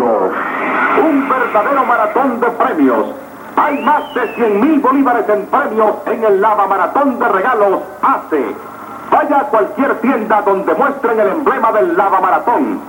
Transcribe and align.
Un 0.00 1.28
verdadero 1.28 1.84
maratón 1.84 2.40
de 2.40 2.46
premios. 2.50 3.06
Hay 3.56 3.78
más 3.84 4.14
de 4.14 4.34
100 4.34 4.60
mil 4.60 4.80
bolívares 4.80 5.28
en 5.28 5.44
premios 5.46 5.96
en 6.06 6.24
el 6.24 6.40
Lava 6.40 6.66
Maratón 6.66 7.18
de 7.18 7.28
Regalos 7.28 7.80
ACE. 8.00 8.56
Vaya 9.10 9.40
a 9.40 9.44
cualquier 9.44 9.94
tienda 10.00 10.40
donde 10.42 10.74
muestren 10.74 11.20
el 11.20 11.28
emblema 11.28 11.72
del 11.72 11.94
Lava 11.96 12.20
Maratón. 12.20 12.80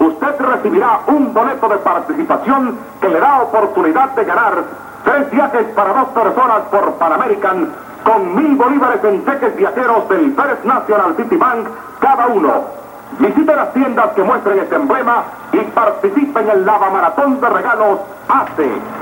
Usted 0.00 0.38
recibirá 0.38 1.00
un 1.06 1.32
boleto 1.32 1.68
de 1.68 1.76
participación 1.78 2.78
que 3.00 3.08
le 3.08 3.20
da 3.20 3.40
oportunidad 3.40 4.10
de 4.10 4.24
ganar 4.24 4.64
tres 5.04 5.30
viajes 5.30 5.66
para 5.74 5.94
dos 5.94 6.08
personas 6.08 6.60
por 6.70 6.92
Pan 6.94 7.12
American 7.14 7.70
con 8.04 8.34
mil 8.34 8.56
bolívares 8.56 9.02
en 9.04 9.24
cheques 9.24 9.56
viajeros 9.56 10.08
del 10.10 10.34
First 10.34 10.64
National 10.64 11.16
City 11.16 11.36
Bank 11.36 11.68
cada 12.00 12.26
uno. 12.26 12.80
Visite 13.18 13.54
las 13.54 13.72
tiendas 13.72 14.12
que 14.12 14.22
muestren 14.22 14.58
este 14.60 14.76
emblema 14.76 15.24
y 15.52 15.58
participe 15.58 16.40
en 16.40 16.50
el 16.50 16.64
Lava 16.64 16.90
Maratón 16.90 17.40
de 17.40 17.48
Regalos 17.48 18.00
ACE. 18.28 18.99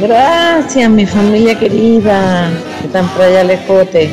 Gracias, 0.00 0.90
mi 0.90 1.06
familia 1.06 1.58
querida, 1.58 2.50
que 2.80 2.86
están 2.86 3.06
por 3.08 3.22
allá 3.22 3.44
lejote. 3.44 4.10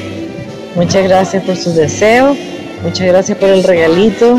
Muchas 0.76 1.04
gracias 1.04 1.44
por 1.44 1.56
sus 1.56 1.76
deseos, 1.76 2.38
muchas 2.84 3.08
gracias 3.08 3.38
por 3.38 3.50
el 3.50 3.64
regalito, 3.64 4.38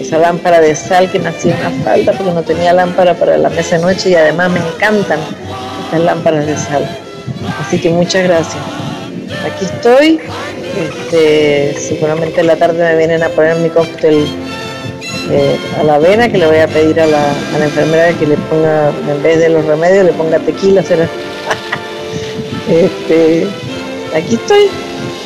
esa 0.00 0.18
lámpara 0.18 0.60
de 0.60 0.74
sal 0.74 1.10
que 1.10 1.18
me 1.18 1.28
hacía 1.28 1.56
una 1.58 1.70
falta 1.84 2.12
porque 2.12 2.32
no 2.32 2.42
tenía 2.42 2.72
lámpara 2.72 3.14
para 3.14 3.38
la 3.38 3.48
mesa 3.50 3.78
de 3.78 3.82
noche 3.82 4.10
y 4.10 4.14
además 4.14 4.50
me 4.50 4.60
encantan 4.60 5.20
estas 5.84 6.00
lámparas 6.00 6.46
de 6.46 6.56
sal. 6.56 6.86
Así 7.60 7.80
que 7.80 7.90
muchas 7.90 8.24
gracias. 8.24 8.62
Aquí 9.46 9.64
estoy, 9.64 10.20
este, 10.76 11.74
seguramente 11.78 12.40
en 12.40 12.46
la 12.46 12.56
tarde 12.56 12.82
me 12.82 12.96
vienen 12.96 13.22
a 13.22 13.28
poner 13.28 13.56
mi 13.56 13.68
cóctel 13.68 14.26
eh, 15.30 15.58
a 15.80 15.84
la 15.84 15.94
avena 15.94 16.28
que 16.28 16.38
le 16.38 16.46
voy 16.46 16.58
a 16.58 16.66
pedir 16.66 17.00
a 17.00 17.06
la, 17.06 17.30
a 17.30 17.58
la 17.58 17.64
enfermera 17.64 18.12
que 18.18 18.26
le 18.26 18.36
ponga, 18.36 18.90
en 19.08 19.22
vez 19.22 19.38
de 19.38 19.48
los 19.48 19.64
remedios, 19.64 20.04
le 20.04 20.12
ponga 20.12 20.38
tequila. 20.38 20.82
será. 20.82 21.08
este, 22.68 23.46
aquí 24.14 24.34
estoy, 24.34 24.68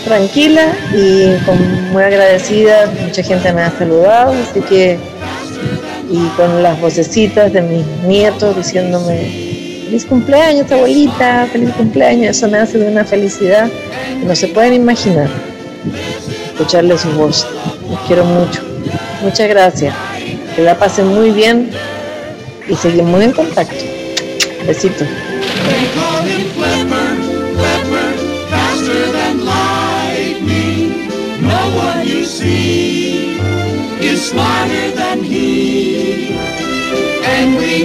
tranquila 0.05 0.73
y 0.95 1.37
muy 1.93 2.03
agradecida. 2.03 2.93
Mucha 3.03 3.23
gente 3.23 3.53
me 3.53 3.63
ha 3.63 3.71
saludado, 3.77 4.33
así 4.33 4.61
que, 4.61 4.99
y 6.11 6.29
con 6.37 6.63
las 6.63 6.81
vocecitas 6.81 7.53
de 7.53 7.63
mis 7.63 7.87
nietos 8.07 8.57
diciéndome, 8.57 9.48
feliz 9.89 10.05
cumpleaños, 10.05 10.71
abuelita, 10.71 11.49
feliz 11.51 11.71
cumpleaños. 11.71 12.37
Eso 12.37 12.47
me 12.47 12.59
hace 12.59 12.77
de 12.77 12.89
una 12.89 13.07
felicidad 13.07 13.71
que 14.21 14.27
no 14.27 14.37
se 14.37 14.49
pueden 14.49 14.75
imaginar. 14.75 15.29
Escucharle 16.53 16.99
su 16.99 17.11
voz. 17.13 17.47
Los 17.89 18.01
quiero 18.01 18.25
mucho. 18.27 18.61
Muchas 19.23 19.49
gracias. 19.49 19.95
Que 20.55 20.63
la 20.63 20.79
pasen 20.79 21.09
muy 21.09 21.31
bien 21.31 21.71
y 22.69 22.75
seguimos 22.75 23.23
en 23.23 23.33
contacto. 23.33 23.83
Besitos. 24.67 25.09
Smarter 34.19 34.91
than 34.97 35.23
he. 35.23 36.35
And 37.25 37.57
we 37.57 37.85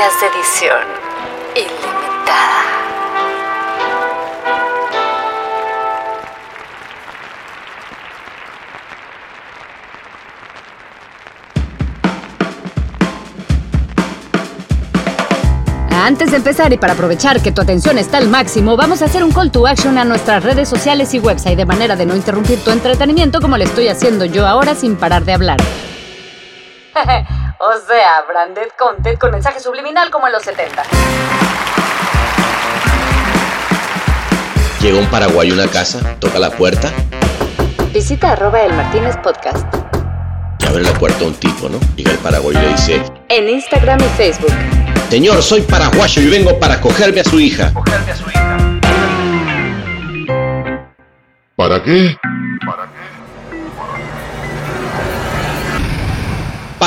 podcast 0.00 0.20
de 0.20 0.26
edición 0.28 0.86
ilimitada. 1.54 2.62
Antes 15.90 16.30
de 16.30 16.36
empezar 16.38 16.72
y 16.72 16.78
para 16.78 16.94
aprovechar 16.94 17.42
que 17.42 17.52
tu 17.52 17.60
atención 17.60 17.98
está 17.98 18.16
al 18.18 18.28
máximo, 18.28 18.76
vamos 18.76 19.02
a 19.02 19.04
hacer 19.04 19.22
un 19.22 19.32
call 19.32 19.50
to 19.50 19.66
action 19.66 19.98
a 19.98 20.04
nuestras 20.04 20.42
redes 20.42 20.68
sociales 20.68 21.12
y 21.12 21.18
website 21.18 21.58
de 21.58 21.66
manera 21.66 21.96
de 21.96 22.06
no 22.06 22.16
interrumpir 22.16 22.64
tu 22.64 22.70
entretenimiento 22.70 23.40
como 23.40 23.58
lo 23.58 23.64
estoy 23.64 23.88
haciendo 23.88 24.24
yo 24.24 24.46
ahora 24.46 24.74
sin 24.74 24.96
parar 24.96 25.24
de 25.26 25.34
hablar. 25.34 25.58
o 27.60 27.72
sea, 27.86 28.22
branded 28.26 28.68
content 28.78 29.18
con 29.18 29.30
mensaje 29.30 29.60
subliminal 29.60 30.10
como 30.10 30.26
en 30.26 30.32
los 30.32 30.42
70. 30.42 30.82
Llega 34.80 34.98
un 34.98 35.06
paraguayo 35.10 35.52
a 35.52 35.56
una 35.56 35.68
casa, 35.68 36.16
toca 36.18 36.38
la 36.38 36.50
puerta 36.50 36.90
Visita 37.92 38.32
arroba 38.32 38.62
el 38.62 38.72
Martínez 38.72 39.14
Podcast 39.18 39.66
y 40.58 40.66
abre 40.66 40.82
la 40.82 40.94
puerta 40.94 41.24
a 41.24 41.26
un 41.26 41.34
tipo, 41.34 41.68
¿no? 41.68 41.78
Llega 41.96 42.12
el 42.12 42.18
paraguayo 42.18 42.58
y 42.60 42.62
le 42.62 42.68
dice, 42.68 43.02
en 43.28 43.48
Instagram 43.48 44.00
y 44.00 44.08
Facebook. 44.16 44.52
Señor, 45.10 45.42
soy 45.42 45.62
paraguayo 45.62 46.22
y 46.22 46.28
vengo 46.28 46.58
para 46.58 46.80
cogerme 46.80 47.20
a 47.20 47.24
su 47.24 47.40
hija. 47.40 47.72
¿Para 51.56 51.82
qué? 51.82 52.16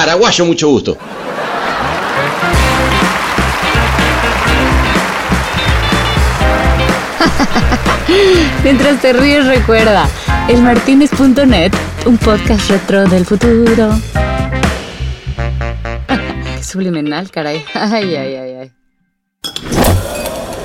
Paraguayo, 0.03 0.43
mucho 0.43 0.67
gusto. 0.67 0.97
Mientras 8.65 8.99
te 9.01 9.13
ríes, 9.13 9.45
recuerda, 9.45 10.09
elmartinez.net, 10.49 11.71
un 12.05 12.17
podcast 12.17 12.69
retro 12.69 13.05
del 13.05 13.25
futuro. 13.25 13.97
Subliminal, 16.61 17.31
caray. 17.31 17.63
Ay, 17.73 18.13
ay, 18.15 18.35
ay, 18.35 18.51
ay. 18.59 18.71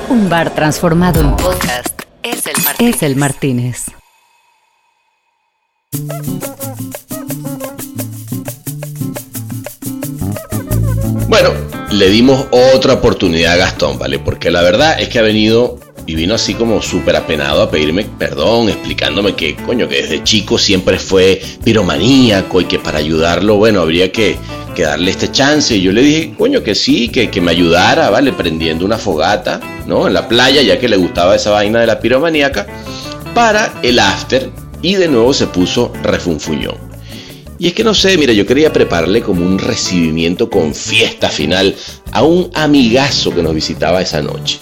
Un 0.08 0.28
bar 0.28 0.50
transformado 0.50 1.20
en 1.20 1.36
Podcast 1.36 2.02
es 2.24 2.44
el 2.48 2.60
Martínez. 2.64 2.96
es 2.96 3.02
el 3.04 3.14
Martínez. 3.14 3.84
Bueno, 11.40 11.54
le 11.92 12.10
dimos 12.10 12.46
otra 12.50 12.94
oportunidad 12.94 13.52
a 13.52 13.56
Gastón, 13.58 13.96
¿vale? 13.96 14.18
Porque 14.18 14.50
la 14.50 14.60
verdad 14.60 15.00
es 15.00 15.08
que 15.08 15.20
ha 15.20 15.22
venido 15.22 15.78
y 16.04 16.16
vino 16.16 16.34
así 16.34 16.54
como 16.54 16.82
súper 16.82 17.14
apenado 17.14 17.62
a 17.62 17.70
pedirme 17.70 18.04
perdón, 18.18 18.68
explicándome 18.68 19.36
que, 19.36 19.54
coño, 19.54 19.86
que 19.88 20.02
desde 20.02 20.24
chico 20.24 20.58
siempre 20.58 20.98
fue 20.98 21.40
piromaníaco 21.62 22.60
y 22.60 22.64
que 22.64 22.80
para 22.80 22.98
ayudarlo, 22.98 23.54
bueno, 23.54 23.82
habría 23.82 24.10
que, 24.10 24.36
darle 24.76 25.12
este 25.12 25.30
chance. 25.30 25.76
Y 25.76 25.82
yo 25.82 25.92
le 25.92 26.02
dije, 26.02 26.34
coño, 26.36 26.64
que 26.64 26.74
sí, 26.74 27.08
que, 27.08 27.30
que 27.30 27.40
me 27.40 27.52
ayudara, 27.52 28.10
¿vale? 28.10 28.32
Prendiendo 28.32 28.84
una 28.84 28.98
fogata, 28.98 29.60
¿no? 29.86 30.08
En 30.08 30.14
la 30.14 30.26
playa, 30.26 30.60
ya 30.62 30.80
que 30.80 30.88
le 30.88 30.96
gustaba 30.96 31.36
esa 31.36 31.52
vaina 31.52 31.78
de 31.78 31.86
la 31.86 32.00
piromaníaca, 32.00 32.66
para 33.32 33.74
el 33.82 34.00
after. 34.00 34.50
Y 34.82 34.96
de 34.96 35.06
nuevo 35.06 35.32
se 35.32 35.46
puso 35.46 35.92
refunfuñón. 36.02 36.87
Y 37.58 37.66
es 37.66 37.74
que 37.74 37.82
no 37.82 37.92
sé, 37.92 38.16
mira, 38.16 38.32
yo 38.32 38.46
quería 38.46 38.72
prepararle 38.72 39.20
como 39.20 39.44
un 39.44 39.58
recibimiento 39.58 40.48
con 40.48 40.74
fiesta 40.74 41.28
final 41.28 41.74
a 42.12 42.22
un 42.22 42.50
amigazo 42.54 43.34
que 43.34 43.42
nos 43.42 43.52
visitaba 43.52 44.00
esa 44.00 44.22
noche. 44.22 44.60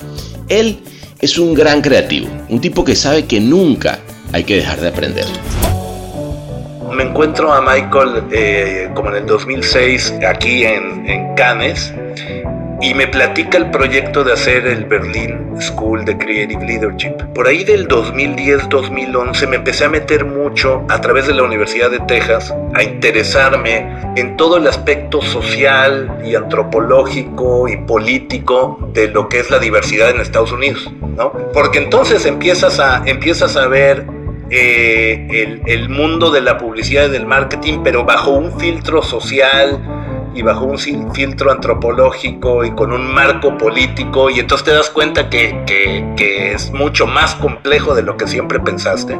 Él 0.48 0.78
es 1.20 1.38
un 1.38 1.52
gran 1.52 1.82
creativo, 1.82 2.28
un 2.48 2.60
tipo 2.60 2.84
que 2.84 2.96
sabe 2.96 3.26
que 3.26 3.38
nunca 3.38 3.98
hay 4.32 4.44
que 4.44 4.56
dejar 4.56 4.80
de 4.80 4.88
aprender. 4.88 5.26
Me 6.90 7.02
encuentro 7.02 7.52
a 7.52 7.60
Michael 7.60 8.24
eh, 8.32 8.88
como 8.94 9.10
en 9.10 9.16
el 9.16 9.26
2006 9.26 10.14
aquí 10.26 10.64
en, 10.64 11.06
en 11.06 11.34
Cannes 11.34 11.92
y 12.80 12.94
me 12.94 13.06
platica 13.06 13.58
el 13.58 13.70
proyecto 13.70 14.22
de 14.22 14.32
hacer 14.32 14.66
el 14.66 14.84
Berlin 14.84 15.60
School 15.60 16.04
de 16.04 16.16
Creative 16.18 16.64
Leadership. 16.64 17.14
Por 17.34 17.46
ahí 17.46 17.64
del 17.64 17.88
2010-2011 17.88 19.48
me 19.48 19.56
empecé 19.56 19.84
a 19.86 19.88
meter 19.88 20.24
mucho 20.24 20.84
a 20.88 21.00
través 21.00 21.26
de 21.26 21.34
la 21.34 21.42
Universidad 21.42 21.90
de 21.90 22.00
Texas 22.00 22.54
a 22.74 22.82
interesarme 22.82 23.88
en 24.16 24.36
todo 24.36 24.58
el 24.58 24.66
aspecto 24.66 25.22
social 25.22 26.20
y 26.24 26.34
antropológico 26.34 27.68
y 27.68 27.76
político 27.78 28.78
de 28.92 29.08
lo 29.08 29.28
que 29.28 29.40
es 29.40 29.50
la 29.50 29.58
diversidad 29.58 30.10
en 30.10 30.20
Estados 30.20 30.52
Unidos, 30.52 30.90
¿no? 31.16 31.32
Porque 31.52 31.78
entonces 31.78 32.26
empiezas 32.26 32.78
a, 32.78 33.02
empiezas 33.06 33.56
a 33.56 33.66
ver 33.68 34.06
eh, 34.50 35.26
el, 35.30 35.62
el 35.66 35.88
mundo 35.88 36.30
de 36.30 36.40
la 36.40 36.58
publicidad 36.58 37.06
y 37.06 37.10
del 37.10 37.26
marketing, 37.26 37.80
pero 37.82 38.04
bajo 38.04 38.32
un 38.32 38.58
filtro 38.60 39.02
social, 39.02 39.80
y 40.36 40.42
bajo 40.42 40.66
un 40.66 40.78
filtro 41.14 41.50
antropológico 41.50 42.64
y 42.64 42.70
con 42.72 42.92
un 42.92 43.06
marco 43.06 43.56
político 43.56 44.28
y 44.28 44.38
entonces 44.38 44.66
te 44.66 44.72
das 44.72 44.90
cuenta 44.90 45.30
que, 45.30 45.64
que, 45.66 46.52
es 46.52 46.70
mucho 46.72 47.06
más 47.06 47.34
complejo 47.36 47.94
de 47.94 48.02
lo 48.02 48.16
que 48.16 48.26
siempre 48.26 48.60
pensaste. 48.60 49.18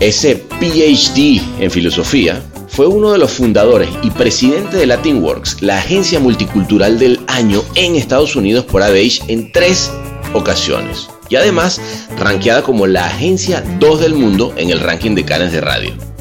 Ese 0.00 0.36
PhD 0.36 1.40
en 1.60 1.70
filosofía 1.70 2.42
fue 2.68 2.86
uno 2.86 3.12
de 3.12 3.18
los 3.18 3.32
fundadores 3.32 3.88
y 4.02 4.10
presidente 4.10 4.76
de 4.76 4.86
Latinworks, 4.86 5.62
la 5.62 5.78
agencia 5.78 6.18
multicultural 6.18 6.98
del 6.98 7.20
año 7.28 7.62
en 7.74 7.94
Estados 7.94 8.34
Unidos 8.34 8.64
por 8.64 8.82
ABH 8.82 9.24
en 9.28 9.52
tres 9.52 9.92
ocasiones. 10.34 11.08
Y 11.28 11.36
además, 11.36 11.80
rankeada 12.18 12.62
como 12.62 12.86
la 12.86 13.06
agencia 13.06 13.64
2 13.78 14.00
del 14.00 14.14
mundo 14.14 14.52
en 14.56 14.70
el 14.70 14.80
ranking 14.80 15.14
de 15.14 15.24
canes 15.24 15.52
de 15.52 15.60
radio. 15.60 16.11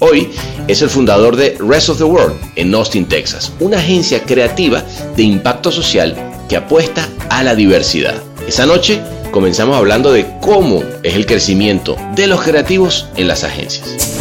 Hoy 0.00 0.30
es 0.68 0.82
el 0.82 0.90
fundador 0.90 1.36
de 1.36 1.56
Rest 1.60 1.88
of 1.88 1.98
the 1.98 2.04
World 2.04 2.36
en 2.56 2.74
Austin, 2.74 3.06
Texas, 3.06 3.52
una 3.60 3.78
agencia 3.78 4.22
creativa 4.22 4.82
de 5.16 5.22
impacto 5.22 5.70
social 5.70 6.16
que 6.48 6.56
apuesta 6.56 7.08
a 7.30 7.42
la 7.42 7.54
diversidad. 7.54 8.14
Esa 8.46 8.66
noche 8.66 9.00
comenzamos 9.30 9.76
hablando 9.76 10.12
de 10.12 10.26
cómo 10.40 10.82
es 11.02 11.14
el 11.14 11.26
crecimiento 11.26 11.96
de 12.14 12.26
los 12.26 12.42
creativos 12.42 13.08
en 13.16 13.28
las 13.28 13.44
agencias. 13.44 14.14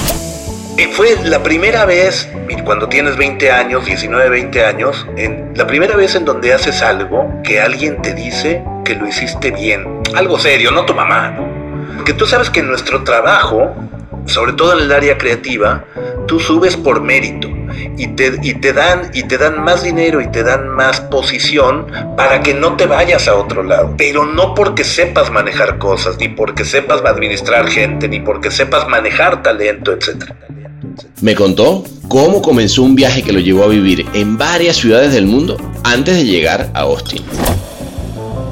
Fue 0.93 1.15
la 1.25 1.41
primera 1.41 1.85
vez, 1.85 2.29
cuando 2.65 2.87
tienes 2.87 3.17
20 3.17 3.51
años, 3.51 3.85
19, 3.85 4.29
20 4.29 4.65
años, 4.65 5.07
en, 5.17 5.53
la 5.55 5.65
primera 5.65 5.95
vez 5.95 6.13
en 6.13 6.23
donde 6.23 6.53
haces 6.53 6.83
algo 6.83 7.27
que 7.43 7.59
alguien 7.59 8.01
te 8.01 8.13
dice 8.13 8.63
que 8.85 8.95
lo 8.95 9.07
hiciste 9.07 9.49
bien. 9.49 10.03
Algo 10.15 10.37
serio, 10.37 10.69
no 10.69 10.85
tu 10.85 10.93
mamá, 10.93 11.31
¿no? 11.31 11.47
Porque 11.95 12.13
tú 12.13 12.27
sabes 12.27 12.51
que 12.51 12.61
nuestro 12.61 13.03
trabajo 13.03 13.73
sobre 14.25 14.53
todo 14.53 14.77
en 14.77 14.85
el 14.85 14.91
área 14.91 15.17
creativa, 15.17 15.85
tú 16.27 16.39
subes 16.39 16.77
por 16.77 17.01
mérito 17.01 17.49
y 17.97 18.07
te, 18.07 18.39
y 18.41 18.55
te, 18.55 18.73
dan, 18.73 19.11
y 19.13 19.23
te 19.23 19.37
dan 19.37 19.63
más 19.63 19.83
dinero 19.83 20.21
y 20.21 20.27
te 20.27 20.43
dan 20.43 20.69
más 20.69 21.01
posición 21.01 21.87
para 22.17 22.41
que 22.41 22.53
no 22.53 22.75
te 22.75 22.85
vayas 22.85 23.27
a 23.27 23.35
otro 23.35 23.63
lado. 23.63 23.93
Pero 23.97 24.25
no 24.25 24.53
porque 24.55 24.83
sepas 24.83 25.31
manejar 25.31 25.77
cosas, 25.77 26.17
ni 26.19 26.29
porque 26.29 26.65
sepas 26.65 27.01
administrar 27.03 27.67
gente, 27.67 28.07
ni 28.07 28.19
porque 28.19 28.51
sepas 28.51 28.87
manejar 28.87 29.43
talento, 29.43 29.91
etc. 29.91 30.31
Me 31.21 31.35
contó 31.35 31.83
cómo 32.07 32.41
comenzó 32.41 32.83
un 32.83 32.95
viaje 32.95 33.23
que 33.23 33.31
lo 33.31 33.39
llevó 33.39 33.63
a 33.63 33.67
vivir 33.67 34.05
en 34.13 34.37
varias 34.37 34.77
ciudades 34.77 35.13
del 35.13 35.25
mundo 35.25 35.57
antes 35.83 36.15
de 36.15 36.25
llegar 36.25 36.69
a 36.73 36.81
Austin. 36.81 37.23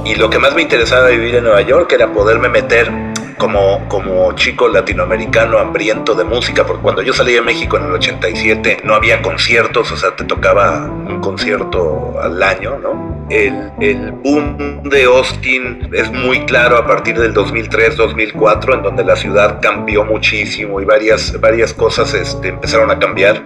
Y 0.05 0.15
lo 0.15 0.29
que 0.29 0.39
más 0.39 0.55
me 0.55 0.63
interesaba 0.63 1.09
vivir 1.09 1.35
en 1.35 1.43
Nueva 1.43 1.61
York 1.61 1.91
era 1.91 2.11
poderme 2.11 2.49
meter 2.49 3.10
como, 3.41 3.89
como 3.89 4.33
chico 4.33 4.67
latinoamericano 4.67 5.57
hambriento 5.57 6.13
de 6.13 6.23
música, 6.23 6.63
porque 6.63 6.83
cuando 6.83 7.01
yo 7.01 7.11
salí 7.11 7.33
de 7.33 7.41
México 7.41 7.75
en 7.75 7.85
el 7.85 7.93
87 7.93 8.81
no 8.83 8.93
había 8.93 9.19
conciertos, 9.23 9.91
o 9.91 9.97
sea, 9.97 10.15
te 10.15 10.25
tocaba 10.25 10.85
un 10.85 11.19
concierto 11.21 12.19
al 12.21 12.41
año, 12.43 12.77
¿no? 12.77 13.25
El, 13.31 13.71
el 13.79 14.11
boom 14.11 14.83
de 14.83 15.05
Austin 15.05 15.89
es 15.91 16.11
muy 16.11 16.45
claro 16.45 16.77
a 16.77 16.85
partir 16.85 17.17
del 17.17 17.33
2003-2004, 17.33 18.75
en 18.75 18.83
donde 18.83 19.03
la 19.03 19.15
ciudad 19.15 19.57
cambió 19.59 20.05
muchísimo 20.05 20.79
y 20.79 20.85
varias, 20.85 21.33
varias 21.41 21.73
cosas 21.73 22.13
este, 22.13 22.49
empezaron 22.49 22.91
a 22.91 22.99
cambiar. 22.99 23.43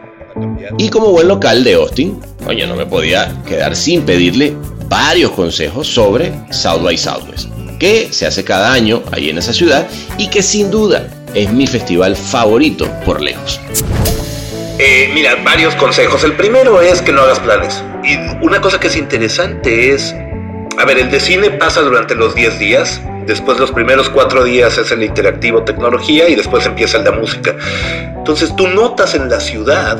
Y 0.78 0.90
como 0.90 1.12
buen 1.12 1.30
local 1.30 1.64
de 1.64 1.76
Austin, 1.76 2.20
oye, 2.46 2.68
no 2.68 2.76
me 2.76 2.86
podía 2.86 3.34
quedar 3.48 3.78
sin 3.78 4.02
pedirle 4.02 4.58
varios 4.90 5.32
consejos 5.32 5.88
sobre 5.88 6.34
South 6.52 6.84
by 6.84 6.98
Southwest 6.98 7.55
que 7.77 8.12
se 8.12 8.25
hace 8.25 8.44
cada 8.44 8.72
año 8.74 9.04
ahí 9.12 9.30
en 9.30 9.38
esa 9.38 9.54
ciudad 9.54 9.88
y 10.18 10.30
que 10.30 10.42
sin 10.42 10.72
duda 10.72 11.07
es 11.33 11.51
mi 11.51 11.68
festival 11.68 12.16
favorito 12.16 12.89
por 13.06 13.22
lejos. 13.22 13.60
Eh, 14.77 15.10
mira, 15.13 15.36
varios 15.44 15.74
consejos. 15.75 16.24
El 16.24 16.33
primero 16.33 16.81
es 16.81 17.01
que 17.01 17.12
no 17.12 17.22
hagas 17.22 17.39
planes. 17.39 17.81
Y 18.04 18.18
una 18.44 18.60
cosa 18.60 18.80
que 18.80 18.88
es 18.88 18.95
interesante 18.98 19.94
es, 19.94 20.13
a 20.77 20.86
ver, 20.86 20.98
el 20.98 21.10
de 21.10 21.19
cine 21.19 21.50
pasa 21.51 21.81
durante 21.81 22.13
los 22.13 22.36
10 22.36 22.60
días, 22.60 23.01
después 23.25 23.57
los 23.57 23.72
primeros 23.72 24.10
4 24.10 24.44
días 24.44 24.77
es 24.77 24.92
el 24.92 25.04
interactivo 25.04 25.63
tecnología 25.63 26.27
y 26.27 26.36
después 26.36 26.66
empieza 26.66 26.98
el 26.98 27.06
de 27.06 27.12
música. 27.12 27.56
Entonces 28.18 28.54
tú 28.56 28.68
notas 28.68 29.16
en 29.16 29.30
la 29.30 29.39
ciudad 29.39 29.98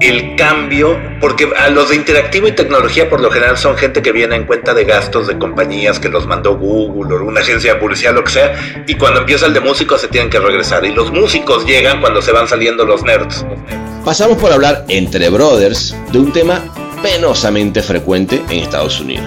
el 0.00 0.36
cambio, 0.36 0.98
porque 1.20 1.48
a 1.58 1.70
los 1.70 1.88
de 1.88 1.96
interactivo 1.96 2.46
y 2.46 2.52
tecnología 2.52 3.10
por 3.10 3.20
lo 3.20 3.30
general 3.30 3.58
son 3.58 3.76
gente 3.76 4.00
que 4.00 4.12
viene 4.12 4.36
en 4.36 4.44
cuenta 4.44 4.74
de 4.74 4.84
gastos 4.84 5.26
de 5.26 5.38
compañías 5.38 5.98
que 5.98 6.08
los 6.08 6.26
mandó 6.26 6.56
Google 6.56 7.14
o 7.14 7.24
una 7.24 7.40
agencia 7.40 7.74
de 7.74 7.80
publicidad, 7.80 8.14
lo 8.14 8.22
que 8.22 8.30
sea, 8.30 8.84
y 8.86 8.94
cuando 8.94 9.20
empieza 9.20 9.46
el 9.46 9.54
de 9.54 9.60
músicos 9.60 10.00
se 10.00 10.08
tienen 10.08 10.30
que 10.30 10.38
regresar. 10.38 10.84
Y 10.84 10.92
los 10.92 11.10
músicos 11.10 11.66
llegan 11.66 12.00
cuando 12.00 12.22
se 12.22 12.32
van 12.32 12.46
saliendo 12.46 12.84
los 12.84 13.02
nerds. 13.02 13.44
Pasamos 14.04 14.38
por 14.38 14.52
hablar 14.52 14.84
entre 14.88 15.28
brothers 15.28 15.94
de 16.12 16.18
un 16.18 16.32
tema 16.32 16.62
penosamente 17.02 17.82
frecuente 17.82 18.42
en 18.48 18.62
Estados 18.62 19.00
Unidos. 19.00 19.26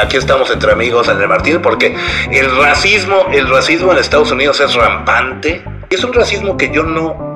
Aquí 0.00 0.16
estamos 0.16 0.48
entre 0.50 0.70
amigos 0.70 1.08
en 1.08 1.20
el 1.20 1.26
Martín 1.26 1.60
porque 1.60 1.96
el 2.30 2.56
racismo, 2.56 3.26
el 3.32 3.48
racismo 3.48 3.90
en 3.90 3.98
Estados 3.98 4.30
Unidos 4.30 4.60
es 4.60 4.74
rampante. 4.74 5.64
Es 5.90 6.04
un 6.04 6.12
racismo 6.12 6.56
que 6.56 6.70
yo 6.72 6.84
no 6.84 7.29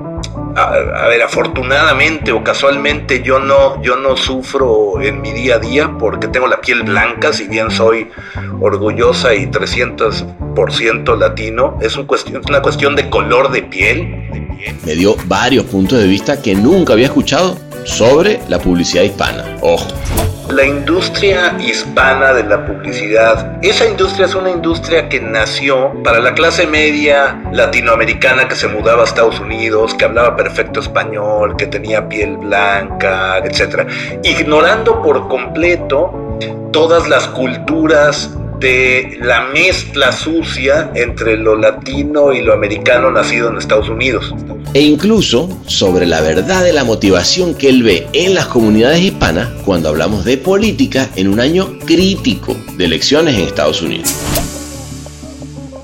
a, 0.57 1.09
ver, 1.09 1.23
afortunadamente 1.23 2.33
o 2.33 2.43
casualmente 2.43 3.23
yo 3.23 3.39
no, 3.39 3.83
yo 3.83 3.97
no 3.97 4.17
sufro 4.17 5.01
en 5.01 5.21
mi 5.21 5.33
día 5.33 5.57
a 5.57 5.59
día 5.59 5.91
porque 5.99 6.29
tengo 6.29 6.47
la 6.47 6.61
piel 6.61 6.83
blanca, 6.83 7.33
si 7.33 7.49
bien 7.49 7.71
soy 7.71 8.09
orgullosa 8.61 9.35
y 9.35 9.47
300% 9.47 11.19
latino, 11.19 11.79
es, 11.81 11.97
una 11.97 12.63
cuestión 12.63 12.97
de 12.97 13.11
color 13.11 13.51
de 13.51 13.63
piel. 13.63 14.47
Me 14.85 14.95
dio 14.95 15.17
varios 15.27 15.65
puntos 15.67 15.99
de 15.99 16.07
vista 16.07 16.41
que 16.41 16.55
nunca 16.55 16.93
había 16.93 17.07
escuchado 17.07 17.57
sobre 17.85 18.41
la 18.49 18.59
publicidad 18.59 19.03
hispana. 19.03 19.45
Ojo 19.61 19.87
la 20.55 20.65
industria 20.65 21.57
hispana 21.59 22.33
de 22.33 22.45
la 22.45 22.65
publicidad, 22.65 23.59
esa 23.63 23.87
industria 23.87 24.27
es 24.27 24.35
una 24.35 24.51
industria 24.51 25.09
que 25.09 25.21
nació 25.21 25.93
para 26.05 26.21
la 26.21 26.35
clase 26.35 26.67
media 26.67 27.43
latinoamericana 27.53 28.47
que 28.47 28.55
se 28.55 28.69
mudaba 28.69 29.03
a 29.03 29.05
Estados 29.05 29.41
Unidos, 29.41 29.95
que 29.95 30.05
hablaba 30.05 30.37
perfecto 30.37 30.81
español, 30.81 31.57
que 31.57 31.67
tenía 31.67 32.09
piel 32.09 32.37
blanca, 32.37 33.39
etc. 33.39 33.89
Ignorando 34.23 35.03
por 35.03 35.29
completo 35.29 36.39
todas 36.73 37.09
las 37.09 37.27
culturas 37.29 38.31
de 38.65 39.19
la 39.21 39.43
mezcla 39.49 40.11
sucia 40.11 40.91
entre 40.95 41.37
lo 41.37 41.55
latino 41.55 42.33
y 42.33 42.41
lo 42.41 42.55
americano 42.55 43.11
nacido 43.11 43.51
en 43.51 43.59
Estados 43.59 43.91
Unidos. 43.91 44.35
E 44.73 44.81
incluso 44.81 45.61
sobre 45.67 46.07
la 46.07 46.23
verdad 46.23 46.65
de 46.65 46.73
la 46.73 46.83
motivación 46.83 47.55
que 47.55 47.69
él 47.69 47.83
ve 47.83 48.07
en 48.15 48.33
las 48.35 48.47
comunidades 48.47 49.01
hispanas 49.01 49.51
cuando 49.67 49.91
hablamos 49.91 50.25
de 50.25 50.39
política 50.39 51.11
en 51.15 51.29
un 51.29 51.41
año 51.41 51.79
crítico 51.85 52.57
de 52.79 52.87
elecciones 52.87 53.35
en 53.35 53.43
Estados 53.43 53.83
Unidos. 53.83 54.15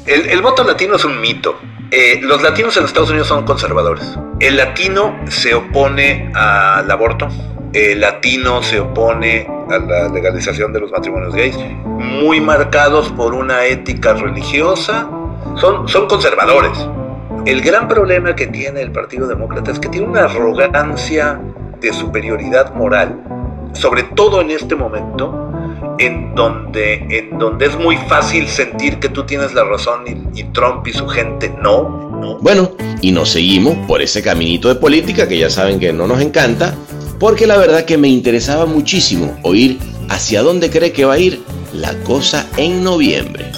El, 0.06 0.40
voto 0.40 0.64
latino 0.64 0.96
es 0.96 1.04
un 1.04 1.20
mito. 1.20 1.56
Eh, 1.90 2.20
los 2.22 2.40
latinos 2.40 2.74
en 2.78 2.86
Estados 2.86 3.10
Unidos 3.10 3.28
son 3.28 3.44
conservadores. 3.44 4.06
El 4.40 4.56
latino 4.56 5.20
se 5.28 5.52
opone 5.52 6.32
al 6.34 6.90
aborto, 6.90 7.28
el 7.72 8.00
latino 8.00 8.62
se 8.62 8.80
opone 8.80 9.46
a 9.68 9.78
la 9.78 10.08
legalización 10.08 10.72
de 10.72 10.80
los 10.80 10.90
matrimonios 10.90 11.34
gays, 11.34 11.56
muy 11.84 12.40
marcados 12.40 13.10
por 13.10 13.34
una 13.34 13.64
ética 13.66 14.14
religiosa, 14.14 15.08
son, 15.56 15.88
son 15.88 16.08
conservadores. 16.08 16.72
El 17.46 17.62
gran 17.62 17.88
problema 17.88 18.34
que 18.34 18.48
tiene 18.48 18.82
el 18.82 18.92
Partido 18.92 19.26
Demócrata 19.26 19.70
es 19.70 19.78
que 19.78 19.88
tiene 19.88 20.06
una 20.06 20.24
arrogancia 20.24 21.40
de 21.80 21.92
superioridad 21.92 22.74
moral, 22.74 23.22
sobre 23.72 24.02
todo 24.02 24.40
en 24.40 24.50
este 24.50 24.74
momento, 24.74 25.50
en 25.98 26.34
donde, 26.34 27.06
en 27.08 27.38
donde 27.38 27.66
es 27.66 27.78
muy 27.78 27.96
fácil 28.08 28.48
sentir 28.48 28.98
que 28.98 29.08
tú 29.08 29.24
tienes 29.24 29.54
la 29.54 29.64
razón 29.64 30.04
y, 30.06 30.40
y 30.40 30.44
Trump 30.44 30.86
y 30.86 30.92
su 30.92 31.06
gente 31.06 31.54
no, 31.62 32.38
Bueno, 32.40 32.72
y 33.00 33.12
nos 33.12 33.30
seguimos 33.30 33.76
por 33.86 34.02
ese 34.02 34.22
caminito 34.22 34.68
de 34.68 34.74
política 34.74 35.28
que 35.28 35.38
ya 35.38 35.50
saben 35.50 35.78
que 35.78 35.92
no 35.92 36.06
nos 36.06 36.20
encanta, 36.20 36.74
porque 37.20 37.46
la 37.46 37.56
verdad 37.58 37.84
que 37.84 37.96
me 37.98 38.08
interesaba 38.08 38.66
muchísimo 38.66 39.38
oír 39.42 39.78
hacia 40.08 40.42
dónde 40.42 40.70
cree 40.70 40.92
que 40.92 41.04
va 41.04 41.14
a 41.14 41.18
ir 41.18 41.40
la 41.72 41.94
cosa 42.02 42.46
en 42.56 42.82
noviembre. 42.82 43.52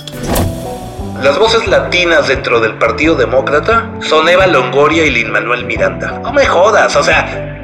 Las 1.22 1.38
voces 1.38 1.66
latinas 1.68 2.26
dentro 2.26 2.60
del 2.60 2.76
Partido 2.78 3.14
Demócrata 3.14 3.90
son 4.00 4.28
Eva 4.28 4.46
Longoria 4.48 5.06
y 5.06 5.10
Lin 5.10 5.30
Manuel 5.30 5.64
Miranda. 5.64 6.18
No 6.20 6.32
me 6.32 6.44
jodas, 6.44 6.96
o 6.96 7.02
sea, 7.04 7.62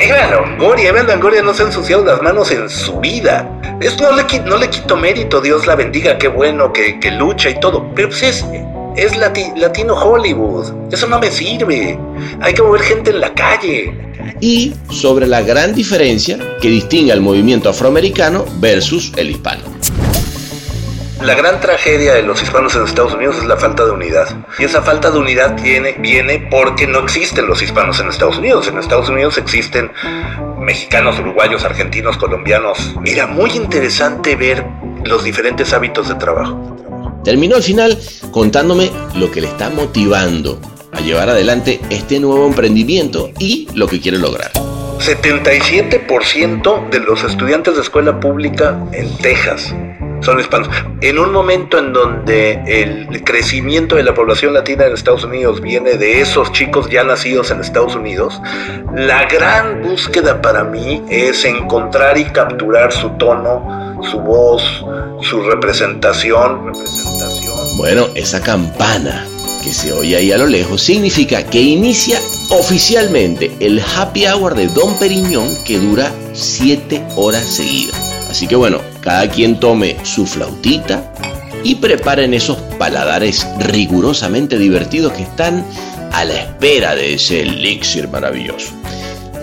Eva 0.00 0.26
Longoria, 0.30 0.88
Eva 0.88 1.02
Longoria 1.02 1.42
no 1.42 1.52
se 1.52 1.62
ha 1.62 1.66
ensuciado 1.66 2.04
las 2.06 2.22
manos 2.22 2.50
en 2.50 2.70
su 2.70 2.98
vida. 2.98 3.46
Esto 3.82 4.10
no 4.10 4.16
le, 4.16 4.26
qui- 4.26 4.42
no 4.42 4.56
le 4.56 4.70
quito 4.70 4.96
mérito, 4.96 5.42
Dios 5.42 5.66
la 5.66 5.76
bendiga, 5.76 6.16
qué 6.16 6.28
bueno 6.28 6.72
que, 6.72 6.98
que 6.98 7.10
lucha 7.10 7.50
y 7.50 7.60
todo. 7.60 7.86
Pero 7.94 8.08
pues 8.08 8.22
es, 8.22 8.46
es 8.96 9.16
lati- 9.16 9.54
latino 9.56 9.94
Hollywood. 9.94 10.92
Eso 10.92 11.06
no 11.06 11.18
me 11.18 11.30
sirve. 11.30 11.98
Hay 12.40 12.54
que 12.54 12.62
mover 12.62 12.82
gente 12.82 13.10
en 13.10 13.20
la 13.20 13.32
calle. 13.34 13.94
Y 14.40 14.74
sobre 14.90 15.26
la 15.26 15.42
gran 15.42 15.74
diferencia 15.74 16.38
que 16.60 16.68
distingue 16.68 17.12
al 17.12 17.20
movimiento 17.20 17.68
afroamericano 17.68 18.44
versus 18.58 19.12
el 19.16 19.30
hispano. 19.30 19.62
La 21.22 21.34
gran 21.34 21.60
tragedia 21.60 22.12
de 22.14 22.22
los 22.22 22.42
hispanos 22.42 22.76
en 22.76 22.84
Estados 22.84 23.14
Unidos 23.14 23.36
es 23.38 23.44
la 23.46 23.56
falta 23.56 23.84
de 23.86 23.90
unidad. 23.90 24.28
Y 24.58 24.64
esa 24.64 24.82
falta 24.82 25.10
de 25.10 25.18
unidad 25.18 25.56
tiene, 25.56 25.92
viene 25.98 26.46
porque 26.50 26.86
no 26.86 26.98
existen 27.00 27.46
los 27.46 27.62
hispanos 27.62 27.98
en 28.00 28.08
Estados 28.08 28.36
Unidos. 28.38 28.68
En 28.68 28.78
Estados 28.78 29.08
Unidos 29.08 29.38
existen 29.38 29.90
mexicanos, 30.60 31.18
uruguayos, 31.18 31.64
argentinos, 31.64 32.18
colombianos. 32.18 32.94
Era 33.04 33.26
muy 33.26 33.50
interesante 33.52 34.36
ver 34.36 34.64
los 35.04 35.24
diferentes 35.24 35.72
hábitos 35.72 36.08
de 36.08 36.16
trabajo. 36.16 36.75
Terminó 37.26 37.56
al 37.56 37.62
final 37.64 37.98
contándome 38.30 38.88
lo 39.16 39.32
que 39.32 39.40
le 39.40 39.48
está 39.48 39.68
motivando 39.68 40.60
a 40.92 41.00
llevar 41.00 41.28
adelante 41.28 41.80
este 41.90 42.20
nuevo 42.20 42.46
emprendimiento 42.46 43.32
y 43.40 43.66
lo 43.74 43.88
que 43.88 44.00
quiere 44.00 44.16
lograr. 44.16 44.52
77% 44.52 46.88
de 46.88 47.00
los 47.00 47.24
estudiantes 47.24 47.74
de 47.74 47.82
escuela 47.82 48.20
pública 48.20 48.80
en 48.92 49.18
Texas 49.18 49.74
En 51.02 51.18
un 51.18 51.32
momento 51.32 51.78
en 51.78 51.92
donde 51.92 52.60
el 52.66 53.22
crecimiento 53.22 53.94
de 53.94 54.02
la 54.02 54.12
población 54.12 54.54
latina 54.54 54.86
en 54.86 54.94
Estados 54.94 55.22
Unidos 55.22 55.60
viene 55.60 55.94
de 55.94 56.20
esos 56.20 56.50
chicos 56.52 56.88
ya 56.90 57.04
nacidos 57.04 57.52
en 57.52 57.60
Estados 57.60 57.94
Unidos, 57.94 58.40
la 58.94 59.26
gran 59.26 59.82
búsqueda 59.82 60.42
para 60.42 60.64
mí 60.64 61.02
es 61.08 61.44
encontrar 61.44 62.18
y 62.18 62.24
capturar 62.24 62.92
su 62.92 63.10
tono, 63.10 64.02
su 64.10 64.18
voz, 64.18 64.62
su 65.22 65.42
representación. 65.42 66.66
representación. 66.66 67.76
Bueno, 67.78 68.08
esa 68.16 68.42
campana 68.42 69.26
que 69.62 69.72
se 69.72 69.92
oye 69.92 70.16
ahí 70.16 70.32
a 70.32 70.38
lo 70.38 70.46
lejos 70.46 70.82
significa 70.82 71.44
que 71.44 71.60
inicia 71.60 72.18
oficialmente 72.50 73.52
el 73.60 73.80
happy 73.80 74.26
hour 74.26 74.54
de 74.54 74.66
Don 74.68 74.98
Periñón 74.98 75.48
que 75.64 75.78
dura 75.78 76.10
7 76.32 77.02
horas 77.16 77.44
seguidas. 77.44 78.15
Así 78.36 78.46
que 78.46 78.56
bueno, 78.56 78.82
cada 79.00 79.30
quien 79.30 79.58
tome 79.58 79.96
su 80.02 80.26
flautita 80.26 81.10
y 81.64 81.76
preparen 81.76 82.34
esos 82.34 82.58
paladares 82.78 83.46
rigurosamente 83.60 84.58
divertidos 84.58 85.14
que 85.14 85.22
están 85.22 85.64
a 86.12 86.22
la 86.26 86.42
espera 86.42 86.94
de 86.94 87.14
ese 87.14 87.40
elixir 87.40 88.08
maravilloso. 88.08 88.74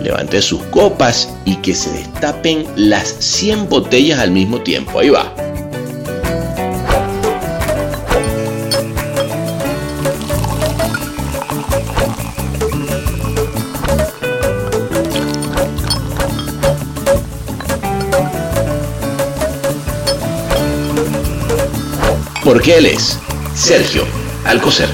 Levante 0.00 0.40
sus 0.40 0.62
copas 0.66 1.28
y 1.44 1.56
que 1.56 1.74
se 1.74 1.90
destapen 1.90 2.68
las 2.76 3.16
100 3.18 3.68
botellas 3.68 4.20
al 4.20 4.30
mismo 4.30 4.60
tiempo. 4.60 5.00
Ahí 5.00 5.08
va. 5.08 5.34
Porque 22.54 22.76
él 22.76 22.86
es 22.86 23.18
Sergio 23.56 24.06
Alcocer. 24.44 24.88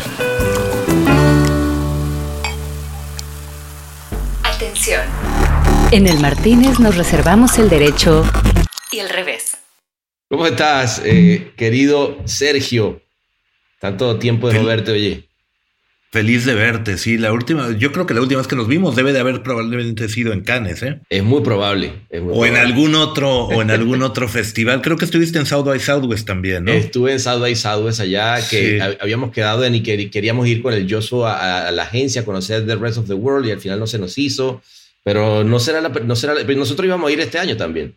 Atención. 4.43 5.03
En 5.93 6.07
el 6.07 6.21
Martínez 6.21 6.81
nos 6.81 6.97
reservamos 6.97 7.59
el 7.59 7.69
derecho 7.69 8.25
y 8.91 9.01
el 9.01 9.11
revés. 9.11 9.59
¿Cómo 10.31 10.47
estás, 10.47 11.03
eh, 11.05 11.53
querido 11.55 12.17
Sergio? 12.25 13.03
Tanto 13.79 14.19
tiempo 14.19 14.49
de 14.49 14.55
no 14.55 14.65
verte, 14.65 14.93
oye. 14.93 15.30
Feliz 16.13 16.45
de 16.45 16.55
verte, 16.55 16.99
sí. 16.99 17.19
La 17.19 17.33
última, 17.33 17.71
yo 17.79 17.93
creo 17.93 18.05
que 18.05 18.15
la 18.15 18.21
última 18.21 18.39
vez 18.41 18.49
que 18.49 18.57
nos 18.57 18.67
vimos 18.67 18.97
debe 18.97 19.13
de 19.13 19.21
haber 19.21 19.45
probablemente 19.45 20.09
sido 20.09 20.33
en 20.33 20.41
Cannes, 20.41 20.83
¿eh? 20.83 20.99
Es 21.09 21.23
muy 21.23 21.41
probable. 21.43 21.93
es 22.11 22.21
muy 22.21 22.33
O 22.37 22.45
en 22.47 22.57
algún 22.57 22.97
otro, 22.97 23.45
o 23.45 23.63
en 23.63 23.71
algún 23.71 24.03
otro 24.03 24.29
festival. 24.29 24.83
Creo 24.83 24.97
que 24.97 25.05
estuviste 25.05 25.39
en 25.39 25.47
South 25.47 25.65
by 25.67 25.79
Southwest 25.79 26.27
también, 26.27 26.65
¿no? 26.65 26.73
Estuve 26.73 27.13
en 27.13 27.21
South 27.21 27.41
by 27.41 27.55
Southwest 27.55 28.01
allá, 28.01 28.37
que 28.49 28.81
Sí. 28.81 28.97
habíamos 29.01 29.31
quedado 29.31 29.65
en 29.65 29.77
y 29.77 29.83
que 29.85 30.11
queríamos 30.11 30.49
ir 30.49 30.63
con 30.63 30.75
el 30.75 30.93
Joshua 30.93 31.33
a, 31.39 31.69
a 31.69 31.71
la 31.71 31.85
agencia 31.85 32.23
a 32.23 32.25
conocer 32.25 32.67
The 32.67 32.75
Rest 32.75 32.99
of 32.99 33.07
the 33.07 33.15
World 33.15 33.47
y 33.47 33.53
al 33.53 33.61
final 33.61 33.79
no 33.79 33.87
se 33.87 34.01
nos 34.01 34.19
hizo. 34.19 34.61
Pero 35.05 35.45
no 35.45 35.61
será 35.61 35.81
la, 35.81 35.91
no 35.91 36.17
será 36.17 36.35
la- 36.35 36.43
nosotros 36.43 36.85
íbamos 36.87 37.09
a 37.09 37.13
ir 37.13 37.21
este 37.21 37.39
año 37.39 37.57
también. 37.57 37.95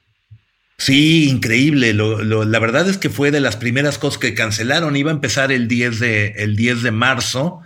Sí, 0.78 1.30
increíble. 1.30 1.94
Lo- 1.94 2.22
lo- 2.22 2.46
la 2.46 2.60
verdad 2.60 2.88
es 2.88 3.00
que 3.00 3.10
fue 3.10 3.32
de 3.32 3.40
las 3.40 3.56
primeras 3.58 3.98
cosas 3.98 4.20
que 4.20 4.36
cancelaron. 4.36 4.96
Iba 4.96 5.10
a 5.10 5.16
empezar 5.16 5.52
el 5.52 5.68
10 5.68 6.00
de, 6.00 6.28
el 6.38 6.56
10 6.56 6.84
de 6.84 6.92
marzo. 6.92 7.62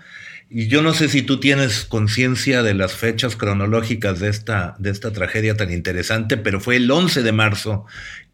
Y 0.49 0.67
yo 0.67 0.81
no 0.81 0.93
sé 0.93 1.09
si 1.09 1.21
tú 1.23 1.39
tienes 1.39 1.83
conciencia 1.83 2.63
de 2.63 2.73
las 2.73 2.93
fechas 2.93 3.35
cronológicas 3.35 4.19
de 4.19 4.29
esta, 4.29 4.75
de 4.79 4.91
esta 4.91 5.11
tragedia 5.11 5.57
tan 5.57 5.73
interesante, 5.73 6.37
pero 6.37 6.61
fue 6.61 6.77
el 6.77 6.89
11 6.89 7.21
de 7.21 7.31
marzo 7.33 7.85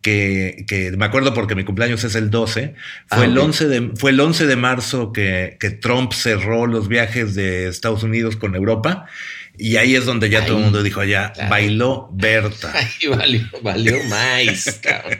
que, 0.01 0.65
que 0.67 0.91
me 0.91 1.05
acuerdo 1.05 1.33
porque 1.33 1.55
mi 1.55 1.63
cumpleaños 1.63 2.03
es 2.03 2.13
el 2.15 2.29
12. 2.29 2.75
Fue, 3.07 3.25
Ah, 3.25 3.25
el, 3.25 3.35
ok. 3.37 3.43
11 3.45 3.67
de, 3.67 3.91
fue 3.95 4.11
el 4.11 4.19
11 4.19 4.45
de 4.45 4.55
marzo 4.55 5.11
que, 5.11 5.57
que 5.59 5.71
Trump 5.71 6.13
cerró 6.13 6.67
los 6.67 6.87
viajes 6.87 7.33
de 7.35 7.67
Estados 7.67 8.03
Unidos 8.03 8.35
con 8.35 8.53
Europa. 8.55 9.07
Y 9.57 9.77
ahí 9.77 9.95
es 9.95 10.05
donde 10.05 10.29
ya 10.29 10.41
todo 10.45 10.57
el 10.57 10.57
Ahí, 10.57 10.63
mundo 10.65 10.83
dijo, 10.83 11.03
ya 11.03 11.31
claro. 11.31 11.49
bailó 11.49 12.09
Berta. 12.13 12.71
Ay, 12.75 13.07
valió, 13.09 13.41
valió 13.63 13.95
más, 14.05 14.79
cabrón. 14.83 15.19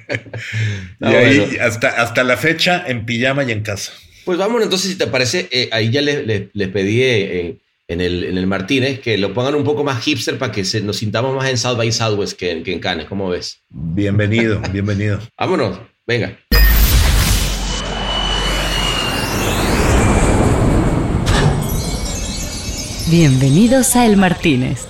y 1.00 1.06
Ah, 1.06 1.10
ahí 1.10 1.40
bueno. 1.40 1.64
hasta, 1.64 1.88
hasta 1.90 2.24
la 2.24 2.38
fecha 2.38 2.84
en 2.86 3.06
pijama 3.06 3.44
y 3.46 3.52
en 3.52 3.62
casa. 3.62 3.94
Pues 4.26 4.38
vámonos 4.38 4.64
entonces, 4.64 4.92
si 4.92 4.98
te 4.98 5.08
parece, 5.08 5.50
eh, 5.52 5.70
ahí 5.72 5.92
ya 5.92 6.02
les 6.02 6.26
le, 6.26 6.50
les 6.54 6.70
pedí 6.70 7.02
eh, 7.02 7.58
en, 7.88 8.00
el, 8.02 8.24
en 8.24 8.38
el 8.38 8.48
Martínez 8.48 9.00
que 9.00 9.18
lo 9.18 9.34
pongan 9.34 9.56
un 9.56 9.64
poco 9.66 9.84
más 9.84 10.02
hipster 10.04 10.38
para 10.38 10.52
que 10.52 10.64
se, 10.64 10.82
nos 10.82 10.98
sintamos 10.98 11.36
más 11.36 11.50
en 11.50 11.58
South 11.58 11.76
by 11.78 11.92
Southwest 11.92 12.38
que, 12.38 12.52
en- 12.52 12.64
que 12.64 12.72
en 12.72 12.80
Cannes. 12.80 13.08
¿Cómo 13.08 13.30
ves? 13.30 13.60
Bienvenido, 13.70 14.62
bienvenido. 14.72 15.20
Vámonos, 15.38 15.80
venga. 16.08 16.38
Bienvenidos 23.10 23.96
a 23.96 24.06
El 24.06 24.18
Martínez. 24.18 24.88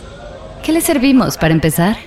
¿Qué 0.63 0.71
le 0.71 0.81
servimos 0.81 1.37
para 1.37 1.53
empezar? 1.53 1.97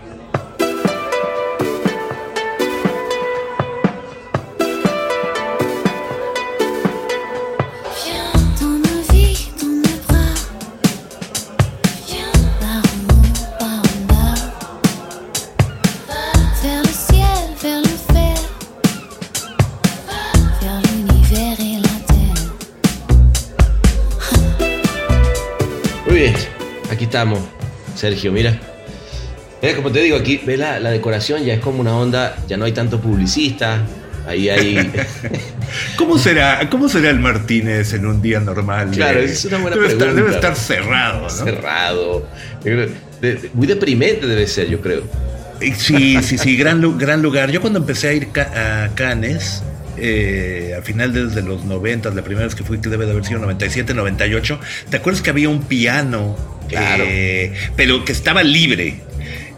Sergio, 27.97 28.33
mira. 28.33 28.59
Mira, 29.63 29.75
como 29.75 29.91
te 29.91 30.01
digo, 30.01 30.17
aquí 30.17 30.41
ve 30.45 30.57
la, 30.57 30.79
la 30.79 30.91
decoración, 30.91 31.45
ya 31.45 31.55
es 31.55 31.61
como 31.61 31.81
una 31.81 31.97
onda, 31.97 32.37
ya 32.47 32.57
no 32.57 32.65
hay 32.67 32.73
tanto 32.73 33.01
publicista, 33.01 33.83
ahí 34.29 34.49
hay... 34.49 34.93
¿Cómo 35.97 36.19
será, 36.19 36.69
¿Cómo 36.71 36.89
será 36.89 37.11
el 37.11 37.19
Martínez 37.19 37.93
en 37.95 38.07
un 38.07 38.21
día 38.23 38.39
normal? 38.41 38.91
Claro, 38.93 39.21
es 39.21 39.45
una 39.47 39.59
buena 39.59 39.77
debe 39.77 39.89
Estar, 39.89 40.09
pregunta. 40.09 40.23
debe 40.23 40.35
estar 40.35 40.57
cerrado, 40.57 41.23
¿no? 41.23 41.31
cerrado. 41.31 42.29
Muy 43.55 43.67
deprimente 43.67 44.27
debe 44.27 44.47
ser, 44.47 44.69
yo 44.69 44.81
creo. 44.81 45.03
Sí, 45.77 46.19
sí, 46.23 46.37
sí, 46.39 46.57
gran, 46.57 46.99
gran 46.99 47.23
lugar. 47.23 47.51
Yo 47.51 47.61
cuando 47.63 47.79
empecé 47.79 48.09
a 48.09 48.13
ir 48.13 48.29
a 48.37 48.91
Cannes, 48.95 49.63
eh, 49.97 50.77
a 50.79 50.83
final 50.83 51.13
desde 51.13 51.43
los 51.43 51.65
90, 51.65 52.11
la 52.11 52.23
primera 52.23 52.47
vez 52.47 52.55
que 52.55 52.63
fui, 52.63 52.79
que 52.79 52.91
debe 52.91 53.07
de 53.07 53.13
haber 53.13 53.25
sido 53.25 53.41
97, 53.41 53.95
98, 53.95 54.61
¿te 54.91 54.99
acuerdas 54.99 55.23
que 55.23 55.31
había 55.31 55.49
un 55.49 55.63
piano? 55.63 56.37
Claro. 56.69 57.05
Eh, 57.07 57.53
pero 57.77 58.05
que 58.05 58.13
estaba 58.13 58.43
libre. 58.43 59.01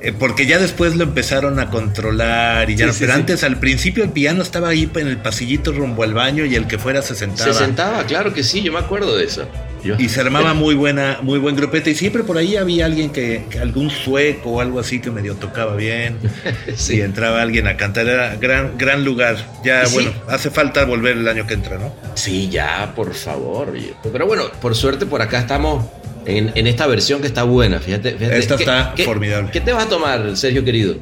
Eh, 0.00 0.12
porque 0.16 0.46
ya 0.46 0.58
después 0.60 0.94
lo 0.94 1.02
empezaron 1.02 1.58
a 1.58 1.70
controlar 1.70 2.70
y 2.70 2.76
ya 2.76 2.84
Sí, 2.84 2.86
no- 2.86 2.92
sí, 2.92 2.98
pero 3.00 3.14
sí. 3.14 3.18
antes 3.18 3.42
al 3.42 3.58
principio 3.58 4.04
el 4.04 4.10
piano 4.10 4.42
estaba 4.44 4.68
ahí 4.68 4.88
en 4.94 5.08
el 5.08 5.16
pasillito 5.16 5.72
rumbo 5.72 6.04
al 6.04 6.14
baño 6.14 6.44
y 6.44 6.54
el 6.54 6.68
que 6.68 6.78
fuera 6.78 7.02
se 7.02 7.16
sentaba. 7.16 7.52
Se 7.52 7.58
sentaba, 7.58 8.04
claro 8.04 8.32
que 8.32 8.44
sí, 8.44 8.62
yo 8.62 8.72
me 8.72 8.78
acuerdo 8.78 9.16
de 9.16 9.24
eso. 9.24 9.48
Yo- 9.82 9.96
Y 9.98 10.08
se 10.08 10.20
armaba 10.20 10.54
muy 10.54 10.76
buena, 10.76 11.18
muy 11.22 11.40
buen 11.40 11.56
grupete. 11.56 11.90
Y 11.90 11.94
siempre 11.96 12.22
por 12.22 12.38
ahí 12.38 12.56
había 12.56 12.84
alguien 12.86 13.10
que, 13.10 13.44
que 13.50 13.58
algún 13.58 13.90
sueco 13.90 14.50
o 14.50 14.60
algo 14.60 14.78
así 14.78 15.00
que 15.00 15.10
medio 15.10 15.34
tocaba 15.34 15.74
bien. 15.74 16.16
Sí. 16.76 16.96
Y 16.96 17.00
entraba 17.00 17.42
alguien 17.42 17.66
a 17.66 17.76
cantar. 17.76 18.06
Era 18.08 18.36
gran, 18.36 18.78
gran 18.78 19.04
lugar. 19.04 19.36
Ya, 19.64 19.82
bueno, 19.92 20.12
hace 20.28 20.50
falta 20.50 20.84
volver 20.84 21.16
el 21.16 21.26
año 21.26 21.44
que 21.46 21.54
entra, 21.54 21.76
¿no? 21.78 21.92
Sí, 22.14 22.48
ya, 22.48 22.92
por 22.94 23.14
favor. 23.14 23.72
Pero 24.12 24.26
bueno, 24.26 24.44
por 24.60 24.76
suerte 24.76 25.06
por 25.06 25.22
acá 25.22 25.40
estamos 25.40 25.86
en, 26.28 26.52
en 26.54 26.66
esta 26.66 26.86
versión 26.86 27.20
que 27.20 27.26
está 27.26 27.42
buena. 27.42 27.80
Fíjate, 27.80 28.12
fíjate. 28.12 28.38
Esta 28.38 28.56
¿Qué- 28.56 28.62
está 28.62 28.92
qué- 28.94 29.04
formidable. 29.04 29.50
¿Qué 29.50 29.60
te 29.60 29.72
vas 29.72 29.86
a 29.86 29.88
tomar, 29.88 30.36
Sergio 30.36 30.64
querido? 30.64 30.96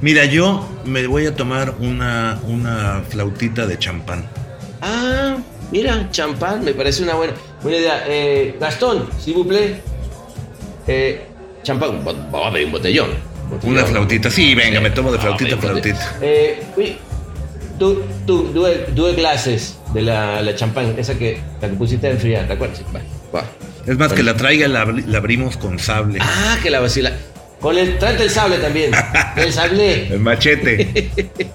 Mira, 0.00 0.24
yo 0.24 0.66
me 0.84 1.06
voy 1.06 1.26
a 1.26 1.34
tomar 1.34 1.74
una, 1.80 2.38
una 2.46 3.02
flautita 3.08 3.66
de 3.66 3.78
champán. 3.78 4.24
Ah, 4.80 5.36
mira, 5.70 6.08
champán, 6.10 6.64
me 6.64 6.72
parece 6.72 7.02
una 7.02 7.14
buena, 7.14 7.34
buena 7.62 7.78
idea. 7.78 8.04
Eh, 8.06 8.56
Gastón, 8.60 9.08
si 9.18 9.32
vous 9.32 9.46
plaît. 9.46 9.76
Eh, 10.86 11.20
champán, 11.62 12.02
vamos 12.04 12.46
a 12.46 12.52
pedir 12.52 12.66
un 12.66 12.72
botellón. 12.72 13.10
Botellón. 13.50 13.76
Una 13.76 13.84
flautita. 13.84 14.30
Sí, 14.30 14.54
venga, 14.54 14.80
me 14.80 14.90
tomo 14.90 15.10
de 15.12 15.18
Vamos 15.18 15.34
a 15.34 15.36
flautita, 15.36 15.60
flautita. 15.60 16.16
Eh, 16.22 16.62
oui, 16.76 16.96
tú, 17.78 18.00
tú, 18.26 18.50
due, 18.54 18.86
due 18.94 19.14
clases 19.14 19.78
de 19.92 20.02
la, 20.02 20.40
la 20.40 20.54
champán, 20.54 20.94
esa 20.98 21.18
que, 21.18 21.40
la 21.60 21.68
que 21.68 21.74
pusiste 21.74 22.06
a 22.06 22.10
enfriar, 22.10 22.46
¿te 22.46 22.52
acuerdas? 22.54 22.80
Va, 22.94 23.00
va. 23.34 23.44
Es 23.90 23.98
más, 23.98 24.12
que 24.12 24.22
la 24.22 24.36
traiga 24.36 24.68
la, 24.68 24.84
abri- 24.86 25.04
la 25.06 25.18
abrimos 25.18 25.56
con 25.56 25.78
sable. 25.78 26.18
Ah, 26.22 26.56
que 26.62 26.70
la 26.70 26.80
vacila. 26.80 27.12
Con 27.60 27.76
el, 27.76 27.98
tráete 27.98 28.22
el 28.22 28.30
sable 28.30 28.56
también. 28.58 28.90
El 29.36 29.52
sable. 29.52 30.06
El 30.14 30.20
machete. 30.20 31.10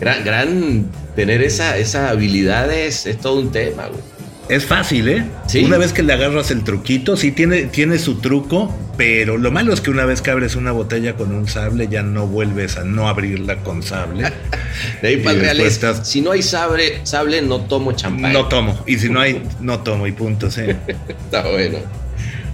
Gran, 0.00 0.24
gran 0.24 0.90
tener 1.16 1.42
esa, 1.42 1.76
esa 1.76 2.10
habilidad 2.10 2.70
es, 2.72 3.06
es 3.06 3.18
todo 3.18 3.40
un 3.40 3.50
tema, 3.50 3.86
güey. 3.88 4.00
Es 4.48 4.64
fácil, 4.64 5.08
¿eh? 5.08 5.24
Sí. 5.46 5.62
Una 5.62 5.76
vez 5.76 5.92
que 5.92 6.02
le 6.02 6.12
agarras 6.12 6.50
el 6.50 6.64
truquito, 6.64 7.16
sí 7.16 7.32
tiene, 7.32 7.64
tiene 7.64 7.98
su 7.98 8.16
truco, 8.20 8.74
pero 8.96 9.36
lo 9.36 9.50
malo 9.50 9.74
es 9.74 9.80
que 9.82 9.90
una 9.90 10.06
vez 10.06 10.22
que 10.22 10.30
abres 10.30 10.56
una 10.56 10.72
botella 10.72 11.16
con 11.16 11.34
un 11.34 11.46
sable, 11.48 11.88
ya 11.88 12.02
no 12.02 12.26
vuelves 12.26 12.78
a 12.78 12.84
no 12.84 13.08
abrirla 13.08 13.56
con 13.58 13.82
sable. 13.82 14.32
De 15.02 15.08
ahí 15.08 15.16
para 15.18 15.52
estás- 15.52 16.08
si 16.08 16.22
no 16.22 16.30
hay 16.32 16.42
sable, 16.42 17.00
sable 17.04 17.42
no 17.42 17.60
tomo 17.62 17.92
champán. 17.92 18.32
No 18.32 18.46
tomo. 18.48 18.82
Y 18.86 18.96
si 18.96 19.10
no 19.10 19.20
hay, 19.20 19.42
no 19.60 19.80
tomo 19.80 20.06
y 20.06 20.12
punto, 20.12 20.50
sí. 20.50 20.62
Está 21.08 21.42
bueno. 21.48 21.78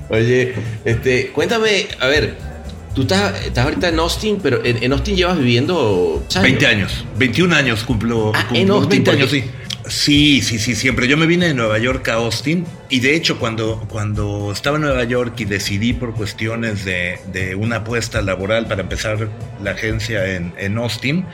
Oye, 0.08 0.54
este, 0.84 1.28
cuéntame, 1.28 1.86
a 2.00 2.08
ver, 2.08 2.34
tú 2.94 3.02
estás, 3.02 3.40
estás 3.46 3.64
ahorita 3.64 3.88
en 3.88 3.98
Austin, 3.98 4.38
pero 4.42 4.64
en, 4.64 4.82
en 4.82 4.92
Austin 4.92 5.16
llevas 5.16 5.38
viviendo 5.38 6.22
¿sabes? 6.28 6.50
20 6.50 6.66
años. 6.66 7.04
21 7.18 7.54
años 7.54 7.84
cumplo. 7.84 8.32
Ah, 8.34 8.42
cumplo 8.48 8.58
en 8.58 8.70
Austin, 8.70 8.88
20 9.04 9.10
años, 9.12 9.30
sí. 9.30 9.44
Sí, 9.86 10.40
sí, 10.40 10.58
sí, 10.58 10.74
siempre. 10.74 11.08
Yo 11.08 11.18
me 11.18 11.26
vine 11.26 11.48
de 11.48 11.54
Nueva 11.54 11.78
York 11.78 12.08
a 12.08 12.14
Austin 12.14 12.66
y 12.88 13.00
de 13.00 13.14
hecho 13.14 13.38
cuando, 13.38 13.84
cuando 13.90 14.50
estaba 14.50 14.76
en 14.76 14.82
Nueva 14.82 15.04
York 15.04 15.34
y 15.40 15.44
decidí 15.44 15.92
por 15.92 16.14
cuestiones 16.14 16.86
de, 16.86 17.18
de 17.32 17.54
una 17.54 17.76
apuesta 17.76 18.22
laboral 18.22 18.66
para 18.66 18.80
empezar 18.80 19.28
la 19.62 19.72
agencia 19.72 20.36
en, 20.36 20.54
en 20.56 20.78
Austin, 20.78 21.26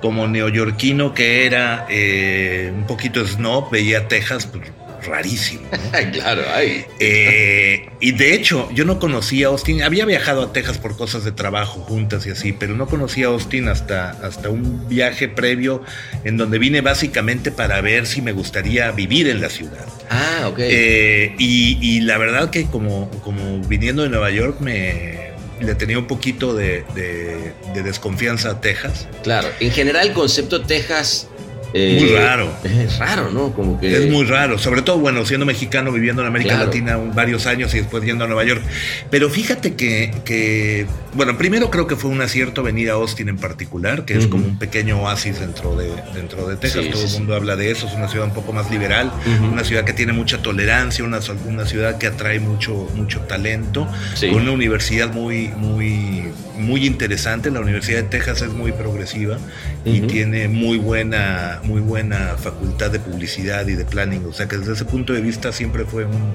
como 0.00 0.26
neoyorquino 0.26 1.12
que 1.12 1.44
era 1.44 1.86
eh, 1.90 2.72
un 2.74 2.86
poquito 2.86 3.26
snob, 3.26 3.70
veía 3.70 4.08
Texas 4.08 4.46
pues, 4.46 4.70
rarísimo. 5.06 5.62
claro, 6.12 6.42
ay. 6.54 6.84
Eh, 6.98 7.88
y 8.00 8.12
de 8.12 8.34
hecho, 8.34 8.68
yo 8.72 8.84
no 8.84 8.98
conocía 8.98 9.46
a 9.46 9.50
Austin. 9.50 9.82
Había 9.82 10.04
viajado 10.04 10.42
a 10.42 10.52
Texas 10.52 10.78
por 10.78 10.96
cosas 10.96 11.24
de 11.24 11.32
trabajo 11.32 11.80
juntas 11.80 12.26
y 12.26 12.30
así, 12.30 12.52
pero 12.52 12.74
no 12.74 12.86
conocía 12.86 13.26
a 13.26 13.30
Austin 13.30 13.68
hasta, 13.68 14.10
hasta 14.10 14.48
un 14.48 14.88
viaje 14.88 15.28
previo 15.28 15.82
en 16.24 16.36
donde 16.36 16.58
vine 16.58 16.80
básicamente 16.80 17.50
para 17.50 17.80
ver 17.80 18.06
si 18.06 18.22
me 18.22 18.32
gustaría 18.32 18.90
vivir 18.92 19.28
en 19.28 19.40
la 19.40 19.48
ciudad. 19.50 19.86
Ah, 20.10 20.48
ok. 20.48 20.58
Eh, 20.60 21.34
y, 21.38 21.78
y 21.80 22.00
la 22.00 22.18
verdad 22.18 22.50
que 22.50 22.64
como, 22.66 23.10
como 23.22 23.60
viniendo 23.66 24.02
de 24.02 24.08
Nueva 24.08 24.30
York 24.30 24.60
me 24.60 25.32
le 25.60 25.76
tenía 25.76 25.96
un 25.98 26.06
poquito 26.08 26.54
de, 26.54 26.84
de- 26.94 27.52
de 27.72 27.82
desconfianza 27.84 28.50
a 28.50 28.60
Texas. 28.60 29.06
claro, 29.22 29.48
en 29.60 29.70
general 29.70 30.08
el 30.08 30.12
concepto 30.12 30.62
Texas... 30.62 31.28
eh, 31.74 31.98
Muy 32.00 32.14
raro. 32.16 32.52
Es 32.64 32.98
raro, 32.98 33.30
¿no? 33.30 33.52
Como 33.52 33.80
que... 33.80 33.96
Es 33.96 34.10
muy 34.10 34.24
raro, 34.24 34.58
sobre 34.58 34.82
todo, 34.82 34.98
bueno, 34.98 35.24
siendo 35.24 35.46
mexicano, 35.46 35.92
viviendo 35.92 36.22
en 36.22 36.28
América 36.28 36.50
Claro. 36.50 36.66
Latina 36.66 36.96
varios 37.14 37.46
años 37.46 37.74
y 37.74 37.78
después 37.78 38.04
yendo 38.04 38.24
a 38.24 38.26
Nueva 38.26 38.44
York. 38.44 38.62
Pero 39.10 39.30
fíjate 39.30 39.74
que, 39.74 40.12
que, 40.24 40.86
bueno, 41.14 41.38
primero 41.38 41.70
creo 41.70 41.86
que 41.86 41.96
fue 41.96 42.10
un 42.10 42.20
acierto 42.20 42.62
venir 42.62 42.90
a 42.90 42.94
Austin 42.94 43.28
en 43.28 43.38
particular, 43.38 44.04
que 44.04 44.18
es 44.18 44.26
como 44.26 44.44
un 44.44 44.58
pequeño 44.58 45.00
oasis 45.02 45.40
dentro 45.40 45.74
de, 45.76 45.90
dentro 46.14 46.46
de 46.48 46.56
Texas. 46.56 46.84
Sí, 46.84 46.90
Todo 46.90 46.98
sí, 46.98 47.04
el 47.04 47.10
sí. 47.10 47.18
mundo 47.18 47.34
habla 47.34 47.56
de 47.56 47.70
eso, 47.70 47.86
es 47.86 47.94
una 47.94 48.08
ciudad 48.08 48.26
un 48.26 48.34
poco 48.34 48.52
más 48.52 48.70
liberal, 48.70 49.10
una 49.50 49.64
ciudad 49.64 49.84
que 49.84 49.92
tiene 49.94 50.12
mucha 50.12 50.42
tolerancia, 50.42 51.04
una, 51.04 51.20
una 51.46 51.64
ciudad 51.64 51.96
que 51.98 52.06
atrae 52.06 52.40
mucho, 52.40 52.88
mucho 52.94 53.20
talento, 53.20 53.88
con 54.20 54.42
una 54.42 54.52
universidad 54.52 55.12
muy, 55.12 55.48
muy, 55.56 56.24
muy 56.58 56.86
interesante. 56.86 57.50
La 57.50 57.60
Universidad 57.60 58.02
de 58.02 58.08
Texas 58.08 58.42
es 58.42 58.50
muy 58.50 58.72
progresiva 58.72 59.38
y 59.84 60.00
tiene 60.02 60.48
muy 60.48 60.78
buena, 60.78 61.60
muy 61.62 61.80
buena 61.80 62.36
facultad 62.38 62.90
de 62.90 62.98
publicidad 63.00 63.66
y 63.68 63.74
de 63.74 63.84
planning. 63.84 64.24
O 64.26 64.32
sea 64.32 64.48
que 64.48 64.56
desde 64.58 64.72
ese 64.72 64.84
punto 64.84 65.12
de 65.12 65.20
vista 65.20 65.52
siempre 65.52 65.84
fue 65.84 66.04
un- 66.04 66.34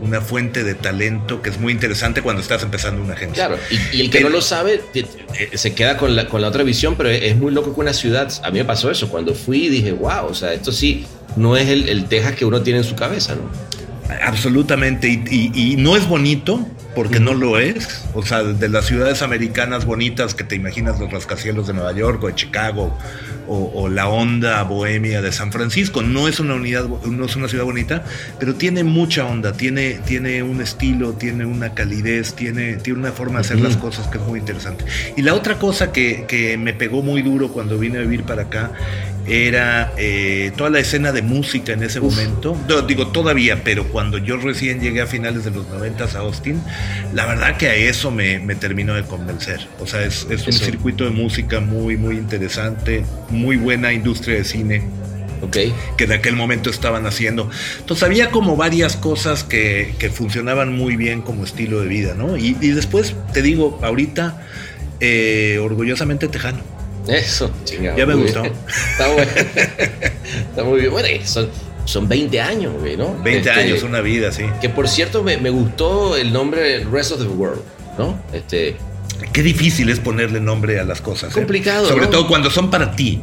una 0.00 0.20
fuente 0.20 0.62
de 0.62 0.74
talento 0.74 1.42
que 1.42 1.50
es 1.50 1.58
muy 1.58 1.72
interesante 1.72 2.22
cuando 2.22 2.40
estás 2.42 2.62
empezando 2.62 3.02
una 3.02 3.14
agencia. 3.14 3.48
Claro, 3.48 3.60
y, 3.70 3.96
y 3.96 4.00
el 4.02 4.10
que 4.10 4.18
Pero- 4.18 4.30
no 4.30 4.36
lo 4.36 4.42
sabe 4.42 4.80
te- 4.92 5.06
se 5.58 5.74
queda 5.74 5.96
con 5.96 6.14
la, 6.14 6.28
con 6.28 6.40
la 6.40 6.48
otra 6.48 6.62
visión, 6.62 6.94
pero 6.96 7.08
es, 7.10 7.22
es 7.22 7.36
muy 7.36 7.52
loco 7.52 7.74
que 7.74 7.80
una 7.80 7.92
ciudad, 7.92 8.32
a 8.44 8.50
mí 8.50 8.58
me 8.60 8.64
pasó 8.64 8.90
eso, 8.90 9.08
cuando 9.08 9.34
fui 9.34 9.68
dije, 9.68 9.90
wow, 9.92 10.26
o 10.28 10.34
sea, 10.34 10.52
esto 10.52 10.70
sí 10.70 11.04
no 11.36 11.56
es 11.56 11.68
el, 11.68 11.88
el 11.88 12.04
Texas 12.04 12.34
que 12.36 12.44
uno 12.44 12.62
tiene 12.62 12.78
en 12.78 12.84
su 12.84 12.94
cabeza, 12.94 13.34
¿no? 13.34 13.50
Absolutamente, 14.22 15.08
y, 15.08 15.22
y- 15.30 15.72
y 15.72 15.76
no 15.76 15.96
es 15.96 16.06
bonito, 16.08 16.66
porque 16.94 17.20
no 17.20 17.34
lo 17.34 17.58
es. 17.58 18.04
O 18.14 18.24
sea, 18.24 18.42
de 18.42 18.68
las 18.68 18.86
ciudades 18.86 19.22
americanas 19.22 19.84
bonitas 19.84 20.34
que 20.34 20.44
te 20.44 20.56
imaginas 20.56 20.98
los 20.98 21.10
rascacielos 21.10 21.66
de 21.66 21.74
Nueva 21.74 21.92
York 21.92 22.22
o 22.24 22.26
de 22.28 22.34
Chicago 22.34 22.96
o, 23.46 23.72
o 23.74 23.88
la 23.88 24.08
onda 24.08 24.62
bohemia 24.62 25.22
de 25.22 25.32
San 25.32 25.52
Francisco, 25.52 26.02
no 26.02 26.28
es 26.28 26.38
una 26.40 26.54
unidad, 26.54 26.86
no 26.86 27.24
es 27.24 27.36
una 27.36 27.48
ciudad 27.48 27.64
bonita, 27.64 28.04
pero 28.38 28.54
tiene 28.54 28.84
mucha 28.84 29.24
onda, 29.24 29.52
tiene, 29.52 30.00
tiene 30.06 30.42
un 30.42 30.60
estilo, 30.60 31.14
tiene 31.14 31.46
una 31.46 31.74
calidez, 31.74 32.34
tiene, 32.34 32.76
tiene 32.76 32.98
una 32.98 33.12
forma 33.12 33.36
de 33.36 33.40
hacer 33.40 33.60
las 33.60 33.76
cosas 33.76 34.06
que 34.08 34.18
es 34.18 34.24
muy 34.24 34.40
interesante. 34.40 34.84
Y 35.16 35.22
la 35.22 35.34
otra 35.34 35.58
cosa 35.58 35.92
que, 35.92 36.26
que 36.28 36.58
me 36.58 36.74
pegó 36.74 37.02
muy 37.02 37.22
duro 37.22 37.48
cuando 37.48 37.78
vine 37.78 37.98
a 37.98 38.00
vivir 38.02 38.24
para 38.24 38.42
acá 38.42 38.72
era 39.28 39.92
eh, 39.98 40.52
toda 40.56 40.70
la 40.70 40.80
escena 40.80 41.12
de 41.12 41.22
música 41.22 41.72
en 41.72 41.82
ese 41.82 42.00
momento. 42.00 42.56
No, 42.68 42.82
digo, 42.82 43.08
todavía, 43.08 43.62
pero 43.62 43.84
cuando 43.88 44.18
yo 44.18 44.36
recién 44.38 44.80
llegué 44.80 45.02
a 45.02 45.06
finales 45.06 45.44
de 45.44 45.50
los 45.50 45.68
90 45.68 46.04
a 46.04 46.18
Austin, 46.20 46.60
la 47.12 47.26
verdad 47.26 47.56
que 47.56 47.66
a 47.68 47.74
eso 47.74 48.10
me, 48.10 48.38
me 48.38 48.54
terminó 48.54 48.94
de 48.94 49.02
convencer. 49.04 49.60
O 49.80 49.86
sea, 49.86 50.02
es, 50.04 50.26
es 50.30 50.42
un 50.44 50.48
Eso. 50.54 50.64
circuito 50.64 51.04
de 51.04 51.10
música 51.10 51.60
muy, 51.60 51.96
muy 51.96 52.16
interesante, 52.16 53.04
muy 53.30 53.56
buena 53.56 53.92
industria 53.92 54.36
de 54.36 54.44
cine 54.44 54.82
Ok. 55.40 55.56
que 55.96 56.06
de 56.06 56.14
aquel 56.14 56.34
momento 56.34 56.68
estaban 56.70 57.06
haciendo. 57.06 57.48
Entonces 57.78 58.02
había 58.02 58.30
como 58.30 58.56
varias 58.56 58.96
cosas 58.96 59.44
que, 59.44 59.94
que 59.98 60.10
funcionaban 60.10 60.76
muy 60.76 60.96
bien 60.96 61.22
como 61.22 61.44
estilo 61.44 61.80
de 61.80 61.86
vida, 61.88 62.14
¿no? 62.16 62.36
Y, 62.36 62.56
y 62.60 62.70
después, 62.70 63.14
te 63.32 63.40
digo, 63.42 63.78
ahorita, 63.82 64.42
eh, 65.00 65.60
orgullosamente 65.62 66.26
tejano. 66.26 66.58
Eso, 67.08 67.50
chingado. 67.64 67.96
Ya 67.96 68.06
me 68.06 68.14
gustó. 68.14 68.42
bien. 68.42 68.54
Está 68.92 69.12
bueno. 69.12 69.30
Está 70.50 70.64
muy 70.64 70.80
bien. 70.80 70.92
Bueno, 70.92 71.08
son, 71.24 71.48
son 71.84 72.08
20 72.08 72.40
años, 72.40 72.74
güey, 72.78 72.96
¿no? 72.96 73.14
20 73.22 73.48
Este, 73.48 73.50
años, 73.50 73.82
una 73.82 74.00
vida, 74.00 74.30
sí. 74.32 74.44
Que 74.60 74.68
por 74.68 74.88
cierto, 74.88 75.22
me, 75.22 75.38
me 75.38 75.50
gustó 75.50 76.16
el 76.16 76.32
nombre 76.32 76.84
Rest 76.84 77.12
of 77.12 77.20
the 77.20 77.26
World, 77.28 77.62
¿no? 77.98 78.20
Este. 78.32 78.76
Qué 79.32 79.42
difícil 79.42 79.88
es 79.90 79.98
ponerle 79.98 80.40
nombre 80.40 80.78
a 80.78 80.84
las 80.84 81.00
cosas. 81.00 81.32
¿eh? 81.32 81.34
Complicado, 81.34 81.86
Sobre 81.88 82.04
¿no? 82.06 82.10
todo 82.10 82.28
cuando 82.28 82.50
son 82.50 82.70
para 82.70 82.92
ti. 82.92 83.20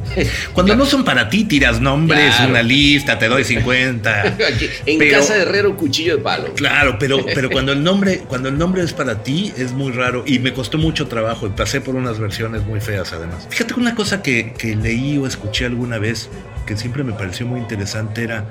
Cuando 0.53 0.73
Claro. 0.73 0.83
no 0.83 0.85
son 0.89 1.05
para 1.05 1.29
ti, 1.29 1.45
tiras 1.45 1.79
nombres, 1.79 2.35
Claro. 2.35 2.51
una 2.51 2.63
lista, 2.63 3.17
te 3.17 3.27
doy 3.29 3.43
50. 3.45 4.21
Aquí, 4.49 4.69
en 4.85 4.99
Pero- 4.99 5.19
casa 5.19 5.35
de 5.35 5.43
Herrero, 5.43 5.77
cuchillo 5.77 6.17
de 6.17 6.21
palo. 6.23 6.53
Claro, 6.53 6.97
pero, 6.99 7.25
pero 7.33 7.49
cuando 7.49 7.71
el 7.71 7.81
nombre, 7.83 8.19
cuando 8.27 8.49
el 8.49 8.57
nombre 8.57 8.83
es 8.83 8.91
para 8.93 9.23
ti, 9.23 9.53
es 9.57 9.71
muy 9.71 9.93
raro. 9.93 10.23
Y 10.27 10.39
me 10.39 10.51
costó 10.53 10.77
mucho 10.77 11.07
trabajo 11.07 11.47
y 11.47 11.51
pasé 11.51 11.79
por 11.79 11.95
unas 11.95 12.19
versiones 12.19 12.65
muy 12.65 12.81
feas 12.81 13.13
además. 13.13 13.47
Fíjate 13.49 13.73
que 13.73 13.79
una 13.79 13.95
cosa 13.95 14.21
que, 14.21 14.53
que 14.57 14.75
leí 14.75 15.17
o 15.17 15.25
escuché 15.27 15.65
alguna 15.65 15.97
vez 15.97 16.29
que 16.65 16.75
siempre 16.75 17.03
me 17.05 17.13
pareció 17.13 17.45
muy 17.45 17.59
interesante 17.61 18.23
era 18.23 18.45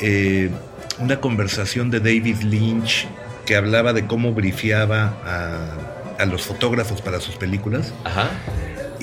eh, 0.00 0.50
una 0.98 1.20
conversación 1.20 1.90
de 1.90 2.00
David 2.00 2.42
Lynch 2.42 3.06
que 3.46 3.56
hablaba 3.56 3.92
de 3.92 4.06
cómo 4.06 4.32
brifeaba 4.32 5.14
a, 5.24 5.93
a 6.18 6.26
los 6.26 6.42
fotógrafos 6.42 7.00
para 7.00 7.20
sus 7.20 7.36
películas 7.36 7.92
Ajá. 8.04 8.30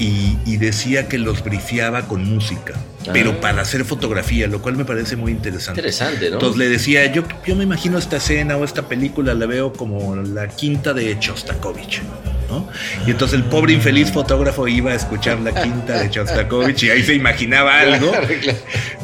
Y, 0.02 0.38
y 0.46 0.58
decía 0.58 1.08
que 1.08 1.18
los 1.20 1.44
brifeaba 1.44 2.08
con 2.08 2.24
música, 2.26 2.74
pero 3.14 3.40
para 3.40 3.62
hacer 3.62 3.86
fotografía, 3.86 4.48
lo 4.48 4.62
cual 4.62 4.76
me 4.76 4.86
parece 4.86 5.16
muy 5.16 5.32
interesante. 5.32 5.80
Interesante, 5.82 6.28
¿no? 6.30 6.34
Entonces 6.36 6.58
le 6.58 6.70
decía, 6.70 7.12
yo, 7.14 7.24
yo 7.46 7.56
me 7.56 7.64
imagino 7.64 7.98
esta 8.00 8.18
escena 8.18 8.58
o 8.58 8.64
esta 8.64 8.88
película, 8.88 9.34
la 9.36 9.46
veo 9.46 9.72
como 9.74 10.16
la 10.16 10.48
quinta 10.48 10.94
de 10.94 11.18
Chostakovich, 11.20 12.02
¿no? 12.50 12.68
Y 13.08 13.12
entonces 13.12 13.38
el 13.38 13.46
pobre 13.46 13.74
infeliz 13.74 14.12
fotógrafo 14.12 14.68
iba 14.68 14.92
a 14.92 14.96
escuchar 14.96 15.40
la 15.40 15.54
quinta 15.54 16.02
de 16.02 16.10
Shostakovich 16.10 16.84
y 16.84 16.90
ahí 16.90 17.04
se 17.04 17.14
imaginaba 17.14 17.80
algo. 17.80 18.12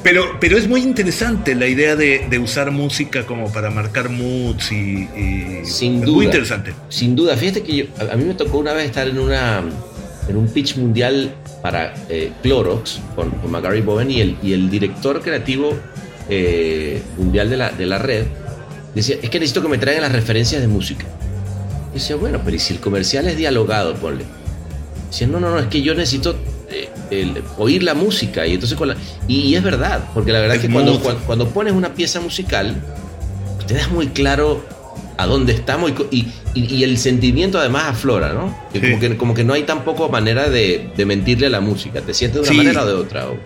Pero, 0.04 0.38
pero 0.40 0.58
es 0.58 0.68
muy 0.68 0.82
interesante 0.82 1.54
la 1.56 1.68
idea 1.68 1.96
de, 1.96 2.26
de 2.30 2.40
usar 2.40 2.72
música 2.72 3.26
como 3.26 3.52
para 3.52 3.70
marcar 3.70 4.10
moods 4.10 4.72
y, 4.72 4.76
y 5.16 5.62
Sin 5.66 6.02
duda. 6.02 6.12
muy 6.14 6.26
interesante. 6.26 6.74
Sin 6.90 7.16
duda, 7.16 7.38
fíjate 7.38 7.62
que 7.64 7.76
yo- 7.76 7.86
a 8.12 8.16
mí 8.16 8.24
me 8.26 8.34
tocó 8.34 8.58
una 8.58 8.74
vez 8.74 8.86
estar 8.86 9.08
en 9.08 9.20
una 9.20 9.64
en 10.28 10.38
un 10.38 10.48
pitch 10.48 10.78
mundial 10.78 11.32
para 11.62 11.94
eh, 12.10 12.32
Clorox 12.44 13.00
con, 13.16 13.32
con 13.32 13.52
McGarry 13.52 13.82
Bowen 13.82 14.12
y 14.12 14.22
el, 14.22 14.38
y 14.44 14.54
el 14.54 14.70
director 14.70 15.22
creativo 15.22 15.74
eh, 16.30 17.02
mundial 17.18 17.50
de 17.50 17.58
la, 17.58 17.72
de 17.72 17.86
la 17.86 17.98
red 17.98 18.26
decía, 18.94 19.16
es 19.22 19.30
que 19.30 19.40
necesito 19.40 19.62
que 19.62 19.68
me 19.70 19.78
traigan 19.78 20.04
las 20.04 20.12
referencias 20.12 20.60
de 20.62 20.68
música. 20.68 21.06
Y 21.92 22.00
decía, 22.00 22.16
bueno, 22.16 22.42
pero 22.44 22.56
¿y 22.56 22.60
si 22.60 22.74
el 22.74 22.80
comercial 22.80 23.28
es 23.28 23.38
dialogado, 23.38 23.94
ponle? 23.96 24.26
Decía, 25.10 25.28
no, 25.28 25.40
no, 25.40 25.52
no, 25.52 25.60
es 25.60 25.68
que 25.68 25.82
yo 25.82 25.94
necesito 25.94 26.36
eh, 26.70 26.90
el- 27.12 27.44
oír 27.58 27.84
la 27.84 27.94
música. 27.94 28.46
Y 28.48 28.56
entonces 28.56 28.78
con 28.78 28.90
la- 28.90 28.98
y, 29.28 29.42
y 29.42 29.56
es 29.56 29.64
verdad, 29.64 30.04
porque 30.14 30.32
la 30.32 30.40
verdad 30.40 30.56
Es 30.58 30.64
que 30.64 30.70
cuando, 30.70 31.00
cuando 31.26 31.48
pones 31.50 31.74
una 31.74 31.94
pieza 31.94 32.20
musical, 32.20 32.76
te 33.68 33.76
das 33.76 33.90
muy 33.92 34.08
claro 34.08 34.66
a 35.18 35.26
dónde 35.26 35.54
estamos 35.54 35.92
y, 36.12 36.28
y, 36.54 36.76
y- 36.76 36.84
el 36.84 36.98
sentimiento 36.98 37.58
además 37.60 37.86
aflora, 37.90 38.34
¿no? 38.34 38.56
Que 38.72 38.80
Sí. 38.80 38.86
como, 38.88 39.00
que, 39.00 39.18
como 39.18 39.34
que 39.34 39.44
no 39.44 39.54
hay 39.54 39.64
tampoco 39.64 40.10
manera 40.10 40.50
de, 40.50 40.90
de 40.96 41.06
mentirle 41.06 41.48
a 41.48 41.50
la 41.50 41.60
música, 41.60 42.02
te 42.02 42.14
sientes 42.14 42.42
de 42.44 42.50
una 42.50 42.52
Sí. 42.52 42.58
manera 42.58 42.84
o 42.84 42.88
de 42.88 42.94
otra. 42.94 43.28
o- 43.30 43.38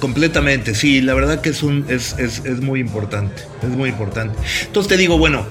Completamente, 0.00 0.74
sí, 0.76 1.00
la 1.00 1.12
verdad 1.14 1.40
que 1.40 1.48
es, 1.48 1.62
un, 1.64 1.84
es, 1.88 2.14
es, 2.18 2.44
es 2.44 2.60
muy 2.60 2.78
importante, 2.78 3.42
es 3.62 3.68
muy 3.70 3.88
importante. 3.88 4.38
Entonces 4.66 4.88
te 4.88 4.96
digo, 4.96 5.18
bueno, 5.18 5.44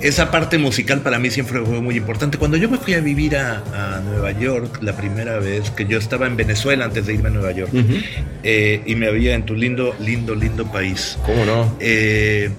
esa 0.00 0.32
parte 0.32 0.58
musical 0.58 1.02
para 1.02 1.20
mí 1.20 1.30
siempre 1.30 1.60
fue 1.60 1.80
muy 1.80 1.96
importante. 1.98 2.36
Cuando 2.36 2.56
yo 2.56 2.68
me 2.68 2.78
fui 2.78 2.94
a 2.94 3.00
vivir 3.00 3.36
a, 3.36 3.62
a 3.72 4.00
Nueva 4.00 4.32
York 4.32 4.80
la 4.82 4.96
primera 4.96 5.38
vez, 5.38 5.70
que 5.70 5.86
yo 5.86 5.98
estaba 5.98 6.26
en 6.26 6.36
Venezuela 6.36 6.86
antes 6.86 7.06
de 7.06 7.14
irme 7.14 7.28
a 7.28 7.32
Nueva 7.32 7.52
York, 7.52 7.70
eh, 8.42 8.82
y 8.84 8.96
me 8.96 9.06
había 9.06 9.34
en 9.34 9.44
tu 9.44 9.54
lindo, 9.54 9.94
lindo, 10.00 10.34
lindo 10.34 10.66
país. 10.66 11.16
¿Cómo 11.24 11.44
no? 11.44 11.76
Eh, 11.78 12.50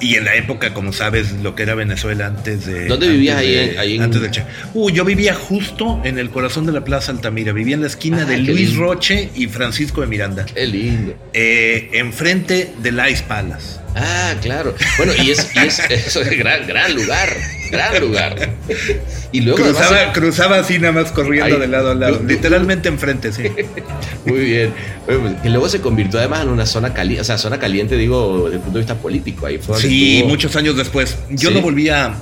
y 0.00 0.16
en 0.16 0.24
la 0.24 0.34
época, 0.34 0.74
como 0.74 0.92
sabes, 0.92 1.32
lo 1.42 1.54
que 1.54 1.62
era 1.62 1.74
Venezuela 1.74 2.26
antes 2.26 2.66
de. 2.66 2.86
¿Dónde 2.86 3.08
vivías 3.08 3.38
ahí 3.38 3.50
de- 3.52 3.72
en- 3.72 3.78
ahí 3.78 3.96
en- 3.96 4.02
antes 4.02 4.20
del 4.20 4.30
Che? 4.30 4.42
Uh, 4.74 4.90
yo 4.90 5.04
vivía 5.04 5.34
justo 5.34 6.00
en 6.04 6.18
el 6.18 6.30
corazón 6.30 6.66
de 6.66 6.72
la 6.72 6.84
Plaza 6.84 7.12
Altamira. 7.12 7.52
Vivía 7.52 7.74
en 7.74 7.80
la 7.82 7.86
esquina 7.86 8.22
Ah, 8.22 8.24
de 8.24 8.38
Luis 8.38 8.70
lindo. 8.70 8.82
Roche 8.84 9.30
y 9.34 9.46
Francisco 9.46 10.00
de 10.00 10.06
Miranda. 10.06 10.44
Qué 10.46 10.66
lindo. 10.66 11.14
Eh, 11.32 11.90
enfrente 11.94 12.72
de 12.82 12.90
Ice 13.10 13.24
Palace. 13.26 13.80
Ah, 13.96 14.34
claro. 14.42 14.74
Bueno, 14.96 15.12
y 15.22 15.30
es, 15.30 15.48
y 15.54 15.58
es, 15.60 15.78
eso 15.90 16.20
es 16.22 16.36
gran, 16.38 16.66
gran 16.66 16.94
lugar, 16.94 17.36
gran 17.70 18.00
lugar. 18.00 18.53
Y 19.32 19.40
luego 19.42 19.62
además- 19.64 20.12
Cruzaba, 20.14 20.56
así 20.58 20.78
nada 20.78 20.92
más 20.92 21.12
corriendo 21.12 21.58
de 21.58 21.66
lado 21.68 21.90
a 21.90 21.94
lado. 21.94 22.20
Literalmente 22.26 22.88
enfrente, 22.88 23.32
sí. 23.32 23.42
Muy 24.26 24.40
bien. 24.40 24.72
Pues, 25.06 25.18
que 25.42 25.50
luego 25.50 25.68
se 25.68 25.80
convirtió 25.80 26.18
además 26.18 26.42
en 26.44 26.48
una 26.48 26.66
zona 26.66 26.94
caliente, 26.94 27.20
o 27.20 27.24
sea, 27.24 27.36
zona 27.38 27.58
caliente, 27.58 27.96
digo, 27.96 28.44
desde 28.44 28.56
el 28.56 28.60
punto 28.62 28.78
de 28.78 28.84
vista 28.84 28.94
político. 28.96 29.46
Ahí 29.46 29.58
fue 29.58 29.78
Sí, 29.80 30.16
estuvo- 30.16 30.30
muchos 30.30 30.56
años 30.56 30.76
después. 30.76 31.16
Yo 31.30 31.50
Sí. 31.50 31.54
no 31.54 31.60
volvía. 31.60 32.14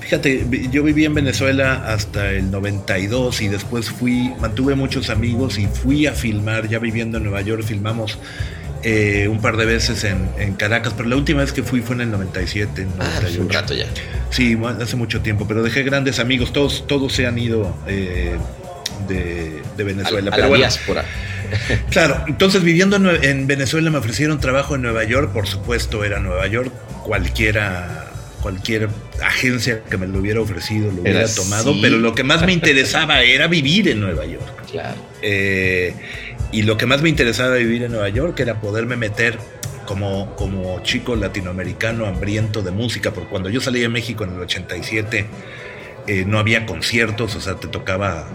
Fíjate, 0.00 0.44
vi- 0.46 0.68
yo 0.72 0.82
viví 0.82 1.04
en 1.04 1.14
Venezuela 1.14 1.84
hasta 1.86 2.30
el 2.32 2.50
92 2.50 3.40
y 3.42 3.48
después 3.48 3.90
fui, 3.90 4.32
mantuve 4.40 4.74
muchos 4.74 5.08
amigos 5.08 5.56
y 5.58 5.66
fui 5.66 6.06
a 6.06 6.12
filmar, 6.12 6.68
ya 6.68 6.80
viviendo 6.80 7.18
en 7.18 7.24
Nueva 7.24 7.42
York, 7.42 7.62
filmamos 7.62 8.18
eh, 8.82 9.28
un 9.28 9.40
par 9.40 9.56
de 9.56 9.66
veces 9.66 10.04
en, 10.04 10.28
en 10.38 10.54
Caracas, 10.54 10.94
pero 10.96 11.08
la 11.08 11.16
última 11.16 11.40
vez 11.42 11.52
que 11.52 11.62
fui 11.62 11.80
fue 11.80 11.94
en 11.96 12.02
el 12.02 12.10
97, 12.10 12.82
en 12.82 12.88
Ah, 12.98 13.04
hace 13.04 13.38
98. 13.38 13.42
un 13.42 13.50
rato 13.50 13.74
ya. 13.74 13.86
Sí, 14.30 14.56
hace 14.80 14.96
mucho 14.96 15.20
tiempo, 15.20 15.46
pero 15.46 15.62
dejé 15.62 15.82
grandes 15.82 16.18
amigos, 16.18 16.52
todos, 16.52 16.86
todos 16.86 17.12
se 17.12 17.26
han 17.26 17.38
ido 17.38 17.76
eh, 17.86 18.36
de, 19.08 19.60
de 19.76 19.84
Venezuela. 19.84 20.30
a 20.30 20.32
pero 20.32 20.42
la 20.42 20.48
bueno, 20.48 20.62
diáspora. 20.62 21.04
Claro, 21.90 22.24
entonces 22.28 22.62
viviendo 22.62 22.96
en, 22.96 23.46
Venezuela 23.48 23.90
me 23.90 23.98
ofrecieron 23.98 24.38
trabajo 24.38 24.76
en 24.76 24.82
Nueva 24.82 25.02
York, 25.02 25.32
por 25.32 25.48
supuesto 25.48 26.04
era 26.04 26.20
Nueva 26.20 26.46
York, 26.46 26.72
cualquiera, 27.02 28.06
cualquier 28.40 28.88
agencia 29.20 29.82
que 29.90 29.96
me 29.96 30.06
lo 30.06 30.20
hubiera 30.20 30.40
ofrecido 30.40 30.92
lo 30.92 31.02
hubiera 31.02 31.22
Era 31.22 31.34
tomado, 31.34 31.72
sí. 31.74 31.80
pero 31.82 31.98
lo 31.98 32.14
que 32.14 32.22
más 32.22 32.46
me 32.46 32.52
interesaba 32.60 33.22
era 33.22 33.48
vivir 33.48 33.88
en 33.88 34.00
Nueva 34.00 34.26
York. 34.26 34.46
Claro. 34.70 34.94
Eh, 35.22 35.92
y 36.52 36.62
lo 36.62 36.76
que 36.76 36.86
más 36.86 37.02
me 37.02 37.08
interesaba 37.08 37.54
vivir 37.56 37.82
en 37.82 37.92
Nueva 37.92 38.08
York 38.08 38.38
era 38.40 38.60
poderme 38.60 38.96
meter 38.96 39.38
como, 39.86 40.34
como 40.36 40.80
chico 40.82 41.16
latinoamericano 41.16 42.06
hambriento 42.06 42.62
de 42.62 42.70
música, 42.70 43.12
porque 43.12 43.28
cuando 43.28 43.48
yo 43.50 43.60
salí 43.60 43.80
de 43.80 43.88
México 43.88 44.24
en 44.24 44.34
el 44.34 44.40
87 44.40 45.26
eh, 46.06 46.24
no 46.26 46.38
había 46.38 46.66
conciertos, 46.66 47.34
o 47.36 47.40
sea, 47.40 47.56
te 47.56 47.68
tocaba 47.68 48.26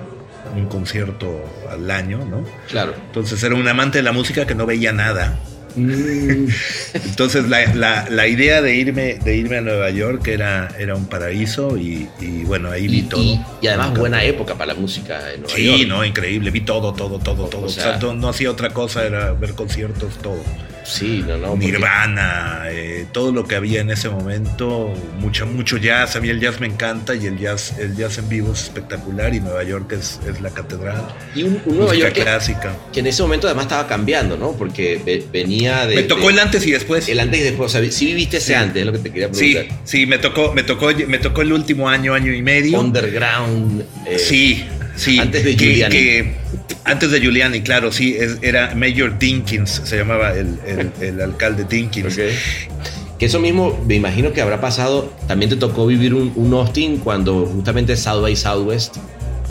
un 0.55 0.67
concierto 0.67 1.43
al 1.69 1.89
año, 1.91 2.25
¿no? 2.25 2.43
Claro. 2.69 2.93
Entonces 3.07 3.41
era 3.43 3.55
un 3.55 3.67
amante 3.67 3.97
de 3.97 4.03
la 4.03 4.11
música 4.11 4.45
que 4.45 4.55
no 4.55 4.65
veía 4.65 4.91
nada. 4.91 5.39
Mm, 5.75 6.47
Entonces 6.93 7.47
la, 7.49 7.73
la- 7.73 8.07
la 8.09 8.27
idea 8.27 8.61
de 8.61 8.75
irme, 8.75 9.15
de 9.15 9.35
irme 9.35 9.57
a 9.57 9.61
Nueva 9.61 9.89
York 9.89 10.27
era, 10.27 10.69
era 10.79 10.95
un 10.95 11.05
paraíso 11.07 11.77
y, 11.77 12.07
y 12.19 12.43
bueno, 12.45 12.71
ahí 12.71 12.87
vi 12.87 13.01
todo. 13.03 13.21
y- 13.21 13.39
y 13.61 13.67
además 13.67 13.87
Nunca- 13.87 13.99
buena 13.99 14.23
época 14.23 14.53
para 14.55 14.73
la 14.73 14.79
música 14.79 15.33
en 15.33 15.41
Nueva 15.41 15.55
Sí, 15.55 15.65
York. 15.65 15.87
no, 15.87 16.05
increíble, 16.05 16.51
vi 16.51 16.61
todo, 16.61 16.93
todo, 16.93 17.19
todo, 17.19 17.47
todo. 17.47 17.65
O 17.65 17.69
sea- 17.69 17.83
sea, 17.83 17.97
no, 17.99 18.13
no 18.13 18.29
hacía 18.29 18.49
otra 18.51 18.69
cosa, 18.69 19.05
era 19.05 19.33
ver 19.33 19.53
conciertos, 19.53 20.17
todo. 20.21 20.41
Sí, 20.85 21.23
no, 21.27 21.37
no. 21.37 21.49
porque- 21.51 21.65
Nirvana, 21.65 22.63
eh, 22.69 23.05
todo 23.11 23.31
lo 23.31 23.45
que 23.47 23.55
había 23.55 23.81
en 23.81 23.89
ese 23.89 24.09
momento, 24.09 24.93
mucho, 25.19 25.45
mucho 25.47 25.77
jazz. 25.77 26.15
A 26.15 26.21
mí 26.21 26.29
el 26.29 26.39
jazz 26.39 26.59
me 26.59 26.67
encanta 26.67 27.15
y 27.15 27.25
el 27.25 27.37
jazz, 27.39 27.73
el 27.79 27.95
jazz 27.95 28.17
en 28.19 28.29
vivo 28.29 28.53
es 28.53 28.63
espectacular 28.63 29.33
y 29.33 29.39
Nueva 29.39 29.63
York 29.63 29.91
es, 29.93 30.19
es 30.29 30.41
la 30.41 30.49
catedral. 30.51 31.03
Y 31.35 31.43
un, 31.43 31.61
un 31.65 31.77
Nueva 31.77 31.95
York 31.95 32.13
que, 32.13 32.21
clásica. 32.21 32.75
que 32.93 32.99
en 32.99 33.07
ese 33.07 33.21
momento 33.23 33.47
además 33.47 33.65
estaba 33.65 33.87
cambiando, 33.87 34.37
¿no? 34.37 34.51
Porque 34.53 35.01
ve- 35.03 35.25
venía 35.31 35.87
de. 35.87 35.95
me 35.95 36.03
tocó 36.03 36.27
de- 36.27 36.33
el 36.33 36.39
antes 36.39 36.65
y 36.67 36.71
después. 36.71 37.09
el 37.09 37.19
antes 37.19 37.39
y 37.39 37.43
después. 37.43 37.73
O 37.75 37.79
sea, 37.81 37.91
sí 37.91 38.05
viviste 38.05 38.37
ese 38.37 38.47
Sí. 38.47 38.53
antes, 38.53 38.79
es 38.81 38.85
lo 38.85 38.91
que 38.91 38.99
te 38.99 39.09
quería 39.11 39.29
Sí, 39.33 39.53
preguntar. 39.53 39.77
sí, 39.85 40.05
me 40.05 40.17
tocó, 40.19 40.53
me 40.53 40.63
tocó, 40.63 40.89
me 41.07 41.17
tocó 41.17 41.41
el 41.41 41.51
último 41.53 41.89
año, 41.89 42.13
año 42.13 42.31
y 42.31 42.41
medio. 42.41 42.79
Underground. 42.79 43.83
eh, 44.05 44.19
Sí, 44.19 44.65
sí. 44.95 45.19
Antes 45.19 45.43
de 45.43 45.55
que- 45.55 45.65
Giuliani. 45.65 45.95
que- 45.95 46.44
antes 46.83 47.11
de 47.11 47.19
Giuliani, 47.19 47.61
claro, 47.61 47.91
sí, 47.91 48.15
es- 48.17 48.37
era 48.41 48.73
Mayor 48.75 49.17
Dinkins, 49.17 49.81
se 49.85 49.97
llamaba 49.97 50.33
el, 50.33 50.59
el- 50.65 50.91
el 51.01 51.21
alcalde 51.21 51.65
Dinkins. 51.67 52.15
Que 53.17 53.27
eso 53.27 53.39
mismo, 53.39 53.81
me 53.87 53.95
imagino 53.95 54.33
que 54.33 54.41
habrá 54.41 54.59
pasado. 54.59 55.13
También 55.27 55.49
te 55.49 55.55
tocó 55.55 55.87
vivir 55.87 56.13
un, 56.13 56.33
un 56.35 56.53
Austin 56.53 56.97
cuando 56.97 57.45
justamente 57.45 57.95
South 57.95 58.21
by 58.21 58.35
Southwest 58.35 58.97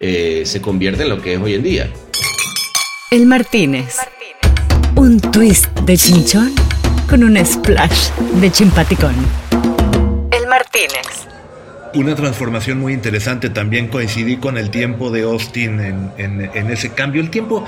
eh, 0.00 0.42
se 0.44 0.60
convierte 0.60 1.04
en 1.04 1.08
lo 1.08 1.22
que 1.22 1.34
es 1.34 1.40
hoy 1.40 1.54
en 1.54 1.62
día. 1.62 1.90
El 3.10 3.24
Martínez. 3.26 3.96
Un 4.96 5.18
twist 5.20 5.66
de 5.80 5.96
chinchón 5.96 6.52
con 7.08 7.24
un 7.24 7.42
splash 7.44 8.10
de 8.40 8.52
chimpaticón. 8.52 9.14
El 10.30 10.46
Martínez. 10.46 11.23
Una 11.94 12.14
transformación 12.16 12.78
muy 12.80 12.92
interesante, 12.92 13.50
también 13.50 13.88
coincidí 13.88 14.36
con 14.36 14.58
el 14.58 14.70
tiempo 14.70 15.10
de 15.10 15.22
Austin 15.22 15.78
en, 15.80 16.10
en- 16.18 16.50
en 16.52 16.70
ese 16.70 16.90
cambio. 16.90 17.20
El 17.20 17.30
tiempo, 17.30 17.64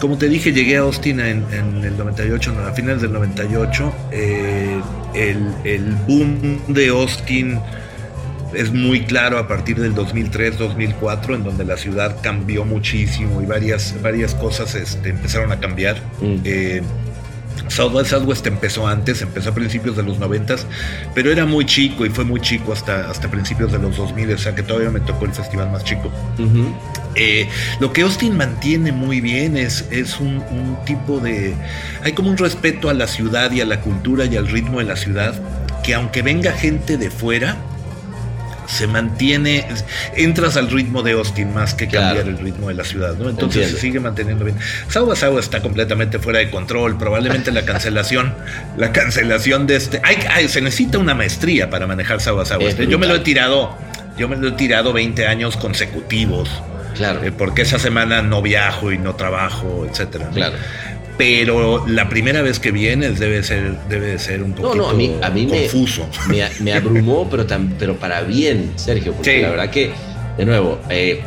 como 0.00 0.16
te 0.18 0.28
dije, 0.28 0.52
llegué 0.52 0.76
a 0.76 0.80
Austin 0.80 1.18
en, 1.20 1.44
en 1.52 1.84
el 1.84 1.96
98, 1.98 2.52
no, 2.52 2.62
a 2.66 2.72
finales 2.72 3.02
del 3.02 3.12
98. 3.12 3.92
eh, 4.12 4.80
el, 5.14 5.52
el 5.64 5.94
boom 6.06 6.60
de 6.68 6.88
Austin 6.90 7.58
es 8.54 8.72
muy 8.72 9.00
claro 9.02 9.38
a 9.38 9.48
partir 9.48 9.80
del 9.80 9.94
2003-2004, 9.94 11.34
en 11.34 11.42
donde 11.44 11.64
la 11.64 11.76
ciudad 11.76 12.16
cambió 12.22 12.64
muchísimo 12.64 13.42
y 13.42 13.46
varias, 13.46 13.94
varias 14.02 14.34
cosas 14.36 14.74
este, 14.76 15.08
empezaron 15.10 15.50
a 15.50 15.58
cambiar. 15.58 15.96
Mm. 16.20 16.34
Eh, 16.44 16.82
South 17.70 17.92
by 17.92 18.04
Southwest 18.04 18.46
empezó 18.46 18.86
antes, 18.86 19.22
empezó 19.22 19.50
a 19.50 19.54
principios 19.54 19.96
de 19.96 20.02
los 20.02 20.18
90, 20.18 20.56
pero 21.14 21.30
era 21.30 21.46
muy 21.46 21.64
chico 21.64 22.04
y 22.04 22.10
fue 22.10 22.24
muy 22.24 22.40
chico 22.40 22.72
hasta, 22.72 23.08
hasta 23.08 23.30
principios 23.30 23.70
de 23.70 23.78
los 23.78 23.96
2000, 23.96 24.32
o 24.32 24.38
sea 24.38 24.54
que 24.54 24.62
todavía 24.62 24.90
me 24.90 25.00
tocó 25.00 25.24
el 25.24 25.32
festival 25.32 25.70
más 25.70 25.84
chico. 25.84 26.10
Eh, 27.14 27.48
lo 27.78 27.92
que 27.92 28.02
Austin 28.02 28.36
mantiene 28.36 28.90
muy 28.90 29.20
bien 29.20 29.56
es, 29.56 29.86
es 29.90 30.18
un, 30.18 30.42
un 30.50 30.78
tipo 30.84 31.20
de... 31.20 31.54
Hay 32.02 32.12
como 32.12 32.30
un 32.30 32.36
respeto 32.36 32.90
a 32.90 32.94
la 32.94 33.06
ciudad 33.06 33.52
y 33.52 33.60
a 33.60 33.64
la 33.64 33.80
cultura 33.80 34.24
y 34.24 34.36
al 34.36 34.48
ritmo 34.48 34.80
de 34.80 34.86
la 34.86 34.96
ciudad, 34.96 35.34
que 35.84 35.94
aunque 35.94 36.22
venga 36.22 36.52
gente 36.52 36.96
de 36.96 37.10
fuera, 37.10 37.56
se 38.70 38.86
mantiene, 38.86 39.66
entras 40.16 40.56
al 40.56 40.70
ritmo 40.70 41.02
de 41.02 41.12
Austin 41.12 41.52
más 41.52 41.74
que 41.74 41.88
Claro. 41.88 42.16
cambiar 42.18 42.28
el 42.28 42.38
ritmo 42.38 42.68
de 42.68 42.74
la 42.74 42.84
ciudad, 42.84 43.14
¿no? 43.16 43.28
Entonces 43.28 43.56
Entiendo. 43.62 43.74
se 43.76 43.80
sigue 43.80 44.00
manteniendo 44.00 44.44
bien. 44.44 44.56
Sawa 44.88 45.14
está 45.40 45.60
completamente 45.60 46.18
fuera 46.18 46.38
de 46.38 46.50
control, 46.50 46.96
probablemente 46.96 47.50
la 47.50 47.64
cancelación, 47.64 48.34
la 48.76 48.92
cancelación 48.92 49.66
de 49.66 49.76
este, 49.76 50.00
ay, 50.04 50.16
ay, 50.30 50.48
se 50.48 50.60
necesita 50.60 50.98
una 50.98 51.14
maestría 51.14 51.68
para 51.68 51.86
manejar 51.86 52.20
Sawa 52.20 52.44
Sawa. 52.44 52.64
Es 52.64 52.76
Yo 52.78 52.98
me 52.98 53.06
lo 53.06 53.16
he 53.16 53.20
tirado, 53.20 53.76
yo 54.16 54.28
me 54.28 54.36
lo 54.36 54.48
he 54.48 54.52
tirado 54.52 54.92
20 54.92 55.26
años 55.26 55.56
consecutivos. 55.56 56.48
Claro. 56.94 57.22
Eh, 57.24 57.32
porque 57.32 57.62
esa 57.62 57.78
semana 57.78 58.20
no 58.22 58.42
viajo 58.42 58.92
y 58.92 58.98
no 58.98 59.14
trabajo, 59.14 59.86
etcétera. 59.88 60.26
¿no? 60.26 60.32
Claro. 60.32 60.56
Pero 61.20 61.86
la 61.86 62.08
primera 62.08 62.40
vez 62.40 62.58
que 62.58 62.70
vienes 62.70 63.18
debe 63.18 63.42
ser, 63.42 63.76
debe 63.90 64.06
de 64.06 64.18
ser 64.18 64.42
un 64.42 64.50
No, 64.50 64.56
poquito 64.56 64.76
no, 64.76 64.88
a 64.88 64.94
mí, 64.94 65.12
a 65.22 65.28
mí 65.28 65.46
me, 65.46 65.60
confuso. 65.64 66.08
me, 66.28 66.42
me 66.60 66.72
abrumó, 66.72 67.28
pero, 67.30 67.46
pero 67.78 67.96
para 67.96 68.22
bien, 68.22 68.72
Sergio, 68.76 69.12
porque 69.12 69.36
Sí. 69.36 69.42
la 69.42 69.50
verdad 69.50 69.68
que 69.70 69.90
de 70.38 70.44
nuevo, 70.46 70.78
eh, 70.88 71.20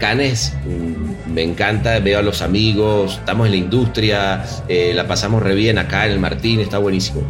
Canes 0.00 0.52
me 1.32 1.42
encanta, 1.44 2.00
veo 2.00 2.18
a 2.18 2.22
los 2.22 2.42
amigos, 2.42 3.18
estamos 3.20 3.46
en 3.46 3.52
la 3.52 3.56
industria, 3.58 4.44
eh, 4.68 4.90
la 4.94 5.06
pasamos 5.06 5.40
re 5.42 5.54
bien 5.54 5.78
acá 5.78 6.06
en 6.06 6.12
el 6.12 6.18
Martín, 6.18 6.58
está 6.58 6.78
buenísimo. 6.78 7.22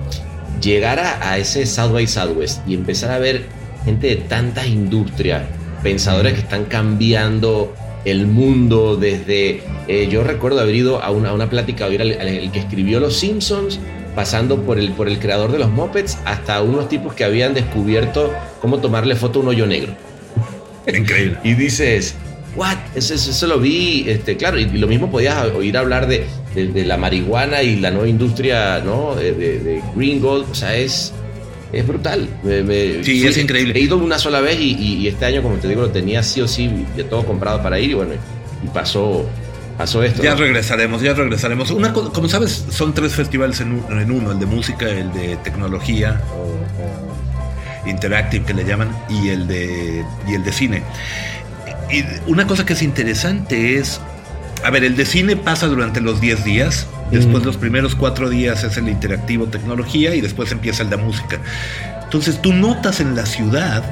Llegar 0.63 0.99
a, 0.99 1.31
a 1.33 1.37
ese 1.39 1.67
South 1.67 1.93
by 1.93 2.07
Southwest 2.07 2.67
y 2.67 2.73
empezar 2.75 3.11
a 3.11 3.19
ver 3.19 3.45
gente 3.85 4.07
de 4.07 4.17
tantas 4.17 4.67
industrias, 4.69 5.43
pensadores 5.83 6.33
que 6.33 6.41
están 6.41 6.65
cambiando 6.65 7.75
el 8.07 8.27
mundo 8.27 8.97
desde... 8.97 9.63
eh, 9.89 10.09
yo 10.11 10.25
recuerdo 10.25 10.61
haber 10.61 10.75
ido 10.75 11.03
a 11.03 11.11
una, 11.11 11.31
a 11.31 11.35
una 11.35 11.51
plática, 11.51 11.85
a 11.85 11.89
oír 11.89 12.01
al, 12.01 12.13
al- 12.19 12.29
el 12.29 12.51
que 12.51 12.61
escribió 12.61 12.99
Los 13.01 13.17
Simpsons, 13.19 13.79
pasando 14.15 14.63
por 14.63 14.79
el, 14.79 14.93
por 14.93 15.09
el 15.09 15.19
creador 15.19 15.53
de 15.53 15.59
los 15.59 15.71
Muppets, 15.71 16.17
hasta 16.25 16.63
unos 16.63 16.89
tipos 16.89 17.13
que 17.15 17.25
habían 17.25 17.53
descubierto 17.53 18.33
cómo 18.63 18.79
tomarle 18.79 19.15
foto 19.17 19.41
a 19.41 19.43
un 19.43 19.49
hoyo 19.49 19.67
negro. 19.67 19.93
Increíble. 20.87 21.37
Y 21.45 21.55
dices, 21.55 22.15
¿what? 22.55 22.77
Eso, 22.95 23.13
eso- 23.15 23.31
eso 23.31 23.47
lo 23.47 23.59
vi, 23.59 24.05
este, 24.09 24.37
claro, 24.37 24.59
y, 24.59 24.63
y 24.63 24.79
lo 24.79 24.87
mismo 24.87 25.11
podías 25.11 25.37
oír 25.53 25.77
hablar 25.77 26.07
de, 26.07 26.25
de- 26.55 26.69
de 26.69 26.85
la 26.85 26.97
marihuana 26.97 27.63
y 27.63 27.77
la 27.77 27.91
nueva 27.91 28.09
industria, 28.09 28.81
¿no? 28.85 29.15
De, 29.17 29.33
de- 29.33 29.59
de 29.59 29.83
Green 29.95 30.21
Gold, 30.21 30.47
o 30.51 30.55
sea, 30.55 30.77
es, 30.77 31.13
es 31.73 31.87
brutal. 31.87 32.29
Me- 32.43 32.63
me- 32.63 33.03
Sí, 33.05 33.27
es 33.27 33.37
increíble. 33.39 33.75
He 33.77 33.81
ido 33.83 33.97
una 33.97 34.19
sola 34.19 34.41
vez 34.41 34.59
y, 34.61 34.75
y- 34.75 34.95
y 34.99 35.09
este 35.09 35.25
año, 35.27 35.43
como 35.43 35.57
te 35.57 35.69
digo, 35.69 35.83
lo 35.83 35.91
tenía 35.91 36.23
sí 36.23 36.41
o 36.41 36.49
sí 36.49 36.71
de 36.97 37.05
todo 37.05 37.25
comprado 37.25 37.63
para 37.63 37.79
ir 37.81 37.91
y 37.91 37.95
bueno, 37.95 38.13
y 38.65 38.69
pasó, 38.69 39.25
pasó 39.77 40.03
esto. 40.03 40.23
Ya 40.23 40.31
¿no? 40.35 40.37
regresaremos, 40.41 41.03
ya 41.03 41.13
regresaremos. 41.15 41.71
Una 41.71 41.93
cosa, 41.93 42.11
como 42.13 42.29
sabes, 42.29 42.65
son 42.71 42.95
tres 42.95 43.13
festivales 43.13 43.61
en, 43.61 43.73
un- 43.73 44.01
en 44.01 44.11
uno, 44.11 44.33
el 44.33 44.39
de 44.39 44.47
música, 44.47 44.89
el 44.89 45.13
de 45.13 45.37
tecnología 45.39 46.21
o 46.35 47.89
interactive 47.89 48.45
que 48.45 48.55
le 48.55 48.65
llaman 48.65 48.91
y 49.09 49.29
el 49.29 49.47
de 49.47 50.05
y 50.29 50.35
el 50.35 50.45
de 50.45 50.53
cine. 50.53 50.83
Y 51.91 52.03
una 52.31 52.47
cosa 52.47 52.67
que 52.67 52.73
es 52.73 52.83
interesante 52.83 53.79
es, 53.79 54.01
a 54.67 54.71
ver, 54.71 54.83
el 54.83 54.97
de 54.97 55.07
cine 55.07 55.37
pasa 55.37 55.69
durante 55.69 56.01
los 56.01 56.21
10 56.21 56.45
días, 56.45 56.89
después 57.13 57.45
los 57.45 57.57
primeros 57.57 57.95
cuatro 57.95 58.29
días 58.29 58.65
es 58.65 58.77
el 58.77 58.89
interactivo 58.89 59.47
tecnología 59.47 60.13
y 60.17 60.21
después 60.21 60.51
empieza 60.51 60.83
el 60.83 60.91
de 60.91 60.97
música. 60.97 61.39
Entonces 62.03 62.43
tú 62.43 62.53
notas 62.53 62.99
en 62.99 63.15
la 63.15 63.27
ciudad 63.27 63.85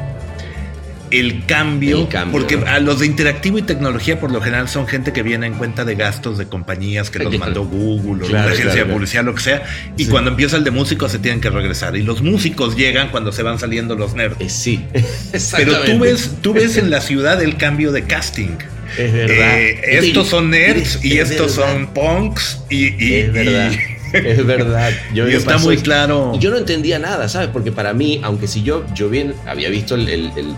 el 1.12 1.46
cambio, 1.46 2.00
El 2.00 2.08
cambio, 2.08 2.32
porque 2.32 2.56
a 2.66 2.80
los 2.80 2.98
de 2.98 3.06
interactivo 3.06 3.56
y 3.58 3.62
tecnología 3.62 4.18
por 4.18 4.32
lo 4.32 4.40
general 4.40 4.68
son 4.68 4.88
gente 4.88 5.12
que 5.12 5.22
viene 5.22 5.46
en 5.46 5.54
cuenta 5.54 5.84
de 5.84 5.94
gastos 5.94 6.38
de 6.38 6.46
compañías 6.46 7.08
que 7.08 7.20
los 7.20 7.38
mandó 7.38 7.64
Google 7.66 8.24
o 8.24 8.26
Claro, 8.26 8.46
una 8.46 8.52
agencia 8.52 8.84
claro, 8.84 9.22
lo 9.22 9.34
que 9.36 9.40
sea, 9.40 9.62
y 9.96 10.06
Sí. 10.06 10.10
cuando 10.10 10.30
empieza 10.30 10.56
el 10.56 10.64
de 10.64 10.72
músicos 10.72 11.12
se 11.12 11.20
tienen 11.20 11.40
que 11.40 11.50
regresar. 11.50 11.94
Y 11.94 12.02
los 12.02 12.20
músicos 12.20 12.74
llegan 12.74 13.10
cuando 13.10 13.30
se 13.30 13.44
van 13.44 13.60
saliendo 13.60 13.94
los 13.94 14.16
nerds. 14.16 14.40
Eh, 14.40 14.48
sí, 14.48 14.84
Pero 15.56 15.82
tú 15.82 16.00
ves, 16.00 16.38
tú 16.42 16.52
ves 16.52 16.76
en 16.78 16.90
la 16.90 17.00
ciudad 17.00 17.40
el 17.40 17.58
cambio 17.58 17.92
de 17.92 18.02
casting. 18.02 18.56
Es 18.98 19.12
verdad. 19.12 19.58
Eh, 19.60 19.80
estos 19.98 20.28
son 20.28 20.50
nerds 20.50 21.04
y 21.04 21.18
Es 21.18 21.30
estos 21.30 21.56
verdad. 21.56 21.72
son 21.72 21.86
punks 21.88 22.60
y, 22.70 23.04
y- 23.04 23.14
Es 23.14 23.32
verdad. 23.32 23.72
y- 23.72 23.94
Es 24.16 24.46
verdad. 24.46 24.90
Yo 25.12 25.28
Y 25.30 25.34
está 25.34 25.58
muy 25.58 25.76
claro. 25.78 26.38
Yo 26.38 26.50
no 26.50 26.56
entendía 26.58 26.98
nada, 26.98 27.28
¿sabes? 27.28 27.48
Porque 27.52 27.72
para 27.72 27.92
mí, 27.92 28.20
aunque 28.22 28.46
si 28.46 28.62
yo, 28.62 28.84
yo 28.94 29.08
bien 29.10 29.34
había 29.46 29.68
visto 29.70 29.94
el, 29.96 30.08
el- 30.08 30.30
el, 30.36 30.54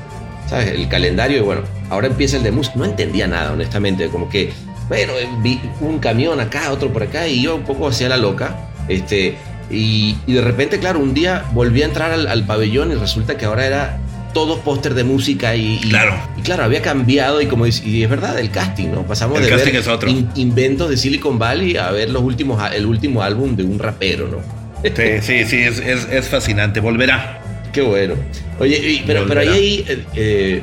¿sabes? 0.48 0.68
el 0.68 0.88
calendario 0.88 1.38
y 1.38 1.40
bueno, 1.40 1.62
ahora 1.88 2.06
empieza 2.08 2.36
el 2.36 2.42
de 2.42 2.50
música, 2.52 2.74
no 2.76 2.84
entendía 2.84 3.26
nada, 3.26 3.52
honestamente. 3.52 4.08
Como 4.08 4.28
que, 4.28 4.50
bueno, 4.88 5.14
eh, 5.18 5.26
vi 5.42 5.58
un 5.80 5.98
camión 5.98 6.38
acá, 6.40 6.70
otro 6.70 6.92
por 6.92 7.02
acá 7.04 7.26
y 7.28 7.42
yo 7.42 7.56
un 7.56 7.62
poco 7.64 7.88
hacía 7.88 8.08
la 8.10 8.18
loca. 8.18 8.68
Este, 8.88 9.34
y, 9.70 10.16
y 10.26 10.34
de 10.34 10.42
repente, 10.42 10.78
claro, 10.78 11.00
un 11.00 11.12
día 11.14 11.44
volví 11.52 11.82
a 11.82 11.86
entrar 11.86 12.12
al, 12.12 12.28
al 12.28 12.44
pabellón 12.46 12.92
y 12.92 12.94
resulta 12.94 13.36
que 13.38 13.46
ahora 13.46 13.66
era 13.66 13.98
todo 14.36 14.60
póster 14.60 14.92
de 14.92 15.02
música 15.02 15.56
y, 15.56 15.76
y- 15.82 15.88
Claro. 15.88 16.14
y 16.36 16.42
claro, 16.42 16.64
había 16.64 16.82
cambiado 16.82 17.40
y 17.40 17.46
como 17.46 17.66
y 17.66 18.02
es 18.02 18.10
verdad, 18.10 18.38
el 18.38 18.50
casting, 18.50 18.88
¿no? 18.88 19.02
Pasamos 19.06 19.38
El 19.38 19.44
de 19.44 19.50
casting 19.50 19.72
ver 19.72 19.80
es 19.80 19.88
otro. 19.88 20.10
in- 20.10 20.28
inventos 20.34 20.90
de 20.90 20.98
Silicon 20.98 21.38
Valley 21.38 21.78
a 21.78 21.90
ver 21.90 22.10
los 22.10 22.22
últimos, 22.22 22.62
el 22.74 22.84
último 22.84 23.22
álbum 23.22 23.56
de 23.56 23.64
un 23.64 23.78
rapero, 23.78 24.28
¿no? 24.28 24.38
Sí, 24.84 24.92
sí, 25.22 25.44
sí, 25.46 25.56
es, 25.56 25.78
es- 25.78 26.06
es 26.12 26.28
fascinante. 26.28 26.80
Volverá. 26.80 27.40
Qué 27.72 27.80
bueno. 27.80 28.12
Oye, 28.60 29.02
pero, 29.06 29.24
pero 29.26 29.40
ahí, 29.40 29.46
Volverá. 29.46 29.54
ahí, 29.54 29.84
eh, 29.88 30.04
eh, 30.16 30.62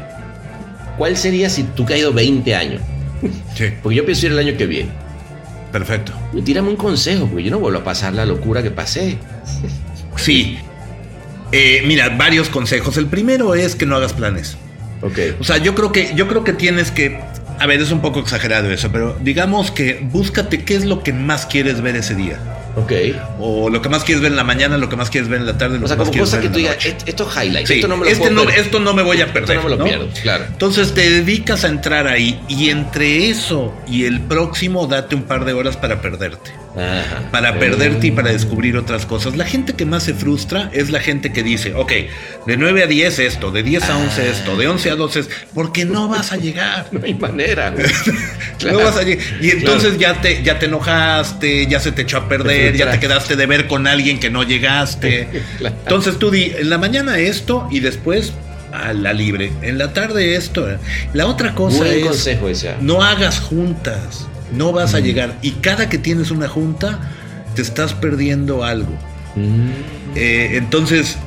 ¿cuál 0.99 1.17
sería 1.17 1.49
si 1.49 1.63
tú 1.63 1.83
ido 1.97 2.13
20 2.13 2.53
años? 2.55 2.79
Sí, 3.55 3.65
Porque 3.81 3.95
yo 3.97 4.05
pienso 4.05 4.27
ir 4.27 4.33
el 4.33 4.39
año 4.39 4.55
que 4.55 4.67
viene. 4.67 4.91
perfecto. 5.71 6.12
Y 6.31 6.43
tírame 6.43 6.69
un 6.69 6.75
consejo, 6.75 7.25
porque 7.25 7.43
yo 7.45 7.49
no 7.49 7.57
vuelvo 7.59 7.79
a 7.79 7.83
pasar 7.83 8.13
la 8.13 8.23
locura 8.27 8.62
que 8.62 8.69
pasé. 8.69 9.17
Sí. 10.15 10.59
Eh, 11.53 11.83
mira, 11.85 12.09
varios 12.09 12.49
consejos. 12.49 12.97
El 12.97 13.05
primero 13.07 13.53
es 13.55 13.75
que 13.75 13.85
no 13.85 13.95
hagas 13.95 14.11
planes. 14.13 14.57
Ok. 15.01 15.19
O 15.39 15.43
sea, 15.43 15.57
yo 15.57 15.75
creo 15.75 15.91
que, 15.91 16.11
yo 16.15 16.27
creo 16.27 16.43
que 16.43 16.53
tienes 16.53 16.91
que. 16.91 17.19
A 17.59 17.67
ver, 17.67 17.79
es 17.79 17.91
un 17.91 18.01
poco 18.01 18.19
exagerado 18.19 18.71
eso, 18.71 18.91
pero 18.91 19.15
digamos 19.21 19.69
que 19.71 19.99
búscate 20.01 20.63
qué 20.65 20.75
es 20.75 20.85
lo 20.85 21.03
que 21.03 21.13
más 21.13 21.45
quieres 21.45 21.81
ver 21.81 21.95
ese 21.95 22.15
día. 22.15 22.39
Ok. 22.75 22.91
O 23.39 23.69
lo 23.69 23.83
que 23.83 23.89
más 23.89 24.03
quieres 24.03 24.23
ver 24.23 24.31
en 24.31 24.35
la 24.35 24.43
mañana, 24.43 24.77
lo 24.77 24.89
que 24.89 24.95
más 24.95 25.11
quieres 25.11 25.29
ver 25.29 25.41
en 25.41 25.45
la 25.45 25.55
tarde, 25.59 25.77
lo 25.77 25.85
O 25.85 25.87
sea, 25.87 25.95
que 25.95 25.99
más 25.99 26.09
como 26.09 26.11
quieres 26.13 26.29
cosa 26.31 26.37
ver 26.37 26.47
que 26.47 26.53
tú 26.53 26.57
digas, 26.57 26.75
noche. 26.77 26.89
"Est- 26.89 27.07
esto 27.07 27.29
es 27.29 27.35
highlight, 27.45 27.67
Sí, 27.67 27.73
esto 27.75 27.87
no 27.87 27.97
me 27.97 28.05
lo 28.05 28.09
este 28.09 28.19
puedo 28.21 28.33
no, 28.33 28.45
perder". 28.45 28.59
esto 28.61 28.79
no 28.79 28.93
me 28.95 29.03
voy 29.03 29.21
a 29.21 29.27
perder. 29.31 29.43
Esto 29.43 29.53
no 29.53 29.63
me 29.63 29.69
lo 29.69 29.77
¿no? 29.77 29.83
pierdo, 29.85 30.09
claro. 30.23 30.45
Entonces 30.47 30.93
te 30.95 31.07
dedicas 31.07 31.63
a 31.63 31.67
entrar 31.67 32.07
ahí 32.07 32.39
y 32.49 32.69
entre 32.71 33.29
eso 33.29 33.75
y 33.87 34.05
el 34.05 34.21
próximo 34.21 34.87
date 34.87 35.13
un 35.13 35.23
par 35.23 35.45
de 35.45 35.53
horas 35.53 35.77
para 35.77 36.01
perderte. 36.01 36.49
Ajá. 36.75 37.29
Para 37.31 37.59
perderte 37.59 38.07
y 38.07 38.12
para 38.12 38.31
descubrir 38.31 38.77
otras 38.77 39.05
cosas. 39.05 39.36
La 39.36 39.45
gente 39.45 39.73
que 39.73 39.86
más 39.86 40.03
se 40.03 40.13
frustra 40.13 40.69
es 40.73 40.89
la 40.89 40.99
gente 40.99 41.31
que 41.31 41.43
dice, 41.43 41.73
ok, 41.75 41.91
de 42.47 42.57
9 42.57 42.83
a 42.83 42.88
10 42.88 43.19
esto, 43.19 43.51
de 43.51 43.62
10 43.63 43.89
a 43.89 43.97
11 43.97 44.29
esto, 44.29 44.57
de 44.57 44.67
11 44.67 44.89
a 44.91 44.95
12 44.95 45.19
esto, 45.19 45.36
porque 45.53 45.86
no 45.86 46.07
vas 46.07 46.31
a 46.31 46.38
llegar. 46.38 46.88
No 46.91 47.01
hay 47.03 47.13
manera, 47.13 47.71
güey. 47.71 47.86
Claro. 48.57 48.79
No 48.79 48.86
vas 48.86 48.97
a 48.97 49.03
llegar. 49.03 49.25
Y 49.41 49.51
entonces 49.51 49.97
ya, 49.97 50.19
te, 50.21 50.41
ya 50.43 50.57
te 50.59 50.65
enojaste, 50.65 51.67
ya 51.67 51.79
se 51.79 51.91
te 51.91 52.03
echó 52.03 52.17
a 52.17 52.27
perder, 52.27 52.75
ya 52.75 52.91
te 52.91 52.99
quedaste 52.99 53.36
de 53.36 53.45
ver 53.45 53.67
con 53.67 53.88
alguien 53.88 54.19
que 54.19 54.29
no 54.29 54.43
llegaste. 54.43 55.27
Claro. 55.57 55.75
Entonces 55.83 56.17
tú 56.17 56.31
di, 56.31 56.53
en 56.57 56.69
la 56.69 56.77
mañana 56.77 57.17
esto 57.19 57.67
y 57.71 57.79
después 57.79 58.33
a 58.71 58.93
la 58.93 59.13
libre. 59.13 59.51
En 59.62 59.77
la 59.77 59.93
tarde 59.93 60.36
esto. 60.36 60.67
La 61.13 61.27
otra 61.27 61.53
cosa 61.53 61.77
Buen 61.79 61.99
es, 61.99 62.05
consejo 62.05 62.49
ese. 62.49 62.69
ah. 62.69 62.77
no 62.81 63.03
hagas 63.03 63.39
juntas, 63.39 64.27
no 64.53 64.71
vas 64.71 64.93
a 64.93 64.99
llegar. 64.99 65.37
Y 65.41 65.51
cada 65.51 65.89
que 65.89 65.97
tienes 65.97 66.31
una 66.31 66.47
junta, 66.47 66.99
te 67.55 67.61
estás 67.61 67.93
perdiendo 67.93 68.63
algo. 68.63 68.91
Mm. 69.35 69.69
Eh, 70.15 70.51
entonces, 70.53 71.17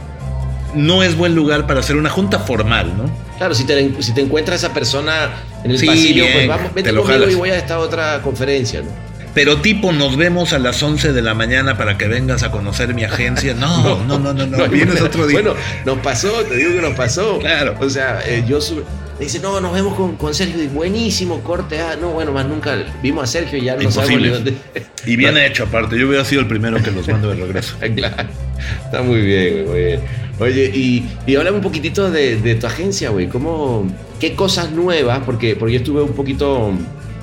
no 0.75 1.03
es 1.03 1.17
buen 1.17 1.35
lugar 1.35 1.67
para 1.67 1.81
hacer 1.81 1.97
una 1.97 2.11
junta 2.11 2.39
formal, 2.41 2.93
¿no? 2.97 3.11
Claro, 3.39 3.55
si 3.55 3.65
te, 3.65 4.03
si 4.03 4.13
te 4.15 4.21
encuentras 4.23 4.63
esa 4.63 4.73
persona 4.73 5.31
en 5.65 5.71
el 5.73 5.79
Sí, 5.79 5.87
pasillo, 5.87 6.23
bien, 6.25 6.33
pues 6.35 6.49
vamos, 6.49 6.75
vete 6.75 6.89
conmigo 6.91 7.07
jalas. 7.07 7.31
y 7.33 7.35
voy 7.35 7.51
a 7.51 7.57
esta 7.59 7.79
otra 7.79 8.21
conferencia, 8.23 8.81
¿no? 8.83 8.89
Pero 9.35 9.61
tipo, 9.61 9.93
nos 9.93 10.17
vemos 10.17 10.55
a 10.55 10.59
las 10.59 10.83
11 10.83 11.13
de 11.13 11.21
la 11.21 11.35
mañana 11.35 11.77
para 11.77 11.99
que 11.99 12.09
vengas 12.09 12.43
a 12.43 12.51
conocer 12.51 12.95
mi 12.95 13.05
agencia. 13.05 13.53
No, 13.59 14.03
no, 14.05 14.19
no, 14.19 14.33
no, 14.33 14.47
no. 14.47 14.63
hay 14.65 14.69
Vienes 14.71 14.89
manera. 14.95 15.07
otro 15.07 15.27
día. 15.27 15.41
Bueno, 15.43 15.55
nos 15.85 15.99
pasó, 15.99 16.31
te 16.49 16.57
digo 16.57 16.73
que 16.73 16.81
nos 16.81 16.95
pasó. 16.95 17.39
Claro. 17.41 17.75
O 17.81 17.91
sea, 17.91 18.21
eh, 18.25 18.45
yo 18.49 18.61
sub- 18.63 18.85
me 19.19 19.25
dice, 19.25 19.41
no, 19.41 19.61
nos 19.61 19.73
vemos 19.73 19.95
con, 19.95 20.17
con 20.17 20.35
Sergio. 20.35 20.63
Y 20.63 20.67
buenísimo, 20.67 21.41
corte. 21.41 21.81
Ah, 21.81 21.97
no, 22.01 22.11
bueno, 22.11 22.33
más 22.33 22.47
nunca 22.47 22.77
vimos 23.03 23.25
a 23.25 23.27
Sergio 23.27 23.59
y 23.59 23.65
ya 23.65 23.77
no 23.77 23.91
sabemos 23.91 24.23
ni 24.23 24.29
dónde. 24.29 24.57
Y 25.07 25.17
bien 25.17 25.37
hecho, 25.39 25.65
aparte. 25.65 25.99
Yo 25.99 26.09
hubiera 26.09 26.25
sido 26.25 26.43
el 26.43 26.49
primero 26.49 26.83
que 26.83 26.91
los 26.91 27.09
mando 27.09 27.29
de 27.29 27.37
regreso. 27.37 27.77
claro. 27.97 28.29
Está 28.85 29.03
muy 29.03 29.21
bien, 29.23 29.55
güey, 29.55 29.67
muy 29.67 29.85
bien. 29.85 30.01
Oye, 30.39 30.71
y, 30.75 31.09
y 31.27 31.37
háblame 31.37 31.57
un 31.57 31.63
poquitito 31.63 32.11
de, 32.11 32.37
de 32.37 32.55
tu 32.57 32.67
agencia, 32.67 33.09
güey. 33.09 33.29
¿Cómo, 33.29 33.87
qué 34.21 34.35
cosas 34.35 34.71
nuevas? 34.73 35.21
Porque, 35.25 35.57
porque 35.57 35.75
yo 35.75 35.79
estuve 35.79 36.03
un 36.03 36.13
poquito 36.13 36.73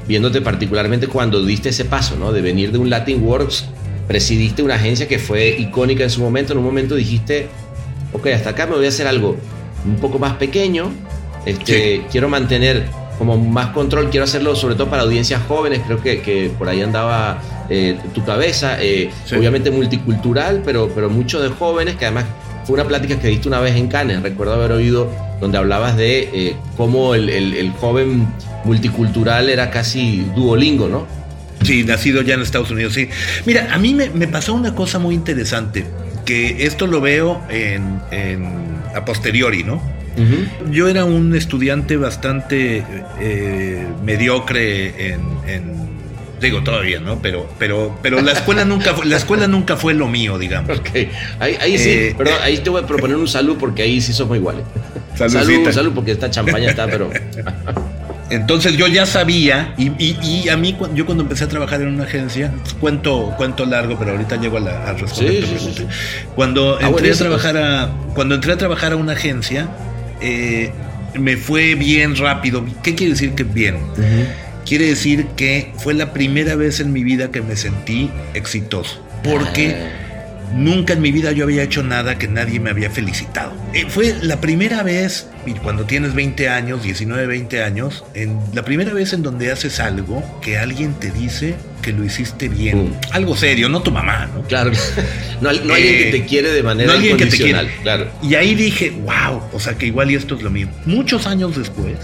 viéndote 0.07 0.41
particularmente 0.41 1.07
cuando 1.07 1.45
diste 1.45 1.69
ese 1.69 1.85
paso, 1.85 2.15
¿no? 2.17 2.31
De 2.31 2.41
venir 2.41 2.71
de 2.71 2.79
un 2.79 2.89
Latin 2.89 3.23
Works, 3.23 3.65
presidiste 4.07 4.63
una 4.63 4.75
agencia 4.75 5.07
que 5.07 5.19
fue 5.19 5.49
icónica 5.59 6.03
en 6.03 6.09
su 6.09 6.21
momento. 6.21 6.53
En 6.53 6.59
un 6.59 6.65
momento 6.65 6.95
dijiste, 6.95 7.49
ok, 8.13 8.27
hasta 8.27 8.51
acá 8.51 8.65
me 8.65 8.75
voy 8.75 8.85
a 8.85 8.89
hacer 8.89 9.05
algo 9.05 9.37
un 9.85 9.95
poco 9.97 10.17
más 10.17 10.33
pequeño. 10.33 10.91
Este, 11.45 12.05
Quiero 12.11 12.29
mantener 12.29 12.85
como 13.17 13.37
más 13.37 13.67
control, 13.67 14.09
quiero 14.09 14.23
hacerlo 14.23 14.55
sobre 14.55 14.75
todo 14.75 14.89
para 14.89 15.03
audiencias 15.03 15.41
jóvenes. 15.47 15.81
Creo 15.85 16.01
que, 16.01 16.21
que 16.21 16.51
por 16.57 16.67
ahí 16.69 16.81
andaba 16.81 17.41
eh, 17.69 17.97
tu 18.13 18.23
cabeza. 18.25 18.77
eh, 18.81 19.09
Sí. 19.25 19.35
Obviamente 19.35 19.69
multicultural, 19.71 20.61
pero, 20.65 20.89
pero 20.93 21.09
mucho 21.09 21.41
de 21.41 21.49
jóvenes, 21.49 21.95
que 21.95 22.05
además 22.05 22.25
fue 22.65 22.75
una 22.75 22.85
plática 22.85 23.19
que 23.19 23.27
diste 23.27 23.47
una 23.47 23.59
vez 23.59 23.75
en 23.75 23.87
Cannes. 23.87 24.21
Recuerdo 24.21 24.53
haber 24.53 24.71
oído 24.71 25.09
donde 25.41 25.57
hablabas 25.57 25.95
de 25.97 26.29
eh, 26.33 26.55
cómo 26.77 27.13
el, 27.15 27.29
el- 27.29 27.53
el 27.53 27.71
joven 27.71 28.25
multicultural 28.63 29.49
era 29.49 29.69
casi 29.69 30.25
duolingo, 30.35 30.87
¿no? 30.87 31.05
Sí, 31.63 31.83
nacido 31.83 32.21
ya 32.21 32.33
en 32.33 32.41
Estados 32.41 32.71
Unidos, 32.71 32.93
sí. 32.93 33.09
Mira, 33.45 33.69
a 33.73 33.77
mí 33.77 33.93
me, 33.93 34.09
me 34.09 34.27
pasó 34.27 34.53
una 34.53 34.73
cosa 34.75 34.99
muy 34.99 35.15
interesante, 35.15 35.85
que 36.25 36.65
esto 36.65 36.87
lo 36.87 36.99
veo 37.01 37.41
en, 37.49 37.99
en- 38.11 38.63
a 38.95 39.05
posteriori, 39.05 39.63
¿no? 39.63 39.81
Yo 40.69 40.87
era 40.87 41.05
un 41.05 41.35
estudiante 41.35 41.97
bastante 41.97 42.83
eh, 43.19 43.87
mediocre 44.03 45.07
en, 45.13 45.21
en- 45.47 45.83
digo 46.39 46.61
todavía, 46.61 46.99
¿no? 46.99 47.19
Pero, 47.21 47.49
pero, 47.57 47.97
pero 48.01 48.21
la 48.21 48.33
escuela 48.33 48.65
nunca, 48.73 48.93
fue- 48.93 49.05
la 49.05 49.17
escuela 49.17 49.47
nunca 49.47 49.77
fue 49.77 49.93
lo 49.93 50.07
mío, 50.07 50.37
digamos. 50.37 50.77
Ok, 50.77 50.89
ahí, 51.39 51.57
ahí 51.61 51.77
sí, 51.77 51.89
Eh, 51.89 52.15
perdón, 52.17 52.35
ahí 52.43 52.57
te 52.57 52.69
voy 52.69 52.83
a 52.83 52.85
proponer 52.85 53.15
un 53.17 53.27
saludo 53.27 53.57
porque 53.57 53.81
ahí 53.83 54.01
sí 54.01 54.13
somos 54.13 54.37
iguales. 54.37 54.63
Salud, 55.15 55.71
salud, 55.71 55.91
porque 55.93 56.11
esta 56.11 56.29
champaña 56.29 56.69
está, 56.71 56.85
pero. 56.87 57.09
Entonces 58.29 58.75
yo 58.77 58.87
ya 58.87 59.05
sabía, 59.05 59.75
y, 59.77 59.89
y- 60.03 60.17
y 60.23 60.49
a 60.49 60.57
mí, 60.57 60.75
yo 60.95 61.05
cuando 61.05 61.23
empecé 61.23 61.43
a 61.43 61.47
trabajar 61.47 61.81
en 61.81 61.89
una 61.89 62.03
agencia, 62.05 62.51
cuento, 62.79 63.33
cuento 63.37 63.63
largo, 63.65 63.95
pero 63.99 64.11
ahorita 64.11 64.37
llego 64.37 64.57
a, 64.57 64.61
la, 64.61 64.87
a 64.89 64.93
responder 64.93 65.35
Sí, 65.35 65.41
tu 65.41 65.47
pregunta. 65.55 65.81
sí, 65.81 65.87
Cuando 66.33 66.77
Ah, 66.81 66.87
entré 66.87 67.11
a 67.11 67.15
trabajar 67.15 67.57
a, 67.57 67.89
cuando 68.15 68.33
entré 68.35 68.53
a 68.53 68.57
trabajar 68.57 68.93
a 68.93 68.95
una 68.95 69.11
agencia, 69.13 69.67
eh, 70.23 70.71
me 71.19 71.37
fue 71.37 71.75
bien 71.75 72.15
rápido. 72.15 72.65
¿Qué 72.81 72.95
quiere 72.95 73.13
decir 73.13 73.33
que 73.33 73.43
bien? 73.43 73.77
Quiere 74.65 74.87
decir 74.87 75.27
que 75.35 75.73
fue 75.77 75.93
la 75.93 76.13
primera 76.13 76.55
vez 76.55 76.79
en 76.79 76.93
mi 76.93 77.03
vida 77.03 77.29
que 77.31 77.41
me 77.41 77.55
sentí 77.55 78.09
exitoso. 78.33 79.05
Porque 79.23 79.75
nunca 80.53 80.93
en 80.93 81.01
mi 81.01 81.11
vida 81.11 81.31
yo 81.31 81.45
había 81.45 81.63
hecho 81.63 81.83
nada 81.83 82.17
que 82.17 82.27
nadie 82.27 82.59
me 82.59 82.69
había 82.69 82.89
felicitado. 82.89 83.53
Eh, 83.73 83.85
fue 83.87 84.15
la 84.21 84.39
primera 84.41 84.83
vez, 84.83 85.27
y 85.45 85.51
cuando 85.53 85.85
tienes 85.85 86.13
20 86.13 86.49
años, 86.49 86.83
19, 86.83 87.27
20 87.27 87.63
años, 87.63 88.03
en, 88.13 88.39
la 88.53 88.63
primera 88.63 88.93
vez 88.93 89.13
en 89.13 89.23
donde 89.23 89.51
haces 89.51 89.79
algo 89.79 90.23
que 90.41 90.57
alguien 90.57 90.93
te 90.93 91.11
dice 91.11 91.55
que 91.81 91.91
lo 91.91 92.03
hiciste 92.03 92.49
bien. 92.49 92.85
Mm. 92.85 92.93
Algo 93.11 93.35
serio, 93.35 93.69
no 93.69 93.81
tu 93.81 93.91
mamá, 93.91 94.29
¿no? 94.33 94.43
Claro. 94.43 94.71
No, 95.41 95.51
no 95.51 95.73
alguien 95.73 95.95
Eh, 95.95 96.03
que 96.05 96.19
te 96.19 96.25
quiere 96.25 96.51
de 96.51 96.63
manera 96.63 96.87
no 96.87 96.97
alguien 96.97 97.17
que 97.17 97.25
te 97.25 97.37
quiere. 97.37 97.67
Claro. 97.81 98.09
Y 98.21 98.35
ahí 98.35 98.55
dije, 98.55 98.91
wow, 98.91 99.41
o 99.51 99.59
sea 99.59 99.73
que 99.77 99.87
igual 99.87 100.09
y 100.11 100.15
esto 100.15 100.35
es 100.35 100.41
lo 100.41 100.49
mío. 100.49 100.69
Muchos 100.85 101.27
años 101.27 101.57
después, 101.57 101.97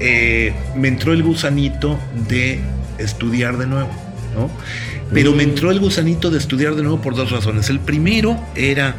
eh, 0.00 0.52
me 0.74 0.88
entró 0.88 1.12
el 1.12 1.22
gusanito 1.22 1.98
de 2.28 2.60
estudiar 2.98 3.56
de 3.58 3.66
nuevo, 3.66 3.90
¿no? 4.34 4.50
Pero 5.12 5.32
me 5.32 5.42
entró 5.42 5.70
el 5.70 5.80
gusanito 5.80 6.30
de 6.30 6.38
estudiar 6.38 6.74
de 6.74 6.82
nuevo 6.82 7.00
por 7.00 7.16
dos 7.16 7.30
razones. 7.30 7.68
El 7.68 7.80
primero 7.80 8.38
era, 8.54 8.94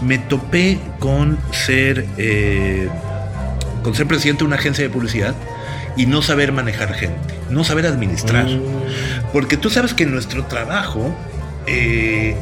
me 0.00 0.18
topé 0.18 0.78
con 0.98 1.38
ser, 1.52 2.06
eh, 2.16 2.88
con 3.82 3.94
ser 3.94 4.06
presidente 4.06 4.40
de 4.40 4.46
una 4.46 4.56
agencia 4.56 4.84
de 4.84 4.90
publicidad 4.90 5.34
y 5.96 6.06
no 6.06 6.22
saber 6.22 6.52
manejar 6.52 6.94
gente, 6.94 7.34
no 7.50 7.64
saber 7.64 7.86
administrar. 7.86 8.46
Porque 9.32 9.56
tú 9.56 9.70
sabes 9.70 9.94
que 9.94 10.04
en 10.04 10.12
nuestro 10.12 10.44
trabajo, 10.44 11.16
eh, 11.66 12.36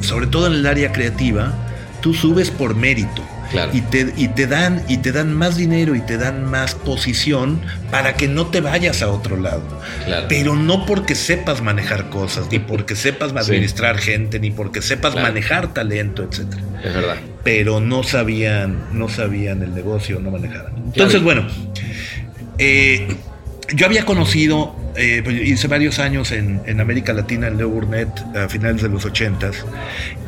sobre 0.00 0.26
todo 0.26 0.46
en 0.46 0.54
el 0.54 0.66
área 0.66 0.92
creativa, 0.92 1.52
tú 2.00 2.14
subes 2.14 2.50
por 2.50 2.74
mérito. 2.74 3.22
Claro. 3.50 3.70
Y 3.74 3.80
te, 3.80 4.12
y 4.16 4.28
te 4.28 4.46
dan 4.46 4.82
y 4.88 4.98
te 4.98 5.10
dan 5.12 5.34
más 5.34 5.56
dinero 5.56 5.94
y 5.96 6.00
te 6.00 6.16
dan 6.18 6.44
más 6.48 6.74
posición 6.74 7.60
para 7.90 8.14
que 8.14 8.28
no 8.28 8.46
te 8.46 8.60
vayas 8.60 9.02
a 9.02 9.08
otro 9.08 9.36
lado. 9.36 9.62
Claro. 10.04 10.26
Pero 10.28 10.54
no 10.56 10.86
porque 10.86 11.14
sepas 11.14 11.60
manejar 11.60 12.10
cosas, 12.10 12.46
ni 12.50 12.60
porque 12.60 12.94
sepas 12.94 13.34
administrar 13.34 13.98
gente, 13.98 14.38
ni 14.38 14.50
porque 14.50 14.82
sepas 14.82 15.12
Claro. 15.12 15.26
manejar 15.28 15.74
talento, 15.74 16.22
etcétera. 16.22 16.62
Es 16.84 16.94
verdad. 16.94 17.16
Pero 17.42 17.80
no 17.80 18.02
sabían, 18.02 18.84
no 18.92 19.08
sabían 19.08 19.62
el 19.62 19.74
negocio, 19.74 20.20
no 20.20 20.30
manejaban. 20.30 20.72
Entonces, 20.76 21.22
bueno, 21.22 21.46
eh, 22.58 23.08
yo 23.74 23.86
había 23.86 24.04
conocido, 24.04 24.74
eh, 24.96 25.20
pues, 25.24 25.36
hice 25.42 25.68
varios 25.68 25.98
años 25.98 26.32
en, 26.32 26.60
en 26.66 26.80
América 26.80 27.12
Latina, 27.12 27.48
en 27.48 27.56
Leo 27.58 27.68
Burnett, 27.68 28.08
a 28.36 28.48
finales 28.48 28.82
de 28.82 28.88
los 28.88 29.04
ochentas, 29.04 29.64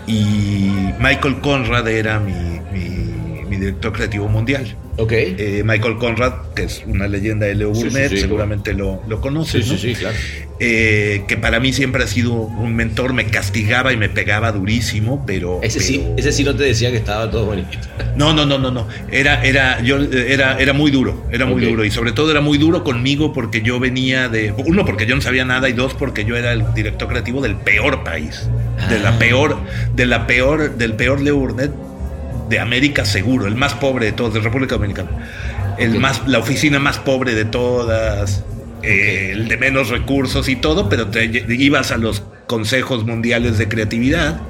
y 0.06 0.70
Michael 0.98 1.40
Conrad 1.40 1.88
era 1.88 2.18
mi, 2.20 2.32
mi- 2.72 3.44
mi 3.48 3.56
director 3.58 3.92
creativo 3.92 4.28
mundial. 4.28 4.74
Ok. 4.96 5.12
Eh, 5.12 5.62
Michael 5.64 5.96
Conrad, 5.98 6.32
que 6.54 6.64
es 6.64 6.82
una 6.86 7.06
leyenda 7.08 7.46
de 7.46 7.54
Leo 7.54 7.74
Sí, 7.74 7.82
sí, 7.82 7.86
Burnett, 7.88 8.10
sí, 8.10 8.18
seguramente 8.18 8.72
lo, 8.72 9.02
lo 9.08 9.20
conoces. 9.20 9.64
Sí, 9.66 9.72
¿no? 9.72 9.78
sí, 9.78 9.94
sí, 9.94 10.00
claro. 10.00 10.16
Eh, 10.64 11.24
que 11.26 11.36
para 11.36 11.58
mí 11.58 11.72
siempre 11.72 12.04
ha 12.04 12.06
sido 12.06 12.34
un 12.34 12.76
mentor, 12.76 13.14
me 13.14 13.26
castigaba 13.26 13.92
y 13.92 13.96
me 13.96 14.08
pegaba 14.08 14.52
durísimo, 14.52 15.24
pero... 15.26 15.58
Ese 15.60 15.80
sí, 15.80 16.06
ese 16.16 16.30
sí 16.30 16.44
no 16.44 16.54
te 16.54 16.62
decía 16.62 16.92
que 16.92 16.98
estaba 16.98 17.28
todo 17.28 17.46
bonito. 17.46 17.68
no, 18.14 18.32
no, 18.32 18.46
no, 18.46 18.58
no, 18.58 18.70
no. 18.70 18.86
Era, 19.10 19.42
era, 19.42 19.80
yo, 19.82 19.96
era, 20.00 20.56
era 20.60 20.72
muy 20.72 20.92
duro, 20.92 21.26
era 21.32 21.46
muy 21.46 21.64
duro. 21.64 21.84
Y 21.84 21.90
sobre 21.90 22.12
todo 22.12 22.30
era 22.30 22.40
muy 22.40 22.58
duro 22.58 22.84
conmigo 22.84 23.32
porque 23.32 23.62
yo 23.62 23.80
venía 23.80 24.28
de. 24.28 24.54
Uno, 24.56 24.84
porque 24.84 25.04
yo 25.04 25.16
no 25.16 25.20
sabía 25.20 25.44
nada, 25.44 25.68
y 25.68 25.72
dos, 25.72 25.94
porque 25.94 26.24
yo 26.24 26.36
era 26.36 26.52
el 26.52 26.62
director 26.74 27.08
creativo 27.08 27.40
del 27.40 27.56
peor 27.56 28.04
país. 28.04 28.48
De 28.88 29.00
la 29.00 29.08
Ah. 29.08 29.18
peor, 29.18 29.58
de 29.96 30.06
la 30.06 30.28
peor, 30.28 30.76
del 30.76 30.94
peor 30.94 31.20
Leo 31.20 31.38
Burnett 31.38 31.72
de 32.48 32.60
América 32.60 33.04
seguro, 33.04 33.48
el 33.48 33.56
más 33.56 33.74
pobre 33.74 34.06
de 34.06 34.12
todos, 34.12 34.34
de 34.34 34.38
República 34.40 34.76
Dominicana. 34.76 35.10
El 35.76 35.98
más, 35.98 36.22
la 36.28 36.38
oficina 36.38 36.78
más 36.78 36.98
pobre 37.00 37.34
de 37.34 37.46
todas, 37.46 38.44
eh, 38.82 39.30
el 39.32 39.48
de 39.48 39.56
menos 39.56 39.88
recursos 39.88 40.48
y 40.48 40.56
todo, 40.56 40.88
pero 40.88 41.08
te 41.08 41.24
ibas 41.48 41.90
a 41.90 41.96
los 41.96 42.22
consejos 42.46 43.04
mundiales 43.06 43.58
de 43.58 43.68
creatividad 43.68 44.40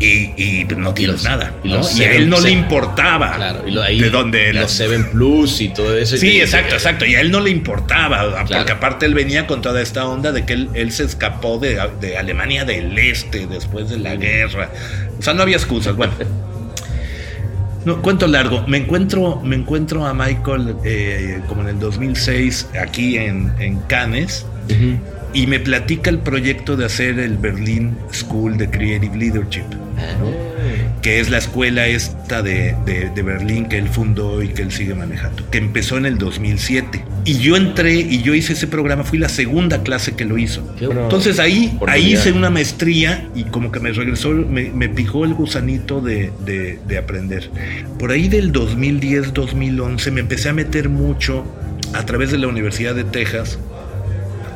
y, 0.00 0.32
y 0.36 0.66
no 0.76 0.94
tienes 0.94 1.24
nada. 1.24 1.52
y 1.64 1.68
¿no? 1.70 1.76
los 1.78 1.98
Y 1.98 2.04
a 2.04 2.12
él 2.12 2.28
no 2.28 2.38
le 2.40 2.50
importaba 2.50 3.34
Claro. 3.34 3.66
Y 3.66 3.72
lo, 3.72 3.82
ahí, 3.82 3.98
de 4.00 4.10
dónde 4.10 4.52
los 4.52 4.62
los- 4.62 4.72
Seven 4.72 5.10
Plus 5.10 5.60
y 5.60 5.68
todo 5.70 5.96
eso. 5.96 6.16
Sí, 6.16 6.40
exacto, 6.40 6.74
exacto. 6.74 7.04
Y 7.04 7.16
a 7.16 7.20
él 7.20 7.30
no 7.32 7.40
le 7.40 7.50
importaba, 7.50 8.44
porque 8.46 8.72
aparte 8.72 9.06
él 9.06 9.14
venía 9.14 9.46
con 9.46 9.60
toda 9.60 9.82
esta 9.82 10.06
onda 10.06 10.30
de 10.30 10.44
que 10.44 10.52
él, 10.52 10.68
él 10.74 10.92
se 10.92 11.04
escapó 11.04 11.58
de, 11.58 11.80
de 12.00 12.16
Alemania 12.16 12.64
del 12.64 12.96
Este 12.98 13.46
después 13.46 13.88
de 13.90 13.98
la 13.98 14.14
guerra. 14.16 14.70
O 15.18 15.22
sea, 15.22 15.34
no 15.34 15.42
había 15.42 15.56
excusas. 15.56 15.96
Bueno. 15.96 16.12
No, 17.88 18.02
cuento 18.02 18.26
largo. 18.26 18.66
Me 18.66 18.76
encuentro, 18.76 19.40
me 19.42 19.56
encuentro 19.56 20.04
a 20.04 20.12
Michael 20.12 20.76
eh, 20.84 21.40
como 21.48 21.62
en 21.62 21.68
el 21.68 21.78
2006 21.78 22.68
aquí 22.78 23.16
en, 23.16 23.50
en 23.58 23.78
Cannes. 23.86 24.44
Y 25.38 25.46
me 25.46 25.60
platica 25.60 26.10
el 26.10 26.18
proyecto 26.18 26.76
de 26.76 26.84
hacer 26.86 27.18
el 27.18 27.36
Berlin 27.38 27.96
School 28.12 28.56
de 28.58 28.68
Creative 28.70 29.16
Leadership. 29.16 29.64
que 31.02 31.20
es 31.20 31.30
la 31.30 31.38
escuela 31.38 31.86
esta 31.86 32.42
de, 32.42 32.74
de- 32.84 33.10
de 33.14 33.22
Berlín 33.22 33.66
que 33.66 33.78
él 33.78 33.88
fundó 33.88 34.42
y 34.42 34.48
que 34.48 34.62
él 34.62 34.72
sigue 34.72 34.94
manejando, 34.94 35.48
que 35.50 35.58
empezó 35.58 35.96
en 35.96 36.06
el 36.06 36.18
2007. 36.18 37.04
Y 37.24 37.38
yo 37.38 37.56
entré 37.56 37.94
y 37.94 38.22
yo 38.22 38.34
hice 38.34 38.52
ese 38.54 38.66
programa, 38.66 39.04
fui 39.04 39.18
la 39.18 39.28
segunda 39.28 39.82
clase 39.82 40.14
que 40.16 40.24
lo 40.24 40.38
hizo. 40.38 40.62
Entonces 41.04 41.38
ahí, 41.38 41.76
ahí 41.92 42.12
hice 42.14 42.32
una 42.32 42.50
maestría 42.50 43.28
y 43.34 43.44
como 43.44 43.70
que 43.72 43.80
me 43.80 43.92
regresó, 43.92 44.30
me, 44.30 44.70
me 44.70 44.88
picó 44.88 45.24
el 45.24 45.34
gusanito 45.34 46.00
de, 46.00 46.32
de- 46.44 46.78
de 46.86 46.98
aprender. 46.98 47.48
Por 47.98 48.10
ahí 48.10 48.28
del 48.28 48.52
2010-2011 48.52 50.10
me 50.12 50.20
empecé 50.20 50.48
a 50.48 50.52
meter 50.52 50.88
mucho 50.88 51.44
a 51.94 52.04
través 52.04 52.30
de 52.32 52.38
la 52.38 52.48
Universidad 52.48 52.94
de 52.94 53.04
Texas 53.04 53.58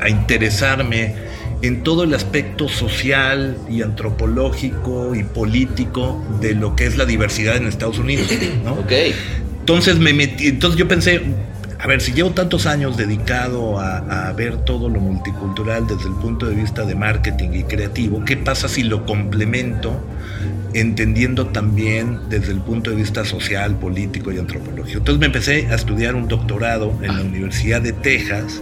a 0.02 0.08
interesarme 0.08 1.14
en 1.62 1.84
todo 1.84 2.02
el 2.04 2.12
aspecto 2.12 2.68
social 2.68 3.56
y 3.70 3.82
antropológico 3.82 5.14
y 5.14 5.22
político 5.22 6.22
de 6.40 6.54
lo 6.54 6.74
que 6.74 6.86
es 6.86 6.96
la 6.96 7.04
diversidad 7.04 7.56
en 7.56 7.66
Estados 7.66 7.98
Unidos, 7.98 8.28
¿no? 8.64 8.72
Ok. 8.72 8.92
Entonces 9.60 9.98
me 9.98 10.12
metí, 10.12 10.48
entonces 10.48 10.76
yo 10.76 10.88
pensé, 10.88 11.22
a 11.78 11.86
ver, 11.86 12.00
si 12.00 12.12
llevo 12.12 12.30
tantos 12.30 12.66
años 12.66 12.96
dedicado 12.96 13.78
a, 13.78 14.28
a 14.28 14.32
ver 14.32 14.64
todo 14.64 14.88
lo 14.88 14.98
multicultural 14.98 15.86
desde 15.86 16.08
el 16.08 16.14
punto 16.16 16.46
de 16.46 16.56
vista 16.56 16.84
de 16.84 16.96
marketing 16.96 17.50
y 17.52 17.62
creativo, 17.62 18.24
¿qué 18.24 18.36
pasa 18.36 18.68
si 18.68 18.82
lo 18.82 19.06
complemento 19.06 20.00
entendiendo 20.74 21.46
también 21.48 22.18
desde 22.28 22.52
el 22.52 22.60
punto 22.60 22.90
de 22.90 22.96
vista 22.96 23.24
social, 23.24 23.78
político 23.78 24.32
y 24.32 24.38
antropológico? 24.38 24.98
Entonces 24.98 25.20
me 25.20 25.26
empecé 25.26 25.66
a 25.70 25.74
estudiar 25.74 26.14
un 26.14 26.28
doctorado 26.28 26.96
en 27.02 27.16
la 27.16 27.22
Universidad 27.22 27.80
de 27.82 27.92
Texas, 27.92 28.60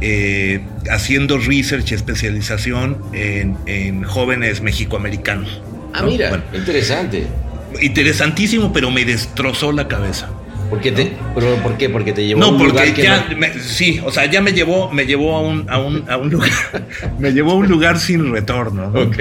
eh, 0.00 0.60
haciendo 0.90 1.38
research 1.38 1.90
y 1.92 1.94
especialización 1.94 2.98
en, 3.12 3.56
en 3.66 4.02
jóvenes 4.04 4.60
mexicoamericanos. 4.60 5.60
Ah, 5.92 6.02
¿no? 6.02 6.08
mira, 6.08 6.28
Bueno, 6.28 6.44
interesante. 6.52 7.26
interesantísimo, 7.80 8.72
pero 8.72 8.90
me 8.90 9.04
destrozó 9.04 9.72
la 9.72 9.88
cabeza. 9.88 10.28
¿Por 10.74 10.82
qué, 10.82 10.92
te, 10.92 11.12
pero, 11.34 11.54
¿Por 11.62 11.76
qué? 11.76 11.88
Porque 11.88 12.12
te 12.12 12.26
llevó 12.26 12.42
a 12.42 12.46
No, 12.46 12.50
un 12.52 12.58
porque 12.58 12.72
lugar 12.72 12.94
que 12.94 13.02
ya, 13.02 13.26
no- 13.30 13.36
me- 13.36 13.52
sí, 13.60 14.00
o 14.04 14.10
sea, 14.10 14.24
ya 14.30 14.40
me 14.40 14.52
llevó, 14.52 14.90
me 14.90 15.06
llevó 15.06 15.36
a 15.36 15.40
un, 15.40 15.66
a 15.70 15.78
un, 15.78 16.04
a 16.10 16.16
un 16.16 16.30
lugar, 16.30 16.50
me 17.18 17.32
llevó 17.32 17.52
a 17.52 17.54
un 17.54 17.68
lugar 17.68 17.98
sin 17.98 18.32
retorno, 18.32 18.90
¿no? 18.90 19.00
Ok. 19.02 19.16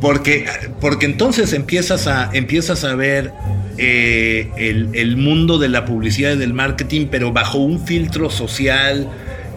Porque, 0.00 0.44
porque 0.80 1.06
entonces 1.06 1.52
empiezas 1.54 2.06
a, 2.06 2.30
empiezas 2.32 2.84
a 2.84 2.94
ver 2.94 3.32
eh, 3.78 4.50
el, 4.58 4.90
el 4.92 5.16
mundo 5.16 5.58
de 5.58 5.68
la 5.68 5.84
publicidad 5.84 6.32
y 6.34 6.36
del 6.36 6.52
marketing, 6.52 7.06
pero 7.10 7.32
bajo 7.32 7.58
un 7.58 7.84
filtro 7.86 8.28
social 8.30 9.08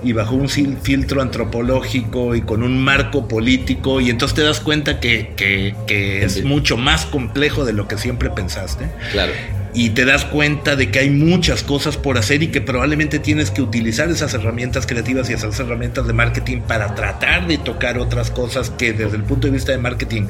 y 0.03 0.13
bajo 0.13 0.35
un 0.35 0.47
fil- 0.47 0.77
filtro 0.81 1.21
antropológico 1.21 2.33
y 2.35 2.41
con 2.41 2.63
un 2.63 2.83
marco 2.83 3.27
político, 3.27 3.99
y 4.01 4.09
entonces 4.09 4.35
te 4.35 4.41
das 4.43 4.59
cuenta 4.59 4.99
que, 4.99 5.31
que- 5.35 5.75
que 5.85 6.23
es 6.25 6.33
Sí. 6.35 6.41
mucho 6.43 6.77
más 6.77 7.05
complejo 7.05 7.65
de 7.65 7.73
lo 7.73 7.87
que 7.87 7.97
siempre 7.97 8.29
pensaste 8.29 8.85
Claro. 9.11 9.31
Y 9.73 9.91
te 9.91 10.05
das 10.05 10.25
cuenta 10.25 10.75
de 10.75 10.91
que 10.91 10.99
hay 10.99 11.09
muchas 11.09 11.63
cosas 11.63 11.97
por 11.97 12.17
hacer 12.17 12.43
y 12.43 12.47
que 12.47 12.61
probablemente 12.61 13.19
tienes 13.19 13.51
que 13.51 13.61
utilizar 13.61 14.09
esas 14.09 14.33
herramientas 14.33 14.85
creativas 14.85 15.29
y 15.29 15.33
esas 15.33 15.59
herramientas 15.59 16.07
de 16.07 16.13
marketing 16.13 16.61
para 16.61 16.93
tratar 16.95 17.47
de 17.47 17.57
tocar 17.57 17.97
otras 17.97 18.31
cosas 18.31 18.69
que 18.69 18.93
desde 18.93 19.17
el 19.17 19.23
punto 19.23 19.47
de 19.47 19.53
vista 19.53 19.71
de 19.71 19.77
marketing 19.77 20.23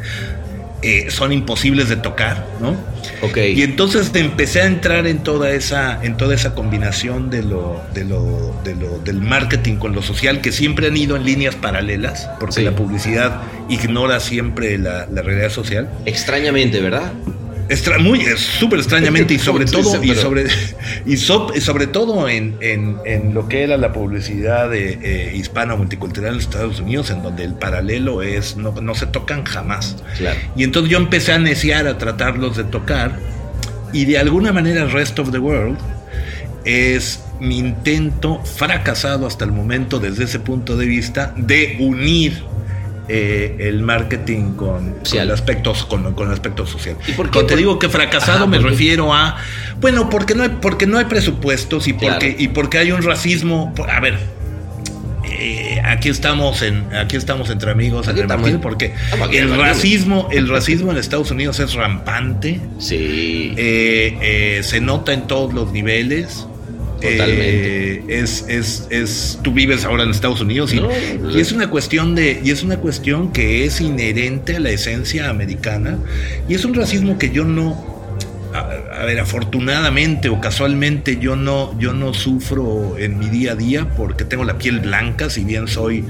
eh, 0.84 1.12
son 1.12 1.32
imposibles 1.32 1.90
de 1.90 1.96
tocar, 1.96 2.48
¿no? 2.60 2.72
Ok. 3.22 3.38
Y 3.56 3.62
entonces 3.62 4.10
empecé 4.16 4.62
a 4.62 4.66
entrar 4.66 5.06
en 5.06 5.20
toda 5.20 5.52
esa, 5.52 6.04
en 6.04 6.18
toda 6.18 6.34
esa 6.34 6.56
combinación 6.56 7.30
de 7.30 7.44
lo, 7.44 7.84
de 7.94 8.04
lo, 8.04 8.56
de 8.64 8.74
lo, 8.76 8.98
del 8.98 9.22
marketing 9.22 9.76
con 9.76 9.94
lo 9.94 10.02
social, 10.02 10.42
que 10.42 10.52
siempre 10.52 10.88
han 10.88 10.98
ido 10.98 11.16
en 11.16 11.24
líneas 11.24 11.54
paralelas, 11.56 12.28
porque 12.40 12.56
Sí. 12.56 12.62
la 12.64 12.76
publicidad 12.76 13.42
ignora 13.70 14.20
siempre 14.20 14.80
la, 14.80 15.06
la 15.06 15.22
realidad 15.22 15.52
social. 15.52 15.88
Extrañamente, 16.08 16.80
¿verdad? 16.82 17.12
Extra- 17.72 17.98
muy, 18.00 18.20
súper 18.38 18.80
extrañamente 18.80 19.34
y 19.34 19.40
sobre 19.48 19.66
todo, 19.66 20.04
y 20.04 20.14
sobre, 20.16 20.46
y 21.06 21.18
so- 21.18 21.52
y 21.56 21.62
sobre 21.62 21.88
todo 21.88 22.28
en, 22.30 22.58
en- 22.62 22.98
en 23.06 23.34
lo 23.34 23.48
que 23.48 23.64
era 23.64 23.78
la 23.78 23.94
publicidad 23.94 24.70
de, 24.70 25.00
eh, 25.02 25.34
hispana 25.36 25.76
multicultural 25.76 26.34
en 26.34 26.40
Estados 26.40 26.80
Unidos, 26.82 27.10
en 27.10 27.24
donde 27.24 27.44
el 27.46 27.54
paralelo 27.56 28.22
es, 28.22 28.58
no, 28.58 28.74
no 28.82 28.94
se 28.96 29.08
tocan 29.08 29.44
jamás. 29.46 29.96
Claro. 30.18 30.38
Y 30.56 30.64
entonces 30.64 30.92
yo 30.92 30.98
empecé 30.98 31.32
a 31.34 31.40
neciar 31.40 31.88
a 31.88 31.98
tratarlos 31.98 32.58
de 32.58 32.66
tocar 32.66 33.18
y 33.94 34.06
de 34.06 34.18
alguna 34.18 34.52
manera 34.54 34.86
Rest 34.86 35.18
of 35.20 35.32
the 35.32 35.40
World 35.40 35.78
es 36.66 37.22
mi 37.40 37.58
intento 37.58 38.44
fracasado 38.44 39.26
hasta 39.26 39.46
el 39.46 39.52
momento 39.52 40.00
desde 40.00 40.26
ese 40.26 40.40
punto 40.40 40.78
de 40.78 40.86
vista 40.86 41.34
de 41.36 41.78
unir 41.80 42.44
eh, 43.14 43.56
el 43.68 43.82
marketing 43.84 44.54
con, 44.56 44.94
con 45.10 45.20
el 45.20 45.32
aspecto, 45.32 45.74
con, 45.90 46.14
con 46.14 46.28
el 46.28 46.34
aspecto 46.34 46.66
social. 46.66 46.96
¿Y 47.08 47.12
por 47.12 47.26
qué? 47.28 47.32
Cuando 47.34 47.48
te 47.48 47.58
digo 47.58 47.78
que 47.80 47.90
fracasado 47.90 48.38
Ajá, 48.38 48.46
me 48.48 48.58
refiero 48.60 49.14
a, 49.14 49.36
bueno, 49.82 50.10
porque 50.10 50.34
no 50.36 50.44
hay, 50.44 50.50
porque 50.62 50.88
no 50.88 50.98
hay 50.98 51.06
presupuestos 51.06 51.88
y 51.88 51.94
porque, 51.94 52.36
y 52.40 52.48
porque 52.50 52.78
hay 52.78 52.92
un 52.92 53.02
racismo, 53.04 53.74
a 53.90 54.00
ver, 54.00 54.18
eh, 55.24 55.80
aquí 55.84 56.10
estamos 56.10 56.62
en 56.62 56.94
aquí 56.96 57.16
estamos 57.16 57.50
entre 57.50 57.72
amigos 57.72 58.08
Aquí 58.08 58.20
entre 58.22 58.38
Martín, 58.38 58.56
en- 58.56 58.62
porque 58.62 58.94
el 59.32 59.56
racismo 59.58 60.28
el 60.32 60.48
racismo 60.50 60.92
en 60.92 60.98
Estados 60.98 61.32
Unidos 61.32 61.60
es 61.60 61.74
rampante. 61.74 62.60
Sí. 62.80 63.54
eh, 63.58 64.18
eh, 64.22 64.62
se 64.64 64.82
nota 64.82 65.14
en 65.14 65.28
todos 65.28 65.54
los 65.54 65.72
niveles 65.72 66.48
Totalmente. 67.02 67.94
Eh, 67.96 68.04
es, 68.08 68.46
es, 68.48 68.88
es, 68.90 69.40
tú 69.44 69.52
vives 69.54 69.86
ahora 69.86 70.04
en 70.04 70.12
Estados 70.12 70.42
Unidos 70.42 70.74
y, 70.74 70.80
No, 70.80 70.90
y 71.34 71.40
es 71.40 71.52
una 71.52 71.70
cuestión 71.70 72.14
de, 72.16 72.40
y 72.44 72.52
es 72.52 72.64
una 72.64 72.78
cuestión 72.78 73.32
que 73.34 73.66
es 73.66 73.82
inherente 73.82 74.56
a 74.56 74.60
la 74.60 74.70
esencia 74.70 75.30
americana 75.30 75.98
y 76.48 76.54
es 76.54 76.64
un 76.66 76.74
racismo 76.74 77.18
que 77.18 77.32
yo 77.32 77.44
no, 77.44 77.90
a, 78.54 79.02
a 79.02 79.06
ver, 79.06 79.20
afortunadamente 79.20 80.30
o 80.30 80.40
casualmente 80.42 81.18
yo 81.20 81.36
no, 81.36 81.78
yo 81.80 81.94
no 81.94 82.14
sufro 82.14 82.98
en 82.98 83.18
mi 83.18 83.30
día 83.30 83.54
a 83.54 83.56
día 83.56 83.88
porque 83.98 84.24
tengo 84.26 84.44
la 84.44 84.58
piel 84.58 84.80
blanca, 84.82 85.30
si 85.30 85.44
bien 85.44 85.68
soy 85.68 86.04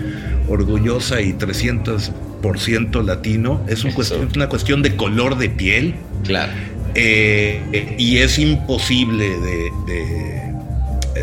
orgullosa 0.47 1.21
y 1.21 1.33
300% 1.33 3.03
latino, 3.05 3.61
es, 3.67 3.83
un 3.83 3.89
Eso. 3.89 3.95
cuestión- 3.95 4.27
es 4.29 4.35
una 4.35 4.49
cuestión 4.49 4.81
de 4.81 4.95
color 4.95 5.37
de 5.37 5.49
piel. 5.49 5.95
Claro. 6.23 6.51
Eh, 6.95 7.61
eh, 7.71 7.95
y 7.97 8.17
es 8.17 8.37
imposible 8.37 9.23
de, 9.29 9.71
de- 9.87 10.50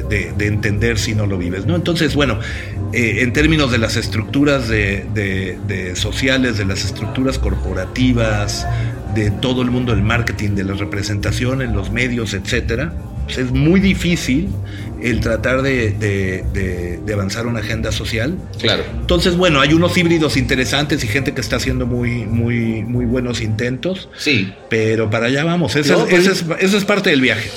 de- 0.09 0.32
de 0.36 0.47
entender 0.47 0.99
si 0.99 1.14
no 1.14 1.26
lo 1.26 1.39
vives, 1.39 1.66
¿no? 1.66 1.74
Entonces, 1.76 2.14
bueno, 2.14 2.39
eh, 2.93 3.18
en 3.20 3.32
términos 3.32 3.70
de 3.70 3.78
las 3.78 3.97
estructuras 3.97 4.68
de, 4.68 5.07
de- 5.14 5.59
de 5.66 5.97
sociales, 5.97 6.59
de 6.59 6.64
las 6.64 6.84
estructuras 6.84 7.39
corporativas, 7.39 8.66
de 9.14 9.30
todo 9.30 9.62
el 9.62 9.70
mundo 9.70 9.95
del 9.95 10.03
marketing, 10.05 10.51
de 10.51 10.64
la 10.64 10.74
representación 10.74 11.62
en 11.62 11.74
los 11.74 11.91
medios, 11.91 12.34
etcétera, 12.34 12.93
pues 13.24 13.39
es 13.39 13.51
muy 13.51 13.80
difícil 13.80 14.49
el 15.03 15.20
tratar 15.20 15.62
de, 15.62 15.91
de- 15.93 16.45
de- 16.53 16.99
de 17.05 17.12
avanzar 17.14 17.47
una 17.47 17.61
agenda 17.61 17.93
social 17.93 18.36
Claro. 18.61 18.82
entonces, 19.01 19.36
bueno, 19.36 19.61
hay 19.61 19.72
unos 19.72 19.97
híbridos 19.97 20.36
interesantes 20.36 21.05
y 21.05 21.09
gente 21.09 21.32
que 21.34 21.41
está 21.41 21.57
haciendo 21.57 21.86
muy, 21.86 22.26
muy, 22.26 22.82
muy 22.82 23.05
buenos 23.07 23.41
intentos. 23.41 24.09
Sí. 24.18 24.53
Pero 24.68 25.09
para 25.09 25.26
allá 25.26 25.45
vamos. 25.45 25.76
Ese, 25.76 25.93
No, 25.93 26.07
es, 26.07 26.43
pues- 26.43 26.74
es 26.74 26.84
parte 26.84 27.11
del 27.11 27.20
viaje. 27.20 27.49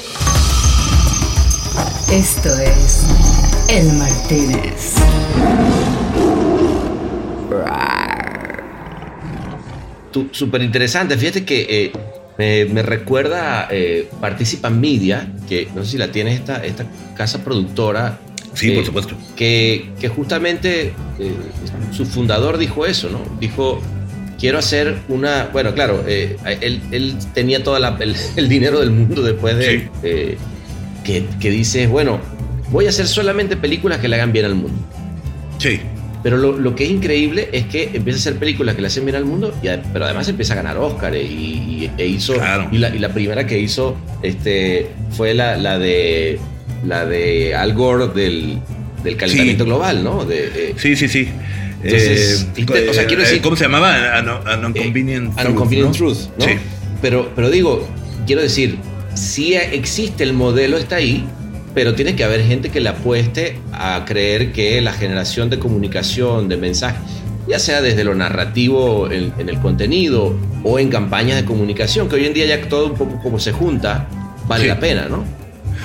Esto 2.12 2.50
es 2.60 3.08
El 3.70 3.94
Martínez. 3.94 4.96
Súper 10.32 10.62
interesante. 10.62 11.18
Fíjate 11.18 11.46
que 11.46 11.66
eh, 11.70 11.92
me, 12.38 12.66
me 12.66 12.82
recuerda 12.82 13.70
eh, 13.72 14.10
Participan 14.20 14.82
Media, 14.82 15.32
que 15.48 15.70
no 15.74 15.86
sé 15.86 15.92
si 15.92 15.98
la 15.98 16.12
tiene 16.12 16.34
esta, 16.34 16.66
esta 16.66 16.86
casa 17.16 17.46
productora. 17.46 18.20
Sí, 18.56 18.72
eh, 18.72 18.76
por 18.76 18.86
supuesto. 18.86 19.16
Que, 19.38 19.92
que 19.98 20.10
justamente 20.10 20.94
eh, 21.18 21.34
su 21.94 22.06
fundador 22.06 22.58
dijo 22.58 22.86
eso, 22.86 23.10
¿no? 23.10 23.22
Dijo, 23.40 23.82
quiero 24.38 24.60
hacer 24.60 24.98
una... 25.08 25.50
Bueno, 25.54 25.74
claro, 25.74 26.04
eh, 26.06 26.36
él, 26.60 26.82
él 26.92 27.16
tenía 27.34 27.64
todo 27.64 27.78
el, 27.78 28.16
el 28.36 28.50
dinero 28.50 28.82
del 28.82 28.92
mundo 28.92 29.24
después 29.24 29.56
de... 29.56 29.80
Sí. 29.80 29.88
eh, 30.04 30.38
que, 31.04 31.26
que 31.40 31.50
dice, 31.50 31.88
bueno, 31.88 32.20
voy 32.72 32.86
a 32.86 32.90
hacer 32.90 33.08
solamente 33.08 33.58
películas 33.58 34.00
que 34.00 34.08
le 34.08 34.16
hagan 34.16 34.32
bien 34.32 34.46
al 34.46 34.56
mundo. 34.56 34.78
Sí. 35.58 35.80
Pero 36.24 36.38
lo, 36.38 36.52
lo 36.58 36.76
que 36.76 36.84
es 36.86 36.92
increíble 36.92 37.50
es 37.52 37.66
que 37.66 37.90
empieza 37.94 38.18
a 38.18 38.22
hacer 38.22 38.36
películas 38.36 38.76
que 38.76 38.82
le 38.82 38.88
hacen 38.88 39.06
bien 39.06 39.16
al 39.16 39.26
mundo, 39.26 39.54
y, 39.64 39.70
a- 39.70 39.82
pero 39.92 40.06
además 40.06 40.28
empieza 40.30 40.54
a 40.54 40.58
ganar 40.58 40.78
Oscar 40.78 41.16
y, 41.16 41.20
y- 41.20 41.92
e 41.98 42.06
hizo 42.08 42.34
Claro. 42.36 42.70
y, 42.72 42.78
la, 42.78 42.96
y 42.96 43.00
la 43.00 43.10
primera 43.10 43.48
que 43.48 43.60
hizo 43.60 43.98
este 44.22 44.88
fue 45.18 45.34
la, 45.34 45.58
la 45.58 45.80
de 45.80 46.40
la 46.86 47.06
de 47.06 47.56
Al 47.56 47.74
Gore 47.74 48.08
del, 48.10 48.60
del 49.04 49.18
calentamiento 49.18 49.64
Sí. 49.64 49.70
global, 49.70 50.04
¿no? 50.04 50.24
De, 50.26 50.50
de- 50.52 50.76
Sí, 50.78 50.96
sí, 50.96 51.08
sí. 51.08 51.28
Entonces, 51.84 52.48
inte- 52.56 52.90
o 52.90 52.94
sea, 52.94 53.08
quiero 53.08 53.24
decir- 53.24 53.42
¿Cómo 53.42 53.56
se 53.56 53.64
llamaba? 53.64 53.96
An, 54.18 54.28
an 54.30 54.74
Inconvenient 54.76 55.38
An 55.40 55.50
Inconvenient 55.52 55.90
¿no? 55.92 55.96
Truth, 55.98 56.18
¿no? 56.38 56.46
Sí. 56.46 56.52
Pero, 57.02 57.32
pero 57.36 57.50
digo, 57.50 57.88
quiero 58.28 58.44
decir, 58.44 58.78
sí 59.14 59.54
existe 59.56 60.24
el 60.24 60.34
modelo, 60.34 60.78
está 60.78 60.98
ahí, 60.98 61.26
pero 61.74 61.96
tiene 61.96 62.16
que 62.16 62.24
haber 62.24 62.44
gente 62.46 62.70
que 62.70 62.82
le 62.82 62.90
apueste 62.90 63.60
a 63.72 64.04
creer 64.06 64.52
que 64.52 64.82
la 64.82 64.92
generación 64.94 65.50
de 65.50 65.60
comunicación, 65.60 66.50
de 66.50 66.58
mensajes, 66.58 67.02
ya 67.48 67.60
sea 67.60 67.82
desde 67.82 68.04
lo 68.04 68.14
narrativo 68.16 69.10
en, 69.12 69.34
en 69.38 69.50
el 69.50 69.60
contenido 69.60 70.36
o 70.64 70.80
en 70.80 70.90
campañas 70.90 71.38
de 71.38 71.46
comunicación, 71.46 72.08
que 72.10 72.16
hoy 72.16 72.26
en 72.26 72.34
día 72.34 72.46
ya 72.46 72.62
todo 72.68 72.88
un 72.88 72.96
poco 72.96 73.20
como 73.22 73.40
se 73.40 73.52
junta, 73.52 74.08
vale 74.48 74.64
Sí. 74.64 74.68
la 74.70 74.80
pena, 74.80 75.08
¿no? 75.10 75.24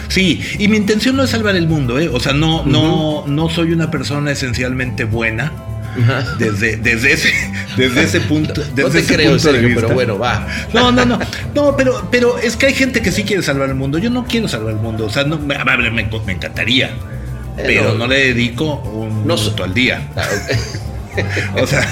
Sí, 0.09 0.41
y 0.59 0.69
mi 0.69 0.77
intención 0.77 1.17
no 1.17 1.25
es 1.25 1.31
salvar 1.31 1.57
el 1.57 1.67
mundo, 1.67 1.99
¿eh? 1.99 2.09
O 2.09 2.21
sea, 2.21 2.33
no, 2.33 2.65
no, 2.65 3.25
no 3.27 3.49
soy 3.49 3.73
una 3.73 3.91
persona 3.91 4.31
esencialmente 4.31 5.05
buena. 5.05 5.53
Desde, 6.39 6.77
desde, 6.77 7.13
ese, 7.13 7.33
desde 7.77 8.03
ese 8.05 8.21
punto, 8.21 8.61
desde 8.63 8.83
No 8.83 8.89
te 8.91 8.99
ese 8.99 9.15
creo, 9.15 9.31
punto 9.33 9.47
de 9.49 9.53
Sergio, 9.53 9.69
vista. 9.69 9.83
pero 9.83 9.95
bueno, 9.95 10.19
va. 10.19 10.47
No, 10.73 10.93
no, 10.93 11.05
no. 11.05 11.19
No, 11.55 11.77
pero, 11.77 12.09
pero 12.11 12.39
es 12.39 12.57
que 12.57 12.67
hay 12.67 12.75
gente 12.75 13.03
que 13.03 13.13
sí 13.13 13.25
quiere 13.25 13.43
salvar 13.43 13.69
el 13.69 13.75
mundo. 13.75 13.99
Yo 13.99 14.11
no 14.11 14.25
quiero 14.27 14.49
salvar 14.49 14.75
el 14.75 14.81
mundo. 14.81 15.07
O 15.07 15.11
sea, 15.11 15.25
no, 15.25 15.39
me, 15.39 15.57
me, 15.91 16.33
encantaría. 16.33 16.91
Pero 17.57 17.95
no 17.95 18.07
le 18.07 18.27
dedico 18.35 18.81
un 18.83 19.27
No 19.27 19.37
minuto 19.37 19.65
al 19.65 19.73
día. 19.73 20.09
Claro. 20.13 20.31
O 21.61 21.67
sea, 21.67 21.87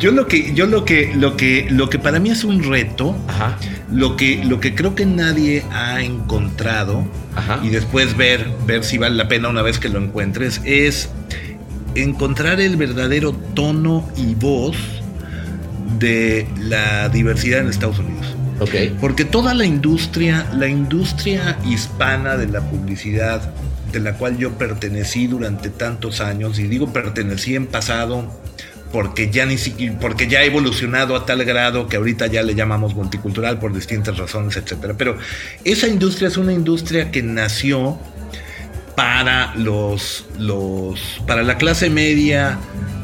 yo 0.00 0.12
lo 0.12 0.26
que, 0.26 0.54
yo 0.54 0.66
lo 0.66 0.84
que, 0.84 1.12
lo 1.14 1.36
que, 1.36 1.66
lo 1.68 1.90
que 1.90 1.98
para 1.98 2.20
mí 2.20 2.30
es 2.30 2.44
un 2.44 2.62
reto, 2.62 3.16
Ajá. 3.26 3.56
lo 3.90 4.16
que, 4.16 4.44
lo 4.44 4.60
que 4.60 4.74
creo 4.74 4.94
que 4.94 5.06
nadie 5.06 5.64
ha 5.72 6.00
encontrado 6.02 7.04
Ajá. 7.34 7.60
y 7.62 7.70
después 7.70 8.16
ver, 8.16 8.46
ver 8.66 8.84
si 8.84 8.98
vale 8.98 9.16
la 9.16 9.28
pena 9.28 9.48
una 9.48 9.62
vez 9.62 9.78
que 9.78 9.88
lo 9.88 9.98
encuentres, 9.98 10.60
es 10.64 11.10
encontrar 12.02 12.60
el 12.60 12.76
verdadero 12.76 13.32
tono 13.32 14.08
y 14.16 14.34
voz 14.34 14.76
de 15.98 16.46
la 16.58 17.08
diversidad 17.08 17.60
en 17.60 17.68
Estados 17.68 17.98
Unidos. 17.98 18.26
Ok. 18.60 18.98
Porque 19.00 19.24
toda 19.24 19.54
la 19.54 19.64
industria, 19.64 20.46
la 20.54 20.68
industria 20.68 21.58
hispana 21.64 22.36
de 22.36 22.48
la 22.48 22.60
publicidad, 22.60 23.52
de 23.92 24.00
la 24.00 24.14
cual 24.14 24.36
yo 24.36 24.58
pertenecí 24.58 25.26
durante 25.26 25.70
tantos 25.70 26.20
años, 26.20 26.58
y 26.58 26.64
digo 26.64 26.92
pertenecí 26.92 27.54
en 27.54 27.66
pasado 27.66 28.30
porque 28.92 29.30
ya 29.30 29.44
ni 29.44 29.58
siquiera, 29.58 29.98
porque 30.00 30.28
ya 30.28 30.40
ha 30.40 30.44
evolucionado 30.44 31.14
a 31.14 31.26
tal 31.26 31.44
grado 31.44 31.88
que 31.88 31.96
ahorita 31.96 32.26
ya 32.26 32.42
le 32.42 32.54
llamamos 32.54 32.94
multicultural 32.94 33.58
por 33.58 33.72
distintas 33.74 34.16
razones, 34.16 34.56
etcétera. 34.56 34.94
Pero 34.96 35.18
esa 35.64 35.88
industria 35.88 36.28
es 36.28 36.36
una 36.36 36.52
industria 36.52 37.10
que 37.10 37.22
nació 37.22 37.98
para 38.98 39.54
los, 39.54 40.24
los 40.38 40.98
para 41.24 41.44
la 41.44 41.56
clase 41.56 41.88
media 41.88 42.58